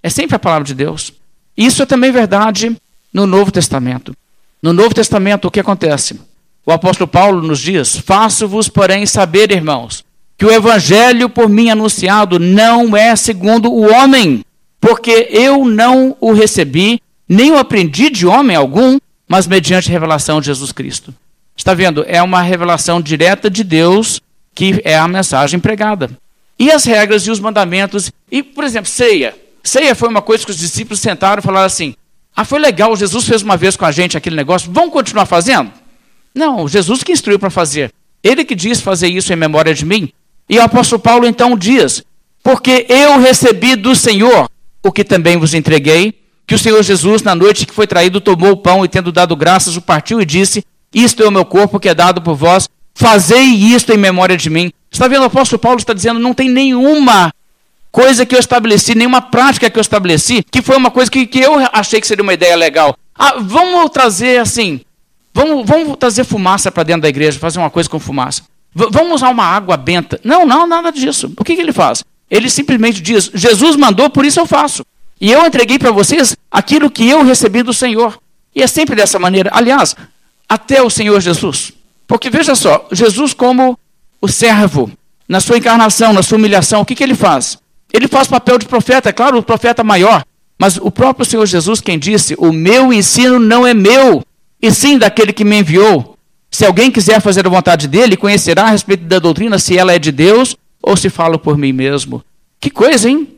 É 0.02 0.08
sempre 0.08 0.34
a 0.34 0.38
palavra 0.38 0.64
de 0.64 0.74
Deus. 0.74 1.12
Isso 1.58 1.82
é 1.82 1.86
também 1.86 2.12
verdade 2.12 2.76
no 3.12 3.26
Novo 3.26 3.50
Testamento. 3.50 4.14
No 4.62 4.72
Novo 4.72 4.94
Testamento, 4.94 5.48
o 5.48 5.50
que 5.50 5.58
acontece? 5.58 6.20
O 6.64 6.70
apóstolo 6.70 7.08
Paulo 7.08 7.42
nos 7.42 7.58
diz: 7.58 7.96
Faço-vos, 7.96 8.68
porém, 8.68 9.04
saber, 9.06 9.50
irmãos, 9.50 10.04
que 10.36 10.46
o 10.46 10.52
evangelho 10.52 11.28
por 11.28 11.48
mim 11.48 11.68
anunciado 11.68 12.38
não 12.38 12.96
é 12.96 13.16
segundo 13.16 13.72
o 13.72 13.92
homem, 13.92 14.44
porque 14.80 15.26
eu 15.32 15.64
não 15.64 16.16
o 16.20 16.32
recebi, 16.32 17.02
nem 17.28 17.50
o 17.50 17.58
aprendi 17.58 18.08
de 18.08 18.24
homem 18.24 18.56
algum, 18.56 18.96
mas 19.26 19.48
mediante 19.48 19.90
revelação 19.90 20.40
de 20.40 20.46
Jesus 20.46 20.70
Cristo. 20.70 21.12
Está 21.56 21.74
vendo? 21.74 22.04
É 22.06 22.22
uma 22.22 22.40
revelação 22.40 23.00
direta 23.00 23.50
de 23.50 23.64
Deus 23.64 24.20
que 24.54 24.80
é 24.84 24.96
a 24.96 25.08
mensagem 25.08 25.58
pregada. 25.58 26.08
E 26.56 26.70
as 26.70 26.84
regras 26.84 27.26
e 27.26 27.30
os 27.30 27.40
mandamentos, 27.40 28.12
e, 28.30 28.44
por 28.44 28.62
exemplo, 28.62 28.88
ceia. 28.88 29.34
Ceia 29.68 29.94
foi 29.94 30.08
uma 30.08 30.22
coisa 30.22 30.44
que 30.44 30.50
os 30.50 30.58
discípulos 30.58 31.00
sentaram 31.00 31.40
e 31.40 31.42
falaram 31.42 31.66
assim: 31.66 31.94
ah, 32.34 32.44
foi 32.44 32.58
legal, 32.58 32.96
Jesus 32.96 33.26
fez 33.26 33.42
uma 33.42 33.56
vez 33.56 33.76
com 33.76 33.84
a 33.84 33.92
gente 33.92 34.16
aquele 34.16 34.36
negócio, 34.36 34.70
vamos 34.72 34.92
continuar 34.92 35.26
fazendo? 35.26 35.72
Não, 36.34 36.68
Jesus 36.68 37.02
que 37.02 37.12
instruiu 37.12 37.38
para 37.38 37.50
fazer. 37.50 37.92
Ele 38.22 38.44
que 38.44 38.54
diz 38.54 38.80
fazer 38.80 39.08
isso 39.08 39.32
em 39.32 39.36
memória 39.36 39.74
de 39.74 39.84
mim. 39.84 40.10
E 40.48 40.58
o 40.58 40.62
apóstolo 40.62 41.00
Paulo 41.00 41.26
então 41.26 41.56
diz: 41.56 42.02
Porque 42.42 42.86
eu 42.88 43.18
recebi 43.18 43.76
do 43.76 43.94
Senhor 43.94 44.48
o 44.82 44.92
que 44.92 45.04
também 45.04 45.36
vos 45.36 45.52
entreguei, 45.52 46.14
que 46.46 46.54
o 46.54 46.58
Senhor 46.58 46.82
Jesus, 46.82 47.22
na 47.22 47.34
noite 47.34 47.66
que 47.66 47.74
foi 47.74 47.86
traído, 47.86 48.20
tomou 48.20 48.52
o 48.52 48.56
pão 48.56 48.84
e, 48.84 48.88
tendo 48.88 49.12
dado 49.12 49.36
graças, 49.36 49.76
o 49.76 49.82
partiu 49.82 50.20
e 50.20 50.24
disse: 50.24 50.64
Isto 50.94 51.22
é 51.22 51.28
o 51.28 51.32
meu 51.32 51.44
corpo 51.44 51.78
que 51.78 51.88
é 51.88 51.94
dado 51.94 52.22
por 52.22 52.34
vós, 52.34 52.68
fazei 52.94 53.44
isto 53.44 53.92
em 53.92 53.98
memória 53.98 54.36
de 54.36 54.48
mim. 54.48 54.72
Está 54.90 55.08
vendo? 55.08 55.22
O 55.22 55.26
apóstolo 55.26 55.60
Paulo 55.60 55.78
está 55.78 55.92
dizendo: 55.92 56.18
não 56.18 56.32
tem 56.32 56.48
nenhuma 56.48 57.32
coisa 57.98 58.24
que 58.24 58.32
eu 58.32 58.38
estabeleci, 58.38 58.94
nenhuma 58.94 59.20
prática 59.20 59.68
que 59.68 59.76
eu 59.76 59.80
estabeleci, 59.80 60.44
que 60.48 60.62
foi 60.62 60.76
uma 60.76 60.88
coisa 60.88 61.10
que, 61.10 61.26
que 61.26 61.40
eu 61.40 61.54
achei 61.72 62.00
que 62.00 62.06
seria 62.06 62.22
uma 62.22 62.32
ideia 62.32 62.54
legal. 62.54 62.96
Ah, 63.12 63.34
vamos 63.40 63.90
trazer 63.90 64.38
assim, 64.38 64.82
vamos, 65.34 65.66
vamos 65.66 65.96
trazer 65.96 66.22
fumaça 66.22 66.70
para 66.70 66.84
dentro 66.84 67.02
da 67.02 67.08
igreja, 67.08 67.40
fazer 67.40 67.58
uma 67.58 67.70
coisa 67.70 67.90
com 67.90 67.98
fumaça. 67.98 68.42
V 68.72 68.86
vamos 68.92 69.14
usar 69.14 69.30
uma 69.30 69.44
água 69.44 69.76
benta. 69.76 70.20
Não, 70.22 70.46
não, 70.46 70.64
nada 70.64 70.92
disso. 70.92 71.32
O 71.36 71.42
que, 71.42 71.56
que 71.56 71.60
ele 71.60 71.72
faz? 71.72 72.04
Ele 72.30 72.48
simplesmente 72.48 73.02
diz: 73.02 73.32
Jesus 73.34 73.74
mandou, 73.74 74.08
por 74.08 74.24
isso 74.24 74.38
eu 74.38 74.46
faço. 74.46 74.84
E 75.20 75.32
eu 75.32 75.44
entreguei 75.44 75.76
para 75.76 75.90
vocês 75.90 76.36
aquilo 76.48 76.88
que 76.88 77.08
eu 77.08 77.24
recebi 77.24 77.64
do 77.64 77.72
Senhor. 77.72 78.16
E 78.54 78.62
é 78.62 78.68
sempre 78.68 78.94
dessa 78.94 79.18
maneira. 79.18 79.50
Aliás, 79.52 79.96
até 80.48 80.80
o 80.80 80.88
Senhor 80.88 81.20
Jesus. 81.20 81.72
Porque 82.06 82.30
veja 82.30 82.54
só, 82.54 82.86
Jesus, 82.92 83.34
como 83.34 83.76
o 84.20 84.28
servo, 84.28 84.88
na 85.28 85.40
sua 85.40 85.58
encarnação, 85.58 86.12
na 86.12 86.22
sua 86.22 86.38
humilhação, 86.38 86.82
o 86.82 86.84
que, 86.84 86.94
que 86.94 87.02
ele 87.02 87.16
faz? 87.16 87.58
Ele 87.92 88.08
faz 88.08 88.28
papel 88.28 88.58
de 88.58 88.66
profeta, 88.66 89.08
é 89.08 89.12
claro, 89.12 89.38
o 89.38 89.42
profeta 89.42 89.82
maior. 89.82 90.24
Mas 90.58 90.76
o 90.76 90.90
próprio 90.90 91.24
Senhor 91.24 91.46
Jesus 91.46 91.80
quem 91.80 91.98
disse: 91.98 92.34
O 92.38 92.52
meu 92.52 92.92
ensino 92.92 93.38
não 93.38 93.66
é 93.66 93.72
meu, 93.72 94.24
e 94.60 94.70
sim 94.72 94.98
daquele 94.98 95.32
que 95.32 95.44
me 95.44 95.58
enviou. 95.58 96.16
Se 96.50 96.64
alguém 96.64 96.90
quiser 96.90 97.20
fazer 97.20 97.46
a 97.46 97.50
vontade 97.50 97.86
dele, 97.86 98.16
conhecerá 98.16 98.64
a 98.64 98.70
respeito 98.70 99.04
da 99.04 99.18
doutrina 99.18 99.58
se 99.58 99.76
ela 99.76 99.92
é 99.92 99.98
de 99.98 100.10
Deus 100.10 100.56
ou 100.82 100.96
se 100.96 101.10
falo 101.10 101.38
por 101.38 101.56
mim 101.56 101.72
mesmo. 101.72 102.24
Que 102.60 102.70
coisa, 102.70 103.08
hein? 103.08 103.28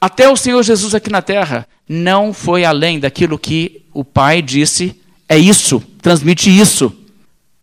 Até 0.00 0.28
o 0.28 0.36
Senhor 0.36 0.62
Jesus 0.62 0.94
aqui 0.94 1.10
na 1.10 1.22
terra 1.22 1.66
não 1.88 2.32
foi 2.32 2.64
além 2.64 2.98
daquilo 2.98 3.38
que 3.38 3.82
o 3.94 4.04
Pai 4.04 4.42
disse, 4.42 5.00
é 5.28 5.38
isso, 5.38 5.82
transmite 6.02 6.50
isso. 6.50 6.92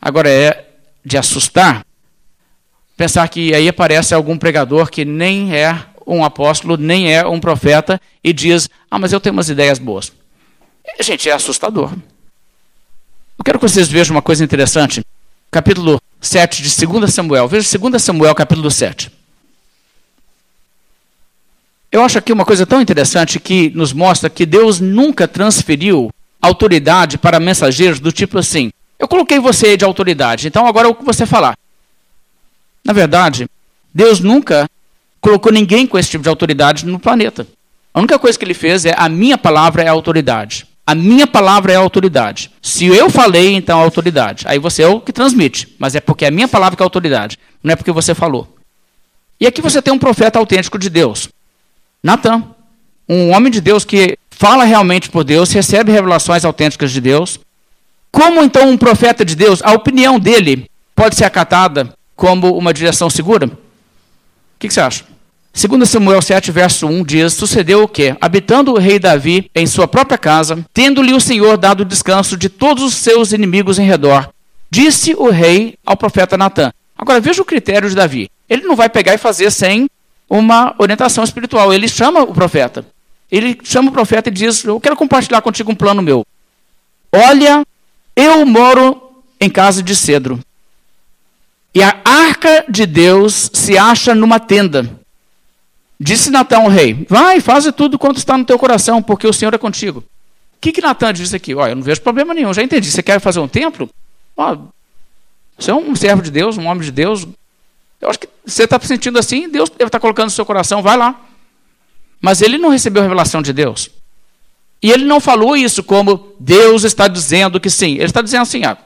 Agora 0.02 0.30
é 0.30 0.70
de 1.06 1.18
assustar 1.18 1.86
pensar 2.96 3.28
que 3.28 3.54
aí 3.54 3.68
aparece 3.68 4.14
algum 4.14 4.38
pregador 4.38 4.90
que 4.90 5.04
nem 5.04 5.54
é 5.54 5.78
um 6.06 6.24
apóstolo, 6.24 6.78
nem 6.78 7.14
é 7.14 7.26
um 7.26 7.40
profeta, 7.40 8.00
e 8.24 8.34
diz: 8.34 8.70
Ah, 8.90 9.00
mas 9.00 9.14
eu 9.14 9.20
tenho 9.20 9.34
umas 9.34 9.50
ideias 9.50 9.80
boas. 9.80 10.12
Gente, 11.00 11.30
é 11.30 11.34
assustador. 11.34 11.92
Eu 13.38 13.44
quero 13.44 13.60
que 13.60 13.68
vocês 13.68 13.88
vejam 13.90 14.16
uma 14.16 14.22
coisa 14.22 14.44
interessante. 14.44 15.04
Capítulo 15.50 16.02
7 16.20 16.62
de 16.62 16.86
2 16.86 17.14
Samuel. 17.14 17.48
Veja 17.48 17.78
2 17.78 18.02
Samuel, 18.02 18.36
capítulo 18.36 18.70
7. 18.70 19.12
Eu 21.92 22.04
acho 22.04 22.18
aqui 22.18 22.34
uma 22.34 22.46
coisa 22.46 22.66
tão 22.66 22.82
interessante 22.82 23.40
que 23.40 23.70
nos 23.70 23.94
mostra 23.94 24.30
que 24.30 24.46
Deus 24.46 24.80
nunca 24.80 25.28
transferiu 25.28 26.10
autoridade 26.42 27.18
para 27.18 27.40
mensageiros 27.40 28.00
do 28.00 28.12
tipo 28.12 28.40
assim: 28.40 28.72
Eu 28.98 29.08
coloquei 29.08 29.40
você 29.40 29.78
de 29.78 29.86
autoridade, 29.86 30.48
então 30.48 30.66
agora 30.66 30.88
é 30.88 30.92
o 30.92 30.96
que 30.96 31.06
você 31.06 31.26
falar. 31.26 31.58
Na 32.84 32.94
verdade, 32.94 33.48
Deus 33.94 34.20
nunca 34.20 34.68
colocou 35.24 35.54
ninguém 35.54 35.88
com 35.88 35.98
esse 35.98 36.10
tipo 36.10 36.22
de 36.22 36.30
autoridade 36.30 36.86
no 36.86 37.00
planeta. 37.00 37.48
A 37.94 38.00
única 38.00 38.20
coisa 38.20 38.38
que 38.38 38.44
ele 38.44 38.54
fez 38.54 38.86
é 38.86 38.94
a 38.98 39.08
minha 39.08 39.38
palavra 39.38 39.82
é 39.82 39.88
a 39.88 39.92
autoridade. 39.92 40.68
A 40.86 40.94
minha 40.94 41.26
palavra 41.26 41.72
é 41.72 41.78
a 41.78 41.80
autoridade. 41.80 42.52
Se 42.62 42.86
eu 42.88 43.10
falei, 43.10 43.56
então 43.56 43.80
é 43.80 43.84
autoridade. 43.84 44.44
Aí 44.46 44.60
você 44.60 44.84
é 44.84 44.88
o 44.88 45.00
que 45.00 45.14
transmite, 45.14 45.74
mas 45.80 45.96
é 45.96 46.02
porque 46.02 46.26
é 46.26 46.28
a 46.28 46.32
minha 46.32 46.48
palavra 46.48 46.76
que 46.76 46.84
é 46.84 46.84
a 46.84 46.86
autoridade, 46.86 47.40
não 47.64 47.72
é 47.72 47.76
porque 47.78 47.92
você 47.92 48.14
falou. 48.14 48.54
E 49.40 49.48
aqui 49.48 49.62
você 49.62 49.82
tem 49.82 49.94
um 49.94 49.98
profeta 49.98 50.38
autêntico 50.40 50.78
de 50.78 50.90
Deus, 50.90 51.30
Natan, 52.04 52.44
um 53.08 53.32
homem 53.32 53.50
de 53.50 53.62
Deus 53.62 53.86
que 53.86 54.18
fala 54.30 54.66
realmente 54.66 55.10
por 55.10 55.24
Deus, 55.24 55.54
recebe 55.54 55.90
revelações 55.90 56.44
autênticas 56.44 56.92
de 56.92 57.00
Deus. 57.00 57.40
Como 58.12 58.44
então 58.44 58.68
um 58.68 58.78
profeta 58.78 59.24
de 59.24 59.36
Deus, 59.36 59.62
a 59.64 59.72
opinião 59.72 60.20
dele 60.20 60.70
pode 60.94 61.16
ser 61.16 61.24
acatada 61.24 61.96
como 62.14 62.58
uma 62.58 62.74
direção 62.74 63.10
segura? 63.10 63.46
O 63.48 63.52
que, 64.60 64.68
que 64.68 64.74
você 64.74 64.82
acha? 64.82 65.13
Segundo 65.56 65.86
Samuel 65.86 66.20
7, 66.20 66.52
verso 66.52 66.88
1, 66.88 67.04
diz, 67.04 67.34
sucedeu 67.34 67.84
o 67.84 67.88
que? 67.88 68.16
Habitando 68.20 68.72
o 68.72 68.80
rei 68.80 68.98
Davi 68.98 69.52
em 69.54 69.68
sua 69.68 69.88
própria 69.88 70.18
casa, 70.18 70.66
tendo-lhe 70.74 71.14
o 71.14 71.22
Senhor 71.22 71.58
dado 71.58 71.86
descanso 71.86 72.36
de 72.36 72.50
todos 72.50 72.84
os 72.84 72.96
seus 72.96 73.32
inimigos 73.32 73.78
em 73.78 73.86
redor, 73.86 74.34
disse 74.72 75.14
o 75.14 75.30
rei 75.30 75.76
ao 75.86 75.96
profeta 75.96 76.36
Natã. 76.36 76.74
Agora 76.98 77.20
veja 77.20 77.42
o 77.42 77.46
critério 77.46 77.88
de 77.88 77.96
Davi. 77.96 78.32
Ele 78.50 78.64
não 78.64 78.76
vai 78.76 78.90
pegar 78.90 79.14
e 79.14 79.20
fazer 79.20 79.52
sem 79.52 79.88
uma 80.28 80.74
orientação 80.80 81.24
espiritual. 81.24 81.72
Ele 81.72 81.88
chama 81.88 82.24
o 82.24 82.34
profeta. 82.34 82.84
Ele 83.32 83.58
chama 83.64 83.90
o 83.90 83.94
profeta 83.94 84.30
e 84.30 84.32
diz: 84.32 84.64
Eu 84.64 84.80
quero 84.80 84.96
compartilhar 84.96 85.42
contigo 85.42 85.72
um 85.72 85.76
plano 85.76 86.02
meu. 86.02 86.26
Olha, 87.12 87.64
eu 88.16 88.44
moro 88.46 89.24
em 89.40 89.50
casa 89.50 89.84
de 89.84 89.96
cedro. 89.96 90.40
E 91.76 91.84
a 91.84 91.96
arca 92.04 92.66
de 92.68 92.86
Deus 92.86 93.52
se 93.54 93.78
acha 93.78 94.16
numa 94.16 94.40
tenda. 94.40 95.03
Disse 96.04 96.30
Natan 96.30 96.64
ao 96.64 96.68
rei: 96.68 97.06
Vai, 97.10 97.40
faz 97.40 97.66
tudo 97.72 97.98
quanto 97.98 98.18
está 98.18 98.38
no 98.38 98.44
teu 98.44 98.60
coração, 98.60 99.02
porque 99.02 99.26
o 99.26 99.32
Senhor 99.32 99.54
é 99.54 99.58
contigo. 99.58 100.00
O 100.00 100.60
que, 100.60 100.74
que 100.74 100.82
Natan 100.82 101.14
disse 101.14 101.34
aqui? 101.34 101.56
Olha, 101.56 101.72
eu 101.72 101.76
não 101.78 101.82
vejo 101.82 102.02
problema 102.02 102.34
nenhum, 102.34 102.54
já 102.54 102.62
entendi. 102.62 102.92
Você 102.92 103.02
quer 103.02 103.22
fazer 103.22 103.40
um 103.40 103.48
templo? 103.48 103.90
Ó, 104.36 104.58
você 105.58 105.72
é 105.72 105.74
um 105.74 105.96
servo 105.96 106.22
de 106.22 106.30
Deus, 106.30 106.58
um 106.58 106.66
homem 106.66 106.84
de 106.84 106.92
Deus. 106.92 107.26
Eu 108.02 108.10
acho 108.10 108.20
que 108.20 108.28
você 108.46 108.66
está 108.66 108.78
sentindo 108.82 109.18
assim, 109.18 109.48
Deus 109.48 109.70
deve 109.70 109.86
estar 109.86 109.92
tá 109.92 110.00
colocando 110.00 110.26
no 110.26 110.32
seu 110.32 110.46
coração, 110.46 110.82
vai 110.82 110.98
lá. 110.98 111.22
Mas 112.22 112.42
ele 112.42 112.58
não 112.58 112.70
recebeu 112.70 113.02
a 113.02 113.04
revelação 113.04 113.42
de 113.42 113.54
Deus. 113.54 113.90
E 114.82 114.92
ele 114.92 115.06
não 115.06 115.22
falou 115.22 115.56
isso 115.56 115.82
como 115.84 116.34
Deus 116.38 116.84
está 116.84 117.08
dizendo 117.08 117.62
que 117.62 117.70
sim. 117.70 117.94
Ele 117.94 118.06
está 118.06 118.22
dizendo 118.22 118.42
assim: 118.42 118.66
ah, 118.66 118.78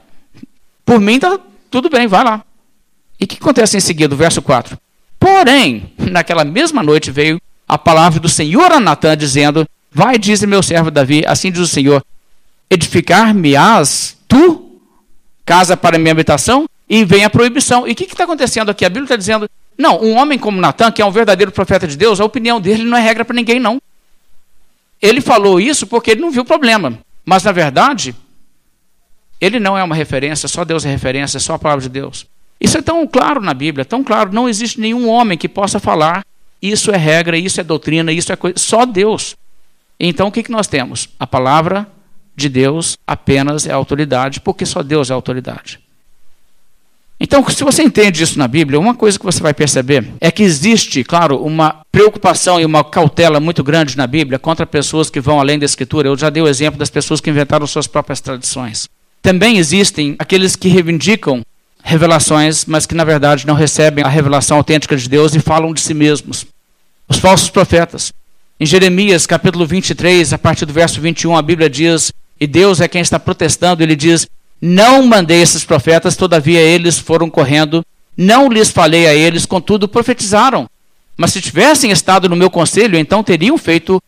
por 0.84 1.00
mim 1.00 1.16
está 1.16 1.36
tudo 1.68 1.90
bem, 1.90 2.06
vai 2.06 2.22
lá. 2.22 2.44
E 3.18 3.24
o 3.24 3.26
que 3.26 3.36
acontece 3.36 3.76
em 3.76 3.80
seguida, 3.80 4.14
verso 4.14 4.40
4? 4.40 4.78
Porém, 5.18 5.92
naquela 5.98 6.44
mesma 6.44 6.82
noite 6.82 7.10
veio 7.10 7.40
a 7.66 7.76
palavra 7.76 8.20
do 8.20 8.28
Senhor 8.28 8.72
a 8.72 8.80
Natã, 8.80 9.16
dizendo: 9.16 9.66
Vai, 9.90 10.18
diz 10.18 10.42
meu 10.44 10.62
servo 10.62 10.90
Davi, 10.90 11.24
assim 11.26 11.50
diz 11.50 11.60
o 11.60 11.66
Senhor: 11.66 12.02
Edificar-me-ás 12.70 14.16
tu 14.26 14.80
casa 15.44 15.76
para 15.76 15.98
minha 15.98 16.12
habitação? 16.12 16.66
E 16.88 17.04
vem 17.04 17.24
a 17.24 17.30
proibição. 17.30 17.86
E 17.86 17.92
o 17.92 17.94
que 17.94 18.04
está 18.04 18.24
acontecendo 18.24 18.70
aqui? 18.70 18.84
A 18.84 18.88
Bíblia 18.88 19.04
está 19.04 19.16
dizendo: 19.16 19.48
não, 19.76 20.02
um 20.02 20.16
homem 20.16 20.38
como 20.38 20.60
Natan, 20.60 20.90
que 20.90 21.00
é 21.00 21.04
um 21.04 21.10
verdadeiro 21.10 21.52
profeta 21.52 21.86
de 21.86 21.96
Deus, 21.96 22.20
a 22.20 22.24
opinião 22.24 22.60
dele 22.60 22.84
não 22.84 22.96
é 22.96 23.00
regra 23.00 23.24
para 23.24 23.36
ninguém, 23.36 23.60
não. 23.60 23.80
Ele 25.00 25.20
falou 25.20 25.60
isso 25.60 25.86
porque 25.86 26.10
ele 26.10 26.20
não 26.20 26.30
viu 26.30 26.44
problema. 26.44 26.98
Mas, 27.24 27.44
na 27.44 27.52
verdade, 27.52 28.14
ele 29.40 29.60
não 29.60 29.78
é 29.78 29.84
uma 29.84 29.94
referência, 29.94 30.48
só 30.48 30.64
Deus 30.64 30.84
é 30.84 30.90
referência, 30.90 31.38
só 31.38 31.54
a 31.54 31.58
palavra 31.58 31.82
de 31.82 31.88
Deus. 31.88 32.26
Isso 32.60 32.78
é 32.78 32.82
tão 32.82 33.06
claro 33.06 33.40
na 33.40 33.54
Bíblia, 33.54 33.84
tão 33.84 34.02
claro. 34.02 34.32
Não 34.32 34.48
existe 34.48 34.80
nenhum 34.80 35.08
homem 35.08 35.38
que 35.38 35.48
possa 35.48 35.78
falar 35.78 36.24
isso 36.60 36.90
é 36.90 36.96
regra, 36.96 37.38
isso 37.38 37.60
é 37.60 37.64
doutrina, 37.64 38.12
isso 38.12 38.32
é 38.32 38.36
coisa. 38.36 38.58
Só 38.58 38.84
Deus. 38.84 39.36
Então 39.98 40.28
o 40.28 40.32
que, 40.32 40.42
que 40.42 40.50
nós 40.50 40.66
temos? 40.66 41.08
A 41.18 41.26
palavra 41.26 41.86
de 42.34 42.48
Deus 42.48 42.96
apenas 43.06 43.66
é 43.66 43.72
autoridade, 43.72 44.40
porque 44.40 44.66
só 44.66 44.82
Deus 44.82 45.10
é 45.10 45.12
autoridade. 45.12 45.80
Então, 47.20 47.44
se 47.48 47.64
você 47.64 47.82
entende 47.82 48.22
isso 48.22 48.38
na 48.38 48.46
Bíblia, 48.46 48.78
uma 48.78 48.94
coisa 48.94 49.18
que 49.18 49.24
você 49.24 49.42
vai 49.42 49.52
perceber 49.52 50.08
é 50.20 50.30
que 50.30 50.44
existe, 50.44 51.02
claro, 51.02 51.42
uma 51.42 51.80
preocupação 51.90 52.60
e 52.60 52.64
uma 52.64 52.84
cautela 52.84 53.40
muito 53.40 53.64
grande 53.64 53.96
na 53.96 54.06
Bíblia 54.06 54.38
contra 54.38 54.64
pessoas 54.64 55.10
que 55.10 55.20
vão 55.20 55.40
além 55.40 55.58
da 55.58 55.64
Escritura. 55.64 56.06
Eu 56.06 56.16
já 56.16 56.30
dei 56.30 56.40
o 56.40 56.46
exemplo 56.46 56.78
das 56.78 56.90
pessoas 56.90 57.20
que 57.20 57.28
inventaram 57.28 57.66
suas 57.66 57.88
próprias 57.88 58.20
tradições. 58.20 58.88
Também 59.20 59.58
existem 59.58 60.14
aqueles 60.16 60.54
que 60.54 60.68
reivindicam 60.68 61.42
revelações, 61.88 62.66
mas 62.66 62.84
que 62.84 62.94
na 62.94 63.02
verdade 63.02 63.46
não 63.46 63.54
recebem 63.54 64.04
a 64.04 64.08
revelação 64.08 64.58
autêntica 64.58 64.94
de 64.94 65.08
Deus 65.08 65.34
e 65.34 65.40
falam 65.40 65.72
de 65.72 65.80
si 65.80 65.94
mesmos. 65.94 66.46
Os 67.08 67.16
falsos 67.16 67.48
profetas. 67.48 68.12
Em 68.60 68.66
Jeremias, 68.66 69.24
capítulo 69.24 69.66
23, 69.66 70.34
a 70.34 70.38
partir 70.38 70.66
do 70.66 70.72
verso 70.72 71.00
21, 71.00 71.34
a 71.34 71.40
Bíblia 71.40 71.70
diz: 71.70 72.12
E 72.38 72.46
Deus 72.46 72.82
é 72.82 72.88
quem 72.88 73.00
está 73.00 73.18
protestando, 73.18 73.82
ele 73.82 73.96
diz: 73.96 74.28
Não 74.60 75.06
mandei 75.06 75.40
esses 75.40 75.64
profetas, 75.64 76.14
todavia 76.14 76.60
eles 76.60 76.98
foram 76.98 77.30
correndo, 77.30 77.82
não 78.14 78.50
lhes 78.50 78.70
falei 78.70 79.06
a 79.06 79.14
eles, 79.14 79.46
contudo 79.46 79.88
profetizaram. 79.88 80.68
Mas 81.16 81.32
se 81.32 81.40
tivessem 81.40 81.90
estado 81.90 82.28
no 82.28 82.36
meu 82.36 82.50
conselho, 82.50 82.98
então 82.98 83.24
teriam 83.24 83.56
feito 83.56 84.02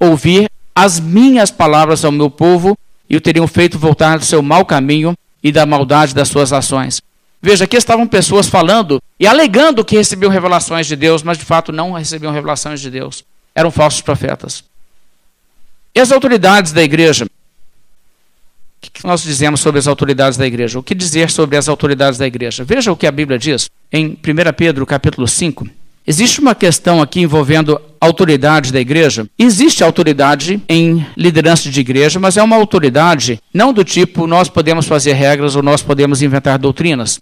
ouvir 0.00 0.50
as 0.74 0.98
minhas 0.98 1.50
palavras 1.50 2.02
ao 2.02 2.12
meu 2.12 2.30
povo 2.30 2.78
e 3.10 3.14
o 3.14 3.20
teriam 3.20 3.46
feito 3.46 3.78
voltar 3.78 4.18
do 4.18 4.24
seu 4.24 4.40
mau 4.42 4.64
caminho 4.64 5.14
e 5.42 5.52
da 5.52 5.66
maldade 5.66 6.14
das 6.14 6.28
suas 6.28 6.50
ações. 6.50 7.02
Veja, 7.40 7.64
aqui 7.64 7.76
estavam 7.76 8.06
pessoas 8.06 8.48
falando 8.48 9.00
e 9.20 9.26
alegando 9.26 9.84
que 9.84 9.96
recebiam 9.96 10.30
revelações 10.30 10.86
de 10.86 10.96
Deus, 10.96 11.22
mas 11.22 11.38
de 11.38 11.44
fato 11.44 11.72
não 11.72 11.92
recebiam 11.92 12.32
revelações 12.32 12.80
de 12.80 12.90
Deus. 12.90 13.24
Eram 13.54 13.70
falsos 13.70 14.00
profetas. 14.00 14.64
E 15.94 16.00
as 16.00 16.12
autoridades 16.12 16.72
da 16.72 16.82
igreja? 16.82 17.24
O 17.24 18.90
que 18.90 19.06
nós 19.06 19.22
dizemos 19.22 19.60
sobre 19.60 19.78
as 19.78 19.86
autoridades 19.86 20.36
da 20.36 20.46
igreja? 20.46 20.78
O 20.78 20.82
que 20.82 20.94
dizer 20.94 21.30
sobre 21.30 21.56
as 21.56 21.68
autoridades 21.68 22.18
da 22.18 22.26
igreja? 22.26 22.64
Veja 22.64 22.92
o 22.92 22.96
que 22.96 23.06
a 23.06 23.12
Bíblia 23.12 23.38
diz 23.38 23.70
em 23.92 24.08
1 24.08 24.16
Pedro 24.56 24.86
capítulo 24.86 25.26
5. 25.26 25.66
Existe 26.06 26.40
uma 26.40 26.54
questão 26.54 27.02
aqui 27.02 27.20
envolvendo 27.20 27.80
autoridade 28.00 28.72
da 28.72 28.78
igreja. 28.78 29.26
Existe 29.36 29.82
autoridade 29.82 30.62
em 30.68 31.04
liderança 31.16 31.68
de 31.68 31.80
igreja, 31.80 32.20
mas 32.20 32.36
é 32.36 32.42
uma 32.42 32.54
autoridade 32.54 33.40
não 33.52 33.72
do 33.72 33.82
tipo 33.82 34.26
nós 34.26 34.48
podemos 34.48 34.86
fazer 34.86 35.14
regras 35.14 35.56
ou 35.56 35.62
nós 35.64 35.82
podemos 35.82 36.22
inventar 36.22 36.58
doutrinas. 36.58 37.20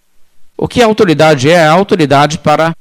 O 0.56 0.68
que 0.68 0.82
a 0.82 0.86
autoridade 0.86 1.50
é? 1.50 1.64
A 1.64 1.72
autoridade 1.72 2.36
para 2.38 2.76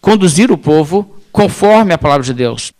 conduzir 0.00 0.52
o 0.52 0.56
povo 0.56 1.16
conforme 1.32 1.92
a 1.92 1.98
palavra 1.98 2.24
de 2.24 2.32
Deus. 2.32 2.72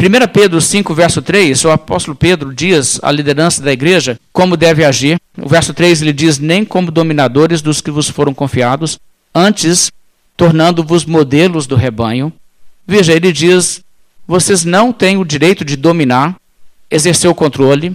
1 0.00 0.28
Pedro 0.32 0.60
5, 0.60 0.94
verso 0.94 1.20
3, 1.20 1.64
o 1.64 1.70
apóstolo 1.70 2.16
Pedro 2.16 2.54
diz 2.54 3.00
à 3.02 3.10
liderança 3.10 3.60
da 3.62 3.72
igreja 3.72 4.18
como 4.32 4.56
deve 4.56 4.84
agir. 4.84 5.20
O 5.36 5.48
verso 5.48 5.74
3 5.74 6.00
ele 6.00 6.12
diz: 6.12 6.38
Nem 6.38 6.64
como 6.64 6.90
dominadores 6.90 7.60
dos 7.60 7.80
que 7.80 7.90
vos 7.90 8.08
foram 8.08 8.32
confiados, 8.32 8.98
antes 9.34 9.92
tornando-vos 10.38 11.04
modelos 11.04 11.66
do 11.66 11.74
rebanho. 11.74 12.32
Veja, 12.86 13.12
ele 13.12 13.32
diz: 13.32 13.82
vocês 14.26 14.64
não 14.64 14.92
têm 14.92 15.18
o 15.18 15.24
direito 15.24 15.64
de 15.64 15.76
dominar, 15.76 16.36
exercer 16.90 17.28
o 17.28 17.34
controle. 17.34 17.94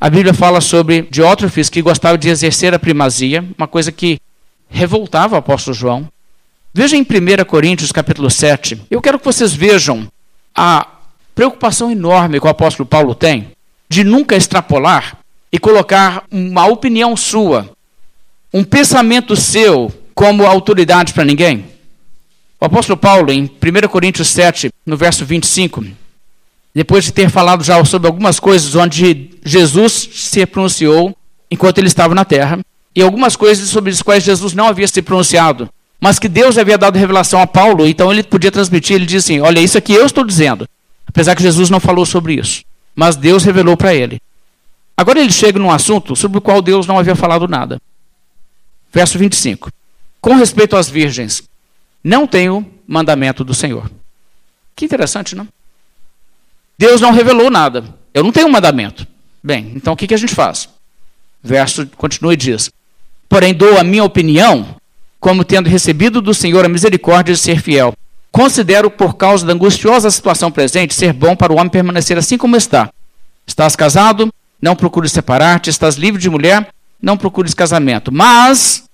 A 0.00 0.10
Bíblia 0.10 0.34
fala 0.34 0.60
sobre 0.60 1.02
Diótrofes 1.02 1.70
que 1.70 1.80
gostava 1.80 2.18
de 2.18 2.28
exercer 2.28 2.74
a 2.74 2.78
primazia, 2.78 3.44
uma 3.56 3.66
coisa 3.66 3.90
que 3.90 4.20
revoltava 4.68 5.36
o 5.36 5.38
apóstolo 5.38 5.74
João. 5.74 6.08
Veja 6.74 6.96
em 6.96 7.02
1 7.02 7.44
Coríntios 7.46 7.92
capítulo 7.92 8.28
7. 8.28 8.82
Eu 8.90 9.00
quero 9.00 9.18
que 9.18 9.24
vocês 9.24 9.54
vejam 9.54 10.06
a 10.54 10.86
preocupação 11.34 11.90
enorme 11.90 12.40
que 12.40 12.46
o 12.46 12.50
apóstolo 12.50 12.86
Paulo 12.86 13.14
tem 13.14 13.52
de 13.88 14.02
nunca 14.04 14.36
extrapolar 14.36 15.18
e 15.50 15.58
colocar 15.58 16.24
uma 16.30 16.66
opinião 16.66 17.16
sua, 17.16 17.70
um 18.52 18.62
pensamento 18.62 19.34
seu 19.34 19.92
como 20.18 20.44
autoridade 20.44 21.14
para 21.14 21.24
ninguém. 21.24 21.64
O 22.60 22.64
apóstolo 22.64 22.96
Paulo, 22.96 23.30
em 23.30 23.44
1 23.44 23.86
Coríntios 23.86 24.26
7, 24.26 24.68
no 24.84 24.96
verso 24.96 25.24
25, 25.24 25.84
depois 26.74 27.04
de 27.04 27.12
ter 27.12 27.30
falado 27.30 27.62
já 27.62 27.84
sobre 27.84 28.08
algumas 28.08 28.40
coisas 28.40 28.74
onde 28.74 29.30
Jesus 29.44 30.08
se 30.12 30.44
pronunciou 30.44 31.16
enquanto 31.48 31.78
ele 31.78 31.86
estava 31.86 32.16
na 32.16 32.24
terra, 32.24 32.58
e 32.96 33.00
algumas 33.00 33.36
coisas 33.36 33.68
sobre 33.68 33.92
as 33.92 34.02
quais 34.02 34.24
Jesus 34.24 34.54
não 34.54 34.66
havia 34.66 34.88
se 34.88 35.00
pronunciado, 35.00 35.70
mas 36.00 36.18
que 36.18 36.28
Deus 36.28 36.58
havia 36.58 36.76
dado 36.76 36.98
revelação 36.98 37.40
a 37.40 37.46
Paulo, 37.46 37.86
então 37.86 38.10
ele 38.10 38.24
podia 38.24 38.50
transmitir, 38.50 38.96
ele 38.96 39.06
diz 39.06 39.22
assim: 39.22 39.38
Olha, 39.38 39.60
isso 39.60 39.78
aqui 39.78 39.94
eu 39.94 40.04
estou 40.04 40.24
dizendo, 40.24 40.68
apesar 41.06 41.36
que 41.36 41.44
Jesus 41.44 41.70
não 41.70 41.78
falou 41.78 42.04
sobre 42.04 42.34
isso, 42.34 42.64
mas 42.92 43.14
Deus 43.14 43.44
revelou 43.44 43.76
para 43.76 43.94
ele. 43.94 44.20
Agora 44.96 45.20
ele 45.20 45.30
chega 45.30 45.60
num 45.60 45.70
assunto 45.70 46.16
sobre 46.16 46.38
o 46.38 46.40
qual 46.40 46.60
Deus 46.60 46.88
não 46.88 46.98
havia 46.98 47.14
falado 47.14 47.46
nada. 47.46 47.80
Verso 48.92 49.16
25. 49.16 49.70
Com 50.20 50.34
respeito 50.34 50.76
às 50.76 50.88
virgens, 50.88 51.42
não 52.02 52.26
tenho 52.26 52.66
mandamento 52.86 53.44
do 53.44 53.54
Senhor. 53.54 53.90
Que 54.74 54.84
interessante, 54.84 55.34
não? 55.34 55.48
Deus 56.76 57.00
não 57.00 57.12
revelou 57.12 57.50
nada. 57.50 57.84
Eu 58.14 58.22
não 58.22 58.32
tenho 58.32 58.48
mandamento. 58.48 59.06
Bem, 59.42 59.72
então 59.74 59.92
o 59.92 59.96
que, 59.96 60.06
que 60.06 60.14
a 60.14 60.18
gente 60.18 60.34
faz? 60.34 60.68
Verso 61.42 61.86
continua 61.96 62.34
e 62.34 62.36
diz: 62.36 62.70
porém 63.28 63.54
dou 63.54 63.78
a 63.78 63.84
minha 63.84 64.04
opinião, 64.04 64.76
como 65.20 65.44
tendo 65.44 65.68
recebido 65.68 66.22
do 66.22 66.32
Senhor 66.32 66.64
a 66.64 66.68
misericórdia 66.68 67.34
de 67.34 67.40
ser 67.40 67.60
fiel. 67.60 67.92
Considero, 68.30 68.90
por 68.90 69.14
causa 69.16 69.46
da 69.46 69.52
angustiosa 69.52 70.10
situação 70.10 70.50
presente, 70.50 70.94
ser 70.94 71.12
bom 71.12 71.34
para 71.34 71.52
o 71.52 71.56
homem 71.56 71.70
permanecer 71.70 72.16
assim 72.18 72.38
como 72.38 72.56
está. 72.56 72.90
Estás 73.46 73.74
casado? 73.74 74.32
Não 74.60 74.76
procures 74.76 75.12
separar-te. 75.12 75.70
Estás 75.70 75.96
livre 75.96 76.20
de 76.20 76.28
mulher? 76.28 76.68
Não 77.00 77.16
procures 77.16 77.54
casamento. 77.54 78.12
Mas, 78.12 78.84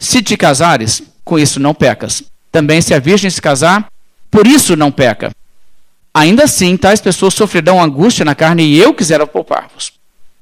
se 0.00 0.22
te 0.22 0.34
casares, 0.34 1.02
com 1.22 1.38
isso 1.38 1.60
não 1.60 1.74
pecas. 1.74 2.24
Também 2.50 2.80
se 2.80 2.94
a 2.94 2.98
virgem 2.98 3.30
se 3.30 3.40
casar, 3.40 3.86
por 4.30 4.46
isso 4.46 4.74
não 4.74 4.90
peca. 4.90 5.30
Ainda 6.12 6.44
assim, 6.44 6.76
tais 6.76 7.00
pessoas 7.00 7.34
sofrerão 7.34 7.80
angústia 7.80 8.24
na 8.24 8.34
carne 8.34 8.64
e 8.64 8.80
eu 8.80 8.94
quisera 8.94 9.26
poupar-vos. 9.26 9.92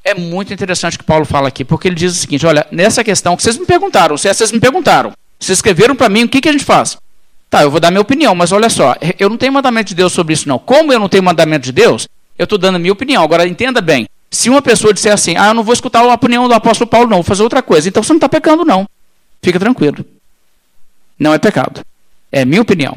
É 0.04 0.14
muito 0.14 0.54
interessante 0.54 0.94
o 0.94 0.98
que 1.00 1.04
Paulo 1.04 1.24
fala 1.24 1.48
aqui, 1.48 1.64
porque 1.64 1.88
ele 1.88 1.96
diz 1.96 2.12
o 2.12 2.18
seguinte: 2.18 2.46
olha, 2.46 2.66
nessa 2.70 3.02
questão 3.02 3.36
que 3.36 3.42
vocês 3.42 3.58
me 3.58 3.66
perguntaram, 3.66 4.16
se 4.16 4.32
vocês 4.32 4.52
me 4.52 4.60
perguntaram, 4.60 5.12
vocês 5.38 5.58
escreveram 5.58 5.94
para 5.94 6.08
mim, 6.08 6.24
o 6.24 6.28
que, 6.28 6.40
que 6.40 6.48
a 6.48 6.52
gente 6.52 6.64
faz? 6.64 6.96
Tá, 7.50 7.62
eu 7.62 7.70
vou 7.70 7.80
dar 7.80 7.90
minha 7.90 8.00
opinião, 8.00 8.34
mas 8.34 8.52
olha 8.52 8.70
só, 8.70 8.94
eu 9.18 9.28
não 9.28 9.36
tenho 9.36 9.52
mandamento 9.52 9.88
de 9.88 9.94
Deus 9.94 10.12
sobre 10.12 10.34
isso, 10.34 10.48
não. 10.48 10.58
Como 10.58 10.92
eu 10.92 11.00
não 11.00 11.08
tenho 11.08 11.22
mandamento 11.22 11.64
de 11.64 11.72
Deus, 11.72 12.06
eu 12.38 12.44
estou 12.44 12.58
dando 12.58 12.76
a 12.76 12.78
minha 12.78 12.92
opinião. 12.92 13.22
Agora, 13.22 13.46
entenda 13.46 13.80
bem: 13.80 14.06
se 14.30 14.48
uma 14.48 14.62
pessoa 14.62 14.94
disser 14.94 15.12
assim, 15.12 15.36
ah, 15.36 15.48
eu 15.48 15.54
não 15.54 15.64
vou 15.64 15.74
escutar 15.74 16.00
a 16.00 16.14
opinião 16.14 16.46
do 16.46 16.54
apóstolo 16.54 16.88
Paulo, 16.88 17.10
não, 17.10 17.18
vou 17.18 17.24
fazer 17.24 17.42
outra 17.42 17.62
coisa, 17.62 17.88
então 17.88 18.02
você 18.02 18.12
não 18.12 18.18
está 18.18 18.28
pecando, 18.28 18.64
não. 18.64 18.86
Fica 19.42 19.58
tranquilo. 19.58 20.04
Não 21.18 21.32
é 21.32 21.38
pecado. 21.38 21.80
É 22.30 22.44
minha 22.44 22.62
opinião. 22.62 22.96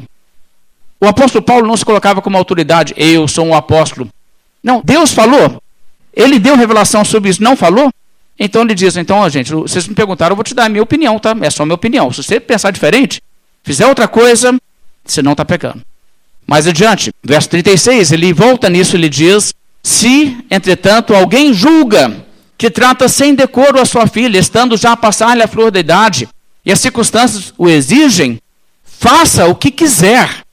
O 1.00 1.06
apóstolo 1.06 1.44
Paulo 1.44 1.66
não 1.66 1.76
se 1.76 1.84
colocava 1.84 2.22
como 2.22 2.36
autoridade, 2.36 2.94
eu 2.96 3.26
sou 3.26 3.44
um 3.44 3.54
apóstolo. 3.54 4.08
Não, 4.62 4.80
Deus 4.84 5.12
falou. 5.12 5.60
Ele 6.14 6.38
deu 6.38 6.56
revelação 6.56 7.04
sobre 7.04 7.30
isso, 7.30 7.42
não 7.42 7.56
falou? 7.56 7.90
Então 8.38 8.62
ele 8.62 8.74
diz: 8.74 8.96
então, 8.96 9.28
gente, 9.28 9.52
vocês 9.52 9.88
me 9.88 9.94
perguntaram, 9.94 10.32
eu 10.32 10.36
vou 10.36 10.44
te 10.44 10.54
dar 10.54 10.66
a 10.66 10.68
minha 10.68 10.82
opinião, 10.82 11.18
tá? 11.18 11.34
É 11.40 11.50
só 11.50 11.62
a 11.62 11.66
minha 11.66 11.74
opinião. 11.74 12.12
Se 12.12 12.22
você 12.22 12.38
pensar 12.38 12.70
diferente, 12.70 13.20
fizer 13.64 13.86
outra 13.86 14.06
coisa, 14.06 14.56
você 15.04 15.22
não 15.22 15.32
está 15.32 15.44
pecando. 15.44 15.82
Mais 16.46 16.66
adiante, 16.66 17.12
verso 17.22 17.48
36, 17.48 18.12
ele 18.12 18.32
volta 18.32 18.68
nisso 18.68 18.96
ele 18.96 19.08
diz: 19.08 19.52
Se, 19.82 20.36
entretanto, 20.50 21.14
alguém 21.14 21.52
julga 21.52 22.24
que 22.62 22.70
trata 22.70 23.08
sem 23.08 23.34
decoro 23.34 23.80
a 23.80 23.84
sua 23.84 24.06
filha, 24.06 24.38
estando 24.38 24.76
já 24.76 24.92
a 24.92 24.96
passar-lhe 24.96 25.42
a 25.42 25.48
flor 25.48 25.72
da 25.72 25.80
idade, 25.80 26.28
e 26.64 26.70
as 26.70 26.78
circunstâncias 26.78 27.52
o 27.58 27.68
exigem, 27.68 28.38
faça 28.84 29.46
o 29.46 29.54
que 29.56 29.68
quiser 29.68 30.44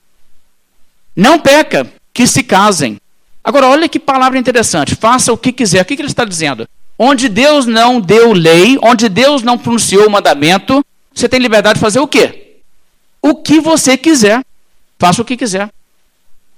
não 1.15 1.39
peca, 1.39 1.85
que 2.11 2.25
se 2.25 2.41
casem. 2.41 2.97
Agora, 3.43 3.67
olha 3.67 3.87
que 3.87 3.99
palavra 3.99 4.39
interessante. 4.39 4.95
Faça 4.95 5.31
o 5.31 5.37
que 5.37 5.51
quiser. 5.51 5.83
O 5.83 5.85
que, 5.85 5.93
ele 5.93 6.07
está 6.07 6.25
dizendo? 6.25 6.67
Onde 6.97 7.29
Deus 7.29 7.67
não 7.67 8.01
deu 8.01 8.33
lei, 8.33 8.79
onde 8.81 9.07
Deus 9.07 9.43
não 9.43 9.55
pronunciou 9.55 10.07
o 10.07 10.09
mandamento, 10.09 10.83
você 11.13 11.29
tem 11.29 11.39
liberdade 11.39 11.75
de 11.75 11.81
fazer 11.81 11.99
o 11.99 12.07
quê? 12.07 12.57
O 13.21 13.35
que 13.35 13.59
você 13.59 13.95
quiser. 13.95 14.43
Faça 14.97 15.21
o 15.21 15.25
que 15.25 15.37
quiser. 15.37 15.69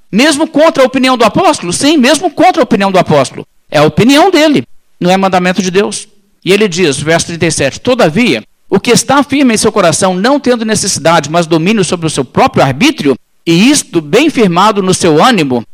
Mesmo 0.09 0.47
contra 0.47 0.81
a 0.81 0.85
opinião 0.85 1.17
do 1.17 1.25
apóstolo? 1.25 1.73
Sim, 1.73 1.97
mesmo 1.97 2.31
contra 2.31 2.61
a 2.61 2.63
opinião 2.63 2.89
do 2.89 2.97
apóstolo. 2.97 3.45
É 3.69 3.79
a 3.79 3.83
opinião 3.83 4.31
dele, 4.31 4.63
não 5.01 5.09
é 5.09 5.17
mandamento 5.17 5.63
de 5.63 5.71
Deus. 5.71 6.07
E 6.45 6.53
ele 6.53 6.67
diz, 6.67 6.99
verso 6.99 7.27
37, 7.27 7.79
Todavia, 7.81 8.43
o 8.69 8.79
que 8.79 8.91
está 8.91 9.23
firme 9.23 9.53
em 9.53 9.57
seu 9.57 9.71
coração, 9.71 10.13
não 10.13 10.39
tendo 10.39 10.63
necessidade, 10.63 11.29
mas 11.29 11.47
domínio 11.47 11.83
sobre 11.83 12.05
o 12.05 12.09
seu 12.09 12.23
próprio 12.23 12.63
arbítrio, 12.63 13.17
e 13.45 13.69
isto 13.69 13.99
bem 13.99 14.29
firmado 14.29 14.81
no 14.83 14.93
seu 14.93 15.21
ânimo, 15.21 15.65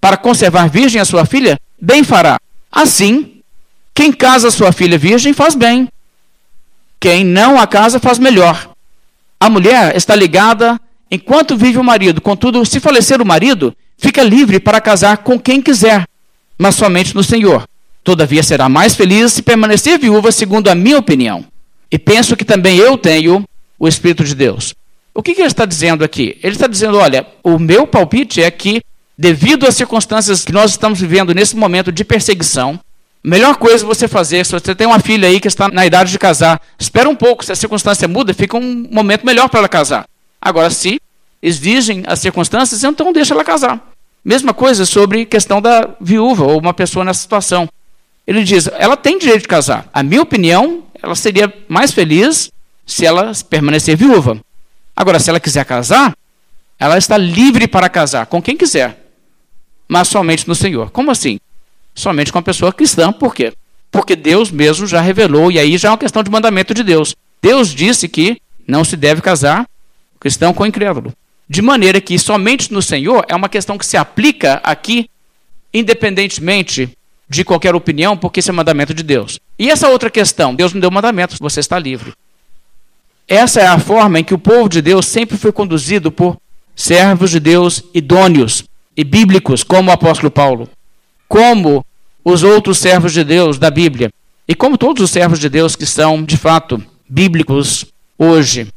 para 0.00 0.16
conservar 0.16 0.68
virgem 0.68 1.00
a 1.00 1.04
sua 1.04 1.26
filha, 1.26 1.58
bem 1.80 2.04
fará. 2.04 2.38
Assim, 2.70 3.40
quem 3.92 4.12
casa 4.12 4.50
sua 4.50 4.70
filha 4.70 4.96
virgem 4.96 5.32
faz 5.32 5.54
bem. 5.54 5.88
Quem 7.00 7.24
não 7.24 7.58
a 7.58 7.66
casa 7.66 7.98
faz 7.98 8.18
melhor. 8.18 8.70
A 9.40 9.50
mulher 9.50 9.96
está 9.96 10.14
ligada 10.14 10.80
enquanto 11.10 11.56
vive 11.56 11.78
o 11.78 11.84
marido. 11.84 12.20
Contudo, 12.20 12.64
se 12.64 12.80
falecer 12.80 13.20
o 13.20 13.26
marido, 13.26 13.74
fica 13.98 14.22
livre 14.22 14.60
para 14.60 14.80
casar 14.80 15.18
com 15.18 15.38
quem 15.38 15.60
quiser, 15.60 16.04
mas 16.58 16.74
somente 16.74 17.14
no 17.14 17.22
Senhor. 17.22 17.66
Todavia 18.06 18.40
será 18.40 18.68
mais 18.68 18.94
feliz 18.94 19.32
se 19.32 19.42
permanecer 19.42 19.98
viúva, 19.98 20.30
segundo 20.30 20.68
a 20.68 20.76
minha 20.76 20.96
opinião. 20.96 21.44
E 21.90 21.98
penso 21.98 22.36
que 22.36 22.44
também 22.44 22.76
eu 22.76 22.96
tenho 22.96 23.44
o 23.76 23.88
Espírito 23.88 24.22
de 24.22 24.32
Deus. 24.32 24.76
O 25.12 25.20
que, 25.20 25.34
que 25.34 25.40
ele 25.40 25.48
está 25.48 25.64
dizendo 25.64 26.04
aqui? 26.04 26.38
Ele 26.40 26.54
está 26.54 26.68
dizendo: 26.68 26.98
olha, 26.98 27.26
o 27.42 27.58
meu 27.58 27.84
palpite 27.84 28.40
é 28.40 28.48
que, 28.48 28.80
devido 29.18 29.66
às 29.66 29.74
circunstâncias 29.74 30.44
que 30.44 30.52
nós 30.52 30.70
estamos 30.70 31.00
vivendo 31.00 31.34
nesse 31.34 31.56
momento 31.56 31.90
de 31.90 32.04
perseguição, 32.04 32.78
a 33.24 33.28
melhor 33.28 33.56
coisa 33.56 33.84
você 33.84 34.06
fazer, 34.06 34.46
se 34.46 34.52
você 34.52 34.72
tem 34.72 34.86
uma 34.86 35.00
filha 35.00 35.26
aí 35.26 35.40
que 35.40 35.48
está 35.48 35.68
na 35.68 35.84
idade 35.84 36.12
de 36.12 36.18
casar, 36.20 36.62
espera 36.78 37.08
um 37.08 37.16
pouco, 37.16 37.44
se 37.44 37.50
a 37.50 37.56
circunstância 37.56 38.06
muda, 38.06 38.32
fica 38.32 38.56
um 38.56 38.86
momento 38.88 39.26
melhor 39.26 39.48
para 39.48 39.58
ela 39.58 39.68
casar. 39.68 40.06
Agora, 40.40 40.70
se 40.70 41.00
exigem 41.42 42.04
as 42.06 42.20
circunstâncias, 42.20 42.84
então 42.84 43.12
deixa 43.12 43.34
ela 43.34 43.42
casar. 43.42 43.84
Mesma 44.24 44.54
coisa 44.54 44.86
sobre 44.86 45.26
questão 45.26 45.60
da 45.60 45.88
viúva 46.00 46.44
ou 46.44 46.60
uma 46.60 46.72
pessoa 46.72 47.04
nessa 47.04 47.20
situação. 47.20 47.68
Ele 48.26 48.42
diz, 48.42 48.68
ela 48.74 48.96
tem 48.96 49.18
direito 49.18 49.42
de 49.42 49.48
casar. 49.48 49.88
A 49.92 50.02
minha 50.02 50.22
opinião, 50.22 50.84
ela 51.00 51.14
seria 51.14 51.52
mais 51.68 51.92
feliz 51.92 52.50
se 52.84 53.06
ela 53.06 53.32
permanecer 53.48 53.96
viúva. 53.96 54.40
Agora, 54.94 55.20
se 55.20 55.30
ela 55.30 55.38
quiser 55.38 55.64
casar, 55.64 56.16
ela 56.78 56.98
está 56.98 57.16
livre 57.16 57.68
para 57.68 57.88
casar 57.88 58.26
com 58.26 58.42
quem 58.42 58.56
quiser, 58.56 59.04
mas 59.88 60.08
somente 60.08 60.46
no 60.48 60.54
Senhor. 60.54 60.90
Como 60.90 61.10
assim? 61.10 61.38
Somente 61.94 62.32
com 62.32 62.38
a 62.38 62.42
pessoa 62.42 62.72
cristã, 62.72 63.12
por 63.12 63.34
quê? 63.34 63.52
Porque 63.90 64.16
Deus 64.16 64.50
mesmo 64.50 64.86
já 64.86 65.00
revelou, 65.00 65.50
e 65.50 65.58
aí 65.58 65.78
já 65.78 65.88
é 65.88 65.90
uma 65.92 65.98
questão 65.98 66.22
de 66.22 66.30
mandamento 66.30 66.74
de 66.74 66.82
Deus. 66.82 67.14
Deus 67.40 67.68
disse 67.68 68.08
que 68.08 68.40
não 68.66 68.84
se 68.84 68.96
deve 68.96 69.22
casar 69.22 69.66
cristão 70.18 70.52
com 70.52 70.66
incrédulo. 70.66 71.12
De 71.48 71.62
maneira 71.62 72.00
que 72.00 72.18
somente 72.18 72.72
no 72.72 72.82
Senhor 72.82 73.24
é 73.28 73.36
uma 73.36 73.48
questão 73.48 73.78
que 73.78 73.86
se 73.86 73.96
aplica 73.96 74.60
aqui, 74.64 75.08
independentemente 75.72 76.95
de 77.28 77.44
qualquer 77.44 77.74
opinião, 77.74 78.16
porque 78.16 78.40
isso 78.40 78.50
é 78.50 78.52
mandamento 78.52 78.94
de 78.94 79.02
Deus. 79.02 79.38
E 79.58 79.70
essa 79.70 79.88
outra 79.88 80.10
questão, 80.10 80.54
Deus 80.54 80.72
não 80.72 80.80
deu 80.80 80.90
mandamento, 80.90 81.36
você 81.40 81.60
está 81.60 81.78
livre. 81.78 82.12
Essa 83.26 83.60
é 83.60 83.66
a 83.66 83.78
forma 83.78 84.20
em 84.20 84.24
que 84.24 84.34
o 84.34 84.38
povo 84.38 84.68
de 84.68 84.80
Deus 84.80 85.06
sempre 85.06 85.36
foi 85.36 85.50
conduzido 85.50 86.12
por 86.12 86.36
servos 86.74 87.30
de 87.30 87.40
Deus 87.40 87.82
idôneos 87.92 88.64
e 88.96 89.02
bíblicos, 89.02 89.64
como 89.64 89.90
o 89.90 89.92
apóstolo 89.92 90.30
Paulo, 90.30 90.68
como 91.28 91.84
os 92.24 92.42
outros 92.42 92.78
servos 92.78 93.12
de 93.12 93.24
Deus 93.24 93.58
da 93.58 93.70
Bíblia, 93.70 94.10
e 94.46 94.54
como 94.54 94.78
todos 94.78 95.02
os 95.02 95.10
servos 95.10 95.40
de 95.40 95.48
Deus 95.48 95.74
que 95.74 95.86
são, 95.86 96.22
de 96.22 96.36
fato, 96.36 96.82
bíblicos 97.08 97.86
hoje. 98.16 98.68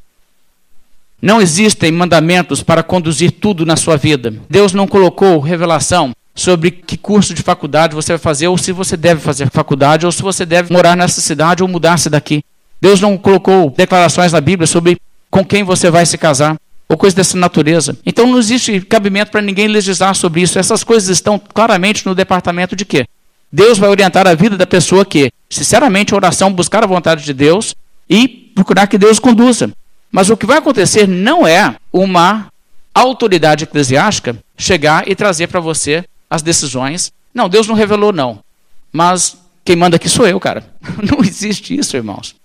Não 1.21 1.41
existem 1.41 1.91
mandamentos 1.91 2.63
para 2.63 2.81
conduzir 2.81 3.31
tudo 3.31 3.65
na 3.65 3.75
sua 3.75 3.97
vida. 3.97 4.33
Deus 4.49 4.73
não 4.73 4.87
colocou 4.87 5.39
revelação 5.39 6.11
sobre 6.35 6.71
que 6.71 6.97
curso 6.97 7.33
de 7.33 7.41
faculdade 7.41 7.95
você 7.95 8.13
vai 8.13 8.19
fazer, 8.19 8.47
ou 8.47 8.57
se 8.57 8.71
você 8.71 8.95
deve 8.95 9.21
fazer 9.21 9.49
faculdade, 9.49 10.05
ou 10.05 10.11
se 10.11 10.21
você 10.21 10.45
deve 10.45 10.71
morar 10.71 10.95
nessa 10.95 11.21
cidade 11.21 11.61
ou 11.61 11.69
mudar-se 11.69 12.09
daqui. 12.09 12.43
Deus 12.81 13.01
não 13.01 13.17
colocou 13.17 13.69
declarações 13.69 14.31
na 14.31 14.39
Bíblia 14.39 14.65
sobre 14.67 14.97
com 15.29 15.43
quem 15.43 15.63
você 15.63 15.91
vai 15.91 16.05
se 16.05 16.17
casar, 16.17 16.55
ou 16.87 16.97
coisa 16.97 17.15
dessa 17.15 17.37
natureza. 17.37 17.97
Então 18.05 18.25
não 18.25 18.39
existe 18.39 18.81
cabimento 18.81 19.31
para 19.31 19.41
ninguém 19.41 19.67
legislar 19.67 20.15
sobre 20.15 20.41
isso. 20.41 20.57
Essas 20.57 20.83
coisas 20.83 21.09
estão 21.09 21.37
claramente 21.37 22.05
no 22.05 22.15
departamento 22.15 22.75
de 22.75 22.85
quê? 22.85 23.05
Deus 23.51 23.77
vai 23.77 23.89
orientar 23.89 24.27
a 24.27 24.33
vida 24.33 24.57
da 24.57 24.65
pessoa 24.65 25.05
que, 25.05 25.31
sinceramente, 25.49 26.13
a 26.13 26.17
oração, 26.17 26.53
buscar 26.53 26.83
a 26.83 26.87
vontade 26.87 27.23
de 27.23 27.33
Deus 27.33 27.75
e 28.09 28.27
procurar 28.55 28.87
que 28.87 28.97
Deus 28.97 29.19
conduza. 29.19 29.71
Mas 30.11 30.29
o 30.29 30.37
que 30.37 30.45
vai 30.45 30.57
acontecer 30.57 31.07
não 31.07 31.47
é 31.47 31.75
uma 31.91 32.47
autoridade 32.93 33.63
eclesiástica 33.63 34.37
chegar 34.57 35.07
e 35.07 35.15
trazer 35.15 35.47
para 35.47 35.59
você 35.59 36.03
as 36.29 36.41
decisões. 36.41 37.11
Não, 37.33 37.49
Deus 37.49 37.67
não 37.67 37.75
revelou, 37.75 38.13
não. 38.13 38.43
Mas 38.91 39.37
quem 39.63 39.75
manda 39.75 39.95
aqui 39.95 40.09
sou 40.09 40.27
eu, 40.27 40.39
cara. 40.39 40.65
Não 41.03 41.23
existe 41.23 41.77
isso, 41.77 41.95
irmãos. 41.95 42.35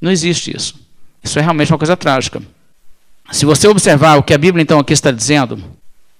Não 0.00 0.10
existe 0.10 0.56
isso. 0.56 0.74
Isso 1.22 1.38
é 1.38 1.42
realmente 1.42 1.70
uma 1.70 1.78
coisa 1.78 1.96
trágica. 1.96 2.42
Se 3.30 3.44
você 3.44 3.68
observar 3.68 4.16
o 4.16 4.22
que 4.22 4.32
a 4.32 4.38
Bíblia 4.38 4.62
então 4.62 4.78
aqui 4.78 4.92
está 4.92 5.10
dizendo, 5.10 5.62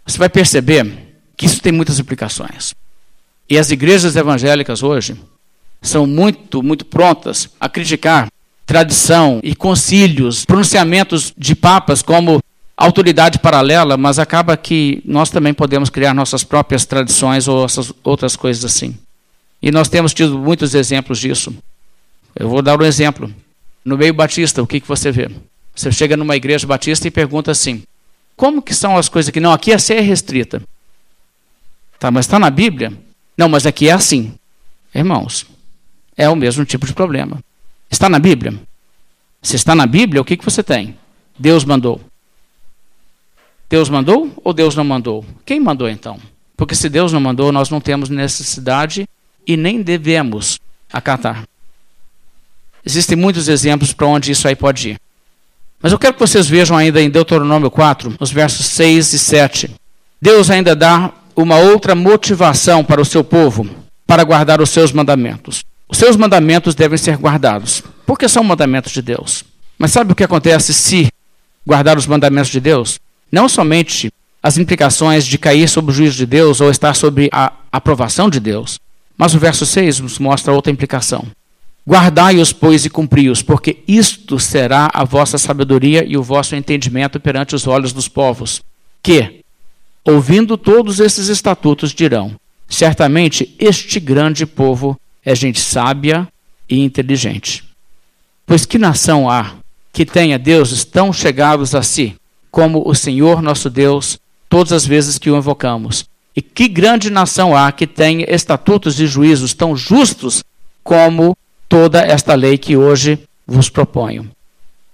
você 0.06 0.18
vai 0.18 0.28
perceber 0.28 1.16
que 1.36 1.46
isso 1.46 1.60
tem 1.60 1.72
muitas 1.72 1.98
implicações. 1.98 2.74
E 3.48 3.58
as 3.58 3.70
igrejas 3.70 4.16
evangélicas 4.16 4.82
hoje 4.82 5.16
são 5.80 6.06
muito, 6.06 6.62
muito 6.62 6.84
prontas 6.84 7.48
a 7.58 7.68
criticar 7.68 8.28
tradição 8.66 9.40
e 9.42 9.56
concílios, 9.56 10.44
pronunciamentos 10.44 11.32
de 11.36 11.56
papas 11.56 12.02
como 12.02 12.40
autoridade 12.80 13.38
paralela, 13.38 13.98
mas 13.98 14.18
acaba 14.18 14.56
que 14.56 15.02
nós 15.04 15.28
também 15.28 15.52
podemos 15.52 15.90
criar 15.90 16.14
nossas 16.14 16.42
próprias 16.42 16.86
tradições 16.86 17.46
ou 17.46 17.66
outras 18.02 18.36
coisas 18.36 18.64
assim. 18.64 18.96
E 19.60 19.70
nós 19.70 19.90
temos 19.90 20.14
tido 20.14 20.38
muitos 20.38 20.74
exemplos 20.74 21.18
disso. 21.18 21.54
Eu 22.34 22.48
vou 22.48 22.62
dar 22.62 22.80
um 22.80 22.84
exemplo. 22.84 23.32
No 23.84 23.98
meio 23.98 24.14
batista, 24.14 24.62
o 24.62 24.66
que, 24.66 24.80
que 24.80 24.88
você 24.88 25.12
vê? 25.12 25.30
Você 25.74 25.92
chega 25.92 26.16
numa 26.16 26.36
igreja 26.36 26.66
batista 26.66 27.06
e 27.06 27.10
pergunta 27.10 27.50
assim: 27.50 27.82
como 28.34 28.62
que 28.62 28.74
são 28.74 28.96
as 28.96 29.10
coisas 29.10 29.28
aqui? 29.28 29.40
Não, 29.40 29.52
aqui 29.52 29.72
a 29.72 29.78
ceia 29.78 29.98
é 29.98 30.02
restrita. 30.02 30.62
Tá, 31.98 32.10
mas 32.10 32.24
está 32.24 32.38
na 32.38 32.48
Bíblia? 32.48 32.92
Não, 33.36 33.48
mas 33.48 33.66
aqui 33.66 33.90
é 33.90 33.92
assim. 33.92 34.32
Irmãos, 34.94 35.46
é 36.16 36.30
o 36.30 36.36
mesmo 36.36 36.64
tipo 36.64 36.86
de 36.86 36.94
problema. 36.94 37.38
Está 37.90 38.08
na 38.08 38.18
Bíblia? 38.18 38.54
Se 39.42 39.56
está 39.56 39.74
na 39.74 39.86
Bíblia, 39.86 40.22
o 40.22 40.24
que, 40.24 40.36
que 40.36 40.44
você 40.44 40.62
tem? 40.62 40.96
Deus 41.38 41.64
mandou. 41.64 42.00
Deus 43.70 43.88
mandou 43.88 44.32
ou 44.42 44.52
Deus 44.52 44.74
não 44.74 44.82
mandou? 44.82 45.24
Quem 45.46 45.60
mandou 45.60 45.88
então? 45.88 46.18
Porque 46.56 46.74
se 46.74 46.88
Deus 46.88 47.12
não 47.12 47.20
mandou, 47.20 47.52
nós 47.52 47.70
não 47.70 47.80
temos 47.80 48.08
necessidade 48.08 49.08
e 49.46 49.56
nem 49.56 49.80
devemos 49.80 50.58
acatar. 50.92 51.44
Existem 52.84 53.16
muitos 53.16 53.46
exemplos 53.46 53.92
para 53.92 54.08
onde 54.08 54.32
isso 54.32 54.48
aí 54.48 54.56
pode 54.56 54.90
ir. 54.90 55.00
Mas 55.80 55.92
eu 55.92 55.98
quero 56.00 56.14
que 56.14 56.20
vocês 56.20 56.48
vejam 56.48 56.76
ainda 56.76 57.00
em 57.00 57.08
Deuteronômio 57.08 57.70
4, 57.70 58.16
os 58.18 58.32
versos 58.32 58.66
6 58.66 59.12
e 59.12 59.18
7. 59.20 59.70
Deus 60.20 60.50
ainda 60.50 60.74
dá 60.74 61.12
uma 61.36 61.56
outra 61.56 61.94
motivação 61.94 62.84
para 62.84 63.00
o 63.00 63.04
seu 63.04 63.22
povo 63.22 63.68
para 64.04 64.24
guardar 64.24 64.60
os 64.60 64.70
seus 64.70 64.90
mandamentos. 64.90 65.64
Os 65.88 65.96
seus 65.96 66.16
mandamentos 66.16 66.74
devem 66.74 66.98
ser 66.98 67.16
guardados, 67.16 67.84
porque 68.04 68.28
são 68.28 68.42
mandamentos 68.42 68.90
de 68.90 69.00
Deus. 69.00 69.44
Mas 69.78 69.92
sabe 69.92 70.10
o 70.10 70.14
que 70.16 70.24
acontece 70.24 70.74
se 70.74 71.08
guardar 71.64 71.96
os 71.96 72.06
mandamentos 72.06 72.50
de 72.50 72.58
Deus? 72.58 72.98
Não 73.30 73.48
somente 73.48 74.12
as 74.42 74.58
implicações 74.58 75.26
de 75.26 75.38
cair 75.38 75.68
sob 75.68 75.90
o 75.90 75.94
juízo 75.94 76.16
de 76.16 76.26
Deus 76.26 76.60
ou 76.60 76.70
estar 76.70 76.94
sob 76.94 77.28
a 77.32 77.52
aprovação 77.70 78.30
de 78.30 78.40
Deus, 78.40 78.78
mas 79.16 79.34
o 79.34 79.38
verso 79.38 79.66
6 79.66 80.00
nos 80.00 80.18
mostra 80.18 80.52
outra 80.52 80.72
implicação. 80.72 81.26
Guardai-os, 81.86 82.52
pois, 82.52 82.84
e 82.84 82.90
cumpri-os, 82.90 83.42
porque 83.42 83.78
isto 83.86 84.38
será 84.38 84.90
a 84.92 85.04
vossa 85.04 85.38
sabedoria 85.38 86.04
e 86.06 86.16
o 86.16 86.22
vosso 86.22 86.54
entendimento 86.54 87.18
perante 87.18 87.54
os 87.54 87.66
olhos 87.66 87.92
dos 87.92 88.08
povos, 88.08 88.62
que, 89.02 89.40
ouvindo 90.04 90.56
todos 90.56 91.00
esses 91.00 91.28
estatutos, 91.28 91.92
dirão: 91.92 92.34
certamente 92.68 93.54
este 93.58 93.98
grande 93.98 94.46
povo 94.46 94.98
é 95.24 95.34
gente 95.34 95.60
sábia 95.60 96.28
e 96.68 96.80
inteligente. 96.80 97.64
Pois 98.46 98.64
que 98.64 98.78
nação 98.78 99.28
há 99.28 99.54
que 99.92 100.04
tenha 100.06 100.38
deuses 100.38 100.84
tão 100.84 101.12
chegados 101.12 101.74
a 101.74 101.82
si, 101.82 102.14
como 102.50 102.82
o 102.86 102.94
Senhor 102.94 103.42
nosso 103.42 103.70
Deus, 103.70 104.18
todas 104.48 104.72
as 104.72 104.86
vezes 104.86 105.18
que 105.18 105.30
o 105.30 105.36
invocamos? 105.36 106.04
E 106.34 106.42
que 106.42 106.68
grande 106.68 107.10
nação 107.10 107.56
há 107.56 107.70
que 107.72 107.86
tenha 107.86 108.26
estatutos 108.28 109.00
e 109.00 109.06
juízos 109.06 109.52
tão 109.54 109.76
justos 109.76 110.44
como 110.82 111.36
toda 111.68 112.00
esta 112.00 112.34
lei 112.34 112.56
que 112.56 112.76
hoje 112.76 113.18
vos 113.46 113.68
proponho? 113.68 114.30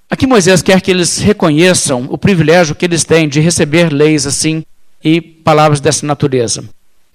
Aqui 0.09 0.27
Moisés 0.27 0.63
quer 0.63 0.81
que 0.81 0.91
eles 0.91 1.19
reconheçam 1.19 2.07
o 2.09 2.17
privilégio 2.17 2.75
que 2.75 2.85
eles 2.85 3.05
têm 3.05 3.29
de 3.29 3.41
receber 3.41 3.93
leis 3.93 4.27
assim 4.27 4.63
e 5.03 5.21
palavras 5.21 5.81
dessa 5.81 6.07
natureza. 6.07 6.65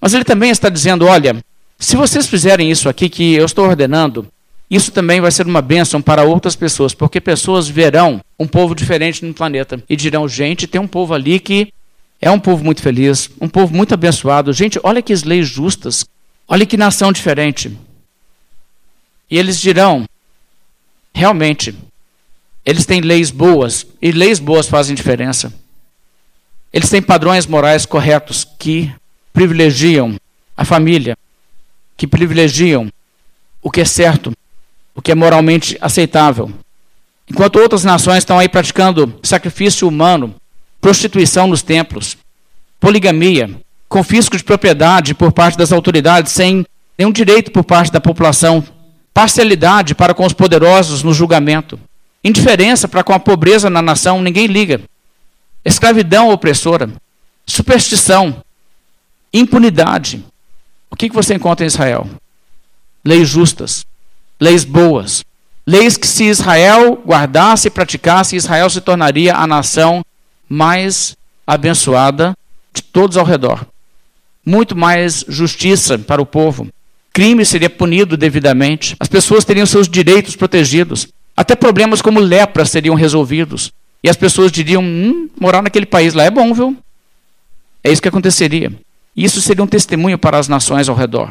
Mas 0.00 0.12
ele 0.12 0.24
também 0.24 0.50
está 0.50 0.68
dizendo: 0.68 1.06
olha, 1.06 1.42
se 1.78 1.96
vocês 1.96 2.26
fizerem 2.26 2.70
isso 2.70 2.88
aqui 2.88 3.08
que 3.08 3.34
eu 3.34 3.44
estou 3.44 3.66
ordenando, 3.66 4.26
isso 4.72 4.90
também 4.90 5.20
vai 5.20 5.30
ser 5.30 5.46
uma 5.46 5.60
bênção 5.60 6.00
para 6.00 6.24
outras 6.24 6.56
pessoas, 6.56 6.94
porque 6.94 7.20
pessoas 7.20 7.68
verão 7.68 8.22
um 8.38 8.46
povo 8.48 8.74
diferente 8.74 9.22
no 9.22 9.34
planeta 9.34 9.84
e 9.86 9.94
dirão: 9.94 10.26
gente, 10.26 10.66
tem 10.66 10.80
um 10.80 10.88
povo 10.88 11.12
ali 11.12 11.38
que 11.38 11.70
é 12.18 12.30
um 12.30 12.40
povo 12.40 12.64
muito 12.64 12.80
feliz, 12.80 13.28
um 13.38 13.50
povo 13.50 13.76
muito 13.76 13.92
abençoado. 13.92 14.50
Gente, 14.50 14.80
olha 14.82 15.02
que 15.02 15.12
leis 15.26 15.46
justas, 15.46 16.06
olha 16.48 16.64
que 16.64 16.78
nação 16.78 17.12
diferente. 17.12 17.76
E 19.30 19.36
eles 19.36 19.60
dirão: 19.60 20.06
realmente, 21.14 21.74
eles 22.64 22.86
têm 22.86 23.02
leis 23.02 23.30
boas, 23.30 23.86
e 24.00 24.10
leis 24.10 24.38
boas 24.38 24.68
fazem 24.68 24.96
diferença. 24.96 25.52
Eles 26.72 26.88
têm 26.88 27.02
padrões 27.02 27.46
morais 27.46 27.84
corretos 27.84 28.42
que 28.58 28.90
privilegiam 29.34 30.16
a 30.56 30.64
família, 30.64 31.14
que 31.94 32.06
privilegiam 32.06 32.90
o 33.60 33.70
que 33.70 33.82
é 33.82 33.84
certo, 33.84 34.32
o 34.94 35.02
que 35.02 35.12
é 35.12 35.14
moralmente 35.14 35.76
aceitável. 35.80 36.50
Enquanto 37.28 37.56
outras 37.56 37.84
nações 37.84 38.18
estão 38.18 38.38
aí 38.38 38.48
praticando 38.48 39.18
sacrifício 39.22 39.88
humano, 39.88 40.34
prostituição 40.80 41.46
nos 41.46 41.62
templos, 41.62 42.18
poligamia, 42.80 43.50
confisco 43.88 44.36
de 44.36 44.44
propriedade 44.44 45.14
por 45.14 45.32
parte 45.32 45.56
das 45.56 45.72
autoridades 45.72 46.32
sem 46.32 46.66
nenhum 46.98 47.12
direito 47.12 47.50
por 47.50 47.64
parte 47.64 47.92
da 47.92 48.00
população, 48.00 48.64
parcialidade 49.14 49.94
para 49.94 50.14
com 50.14 50.26
os 50.26 50.32
poderosos 50.32 51.02
no 51.02 51.12
julgamento, 51.12 51.78
indiferença 52.24 52.88
para 52.88 53.04
com 53.04 53.12
a 53.12 53.20
pobreza 53.20 53.68
na 53.68 53.82
nação, 53.82 54.20
ninguém 54.20 54.46
liga, 54.46 54.80
escravidão 55.64 56.30
opressora, 56.30 56.90
superstição, 57.46 58.42
impunidade. 59.32 60.24
O 60.90 60.96
que, 60.96 61.08
você 61.10 61.34
encontra 61.34 61.64
em 61.64 61.68
Israel? 61.68 62.08
Leis 63.04 63.28
justas, 63.28 63.86
leis 64.42 64.64
boas, 64.64 65.24
leis 65.64 65.96
que 65.96 66.04
se 66.04 66.24
Israel 66.24 67.00
guardasse 67.06 67.68
e 67.68 67.70
praticasse, 67.70 68.34
Israel 68.34 68.68
se 68.68 68.80
tornaria 68.80 69.36
a 69.36 69.46
nação 69.46 70.04
mais 70.48 71.16
abençoada 71.46 72.36
de 72.74 72.82
todos 72.82 73.16
ao 73.16 73.24
redor. 73.24 73.64
Muito 74.44 74.74
mais 74.74 75.24
justiça 75.28 75.96
para 75.96 76.20
o 76.20 76.26
povo. 76.26 76.66
Crime 77.12 77.44
seria 77.44 77.70
punido 77.70 78.16
devidamente. 78.16 78.96
As 78.98 79.06
pessoas 79.06 79.44
teriam 79.44 79.64
seus 79.64 79.88
direitos 79.88 80.34
protegidos. 80.34 81.06
Até 81.36 81.54
problemas 81.54 82.02
como 82.02 82.18
lepra 82.18 82.64
seriam 82.64 82.96
resolvidos. 82.96 83.72
E 84.02 84.10
as 84.10 84.16
pessoas 84.16 84.50
diriam: 84.50 84.82
hum, 84.82 85.28
morar 85.40 85.62
naquele 85.62 85.86
país 85.86 86.14
lá 86.14 86.24
é 86.24 86.30
bom, 86.30 86.52
viu? 86.52 86.76
É 87.84 87.92
isso 87.92 88.02
que 88.02 88.08
aconteceria. 88.08 88.72
Isso 89.16 89.40
seria 89.40 89.62
um 89.62 89.68
testemunho 89.68 90.18
para 90.18 90.36
as 90.36 90.48
nações 90.48 90.88
ao 90.88 90.96
redor. 90.96 91.30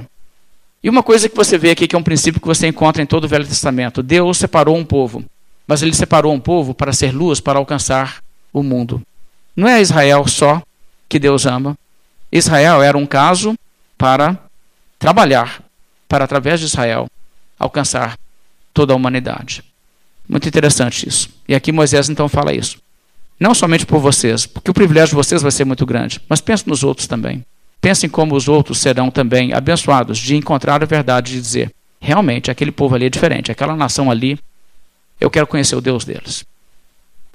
E 0.84 0.90
uma 0.90 1.04
coisa 1.04 1.30
que 1.30 1.36
você 1.36 1.58
vê 1.58 1.72
aqui, 1.72 1.88
que 1.88 1.96
é 1.96 2.00
um 2.00 2.04
princípio 2.04 2.42
que 2.42 2.48
você 2.48 2.68
encontra 2.68 3.02
em 3.02 3.06
todo 3.06 3.26
o 3.26 3.28
Velho 3.28 3.48
Testamento: 3.48 4.02
Deus 4.02 4.38
separou 4.38 4.76
um 4.76 4.86
povo, 4.86 5.24
mas 5.68 5.82
ele 5.82 5.94
separou 5.94 6.34
um 6.34 6.40
povo 6.40 6.74
para 6.74 6.94
ser 6.94 7.12
luz, 7.12 7.40
para 7.40 7.60
alcançar 7.60 8.22
o 8.52 8.64
mundo. 8.64 9.02
Não 9.56 9.68
é 9.68 9.82
Israel 9.82 10.28
só 10.28 10.62
que 11.08 11.20
Deus 11.20 11.46
ama. 11.46 11.78
Israel 12.32 12.82
era 12.82 12.98
um 12.98 13.06
caso 13.06 13.56
para 13.98 14.38
trabalhar, 14.98 15.62
para 16.08 16.24
através 16.24 16.60
de 16.60 16.66
Israel 16.66 17.08
alcançar 17.60 18.18
toda 18.74 18.94
a 18.94 18.96
humanidade. 18.96 19.64
Muito 20.28 20.48
interessante 20.48 21.08
isso. 21.08 21.30
E 21.48 21.54
aqui 21.54 21.72
Moisés 21.72 22.10
então 22.10 22.30
fala 22.30 22.54
isso. 22.54 22.78
Não 23.40 23.54
somente 23.54 23.86
por 23.86 24.00
vocês, 24.00 24.46
porque 24.46 24.72
o 24.72 24.74
privilégio 24.74 25.10
de 25.10 25.16
vocês 25.16 25.42
vai 25.42 25.52
ser 25.52 25.66
muito 25.66 25.86
grande, 25.86 26.22
mas 26.30 26.42
pense 26.42 26.68
nos 26.68 26.84
outros 26.84 27.08
também. 27.08 27.44
Pensem 27.82 28.10
como 28.10 28.36
os 28.36 28.48
outros 28.48 28.78
serão 28.78 29.10
também 29.10 29.54
abençoados 29.54 30.20
de 30.20 30.36
encontrar 30.36 30.84
a 30.84 30.86
verdade 30.86 31.32
e 31.32 31.36
de 31.36 31.42
dizer: 31.42 31.74
realmente, 32.00 32.52
aquele 32.52 32.72
povo 32.72 32.94
ali 32.96 33.06
é 33.06 33.10
diferente, 33.10 33.52
aquela 33.52 33.76
nação 33.76 34.12
ali, 34.12 34.40
eu 35.20 35.30
quero 35.30 35.48
conhecer 35.48 35.76
o 35.76 35.82
Deus 35.82 36.06
deles. 36.06 36.46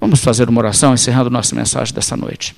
Vamos 0.01 0.20
fazer 0.20 0.49
uma 0.49 0.61
oração 0.61 0.94
encerrando 0.94 1.30
nossa 1.30 1.55
mensagem 1.55 1.92
dessa 1.92 2.16
noite. 2.16 2.55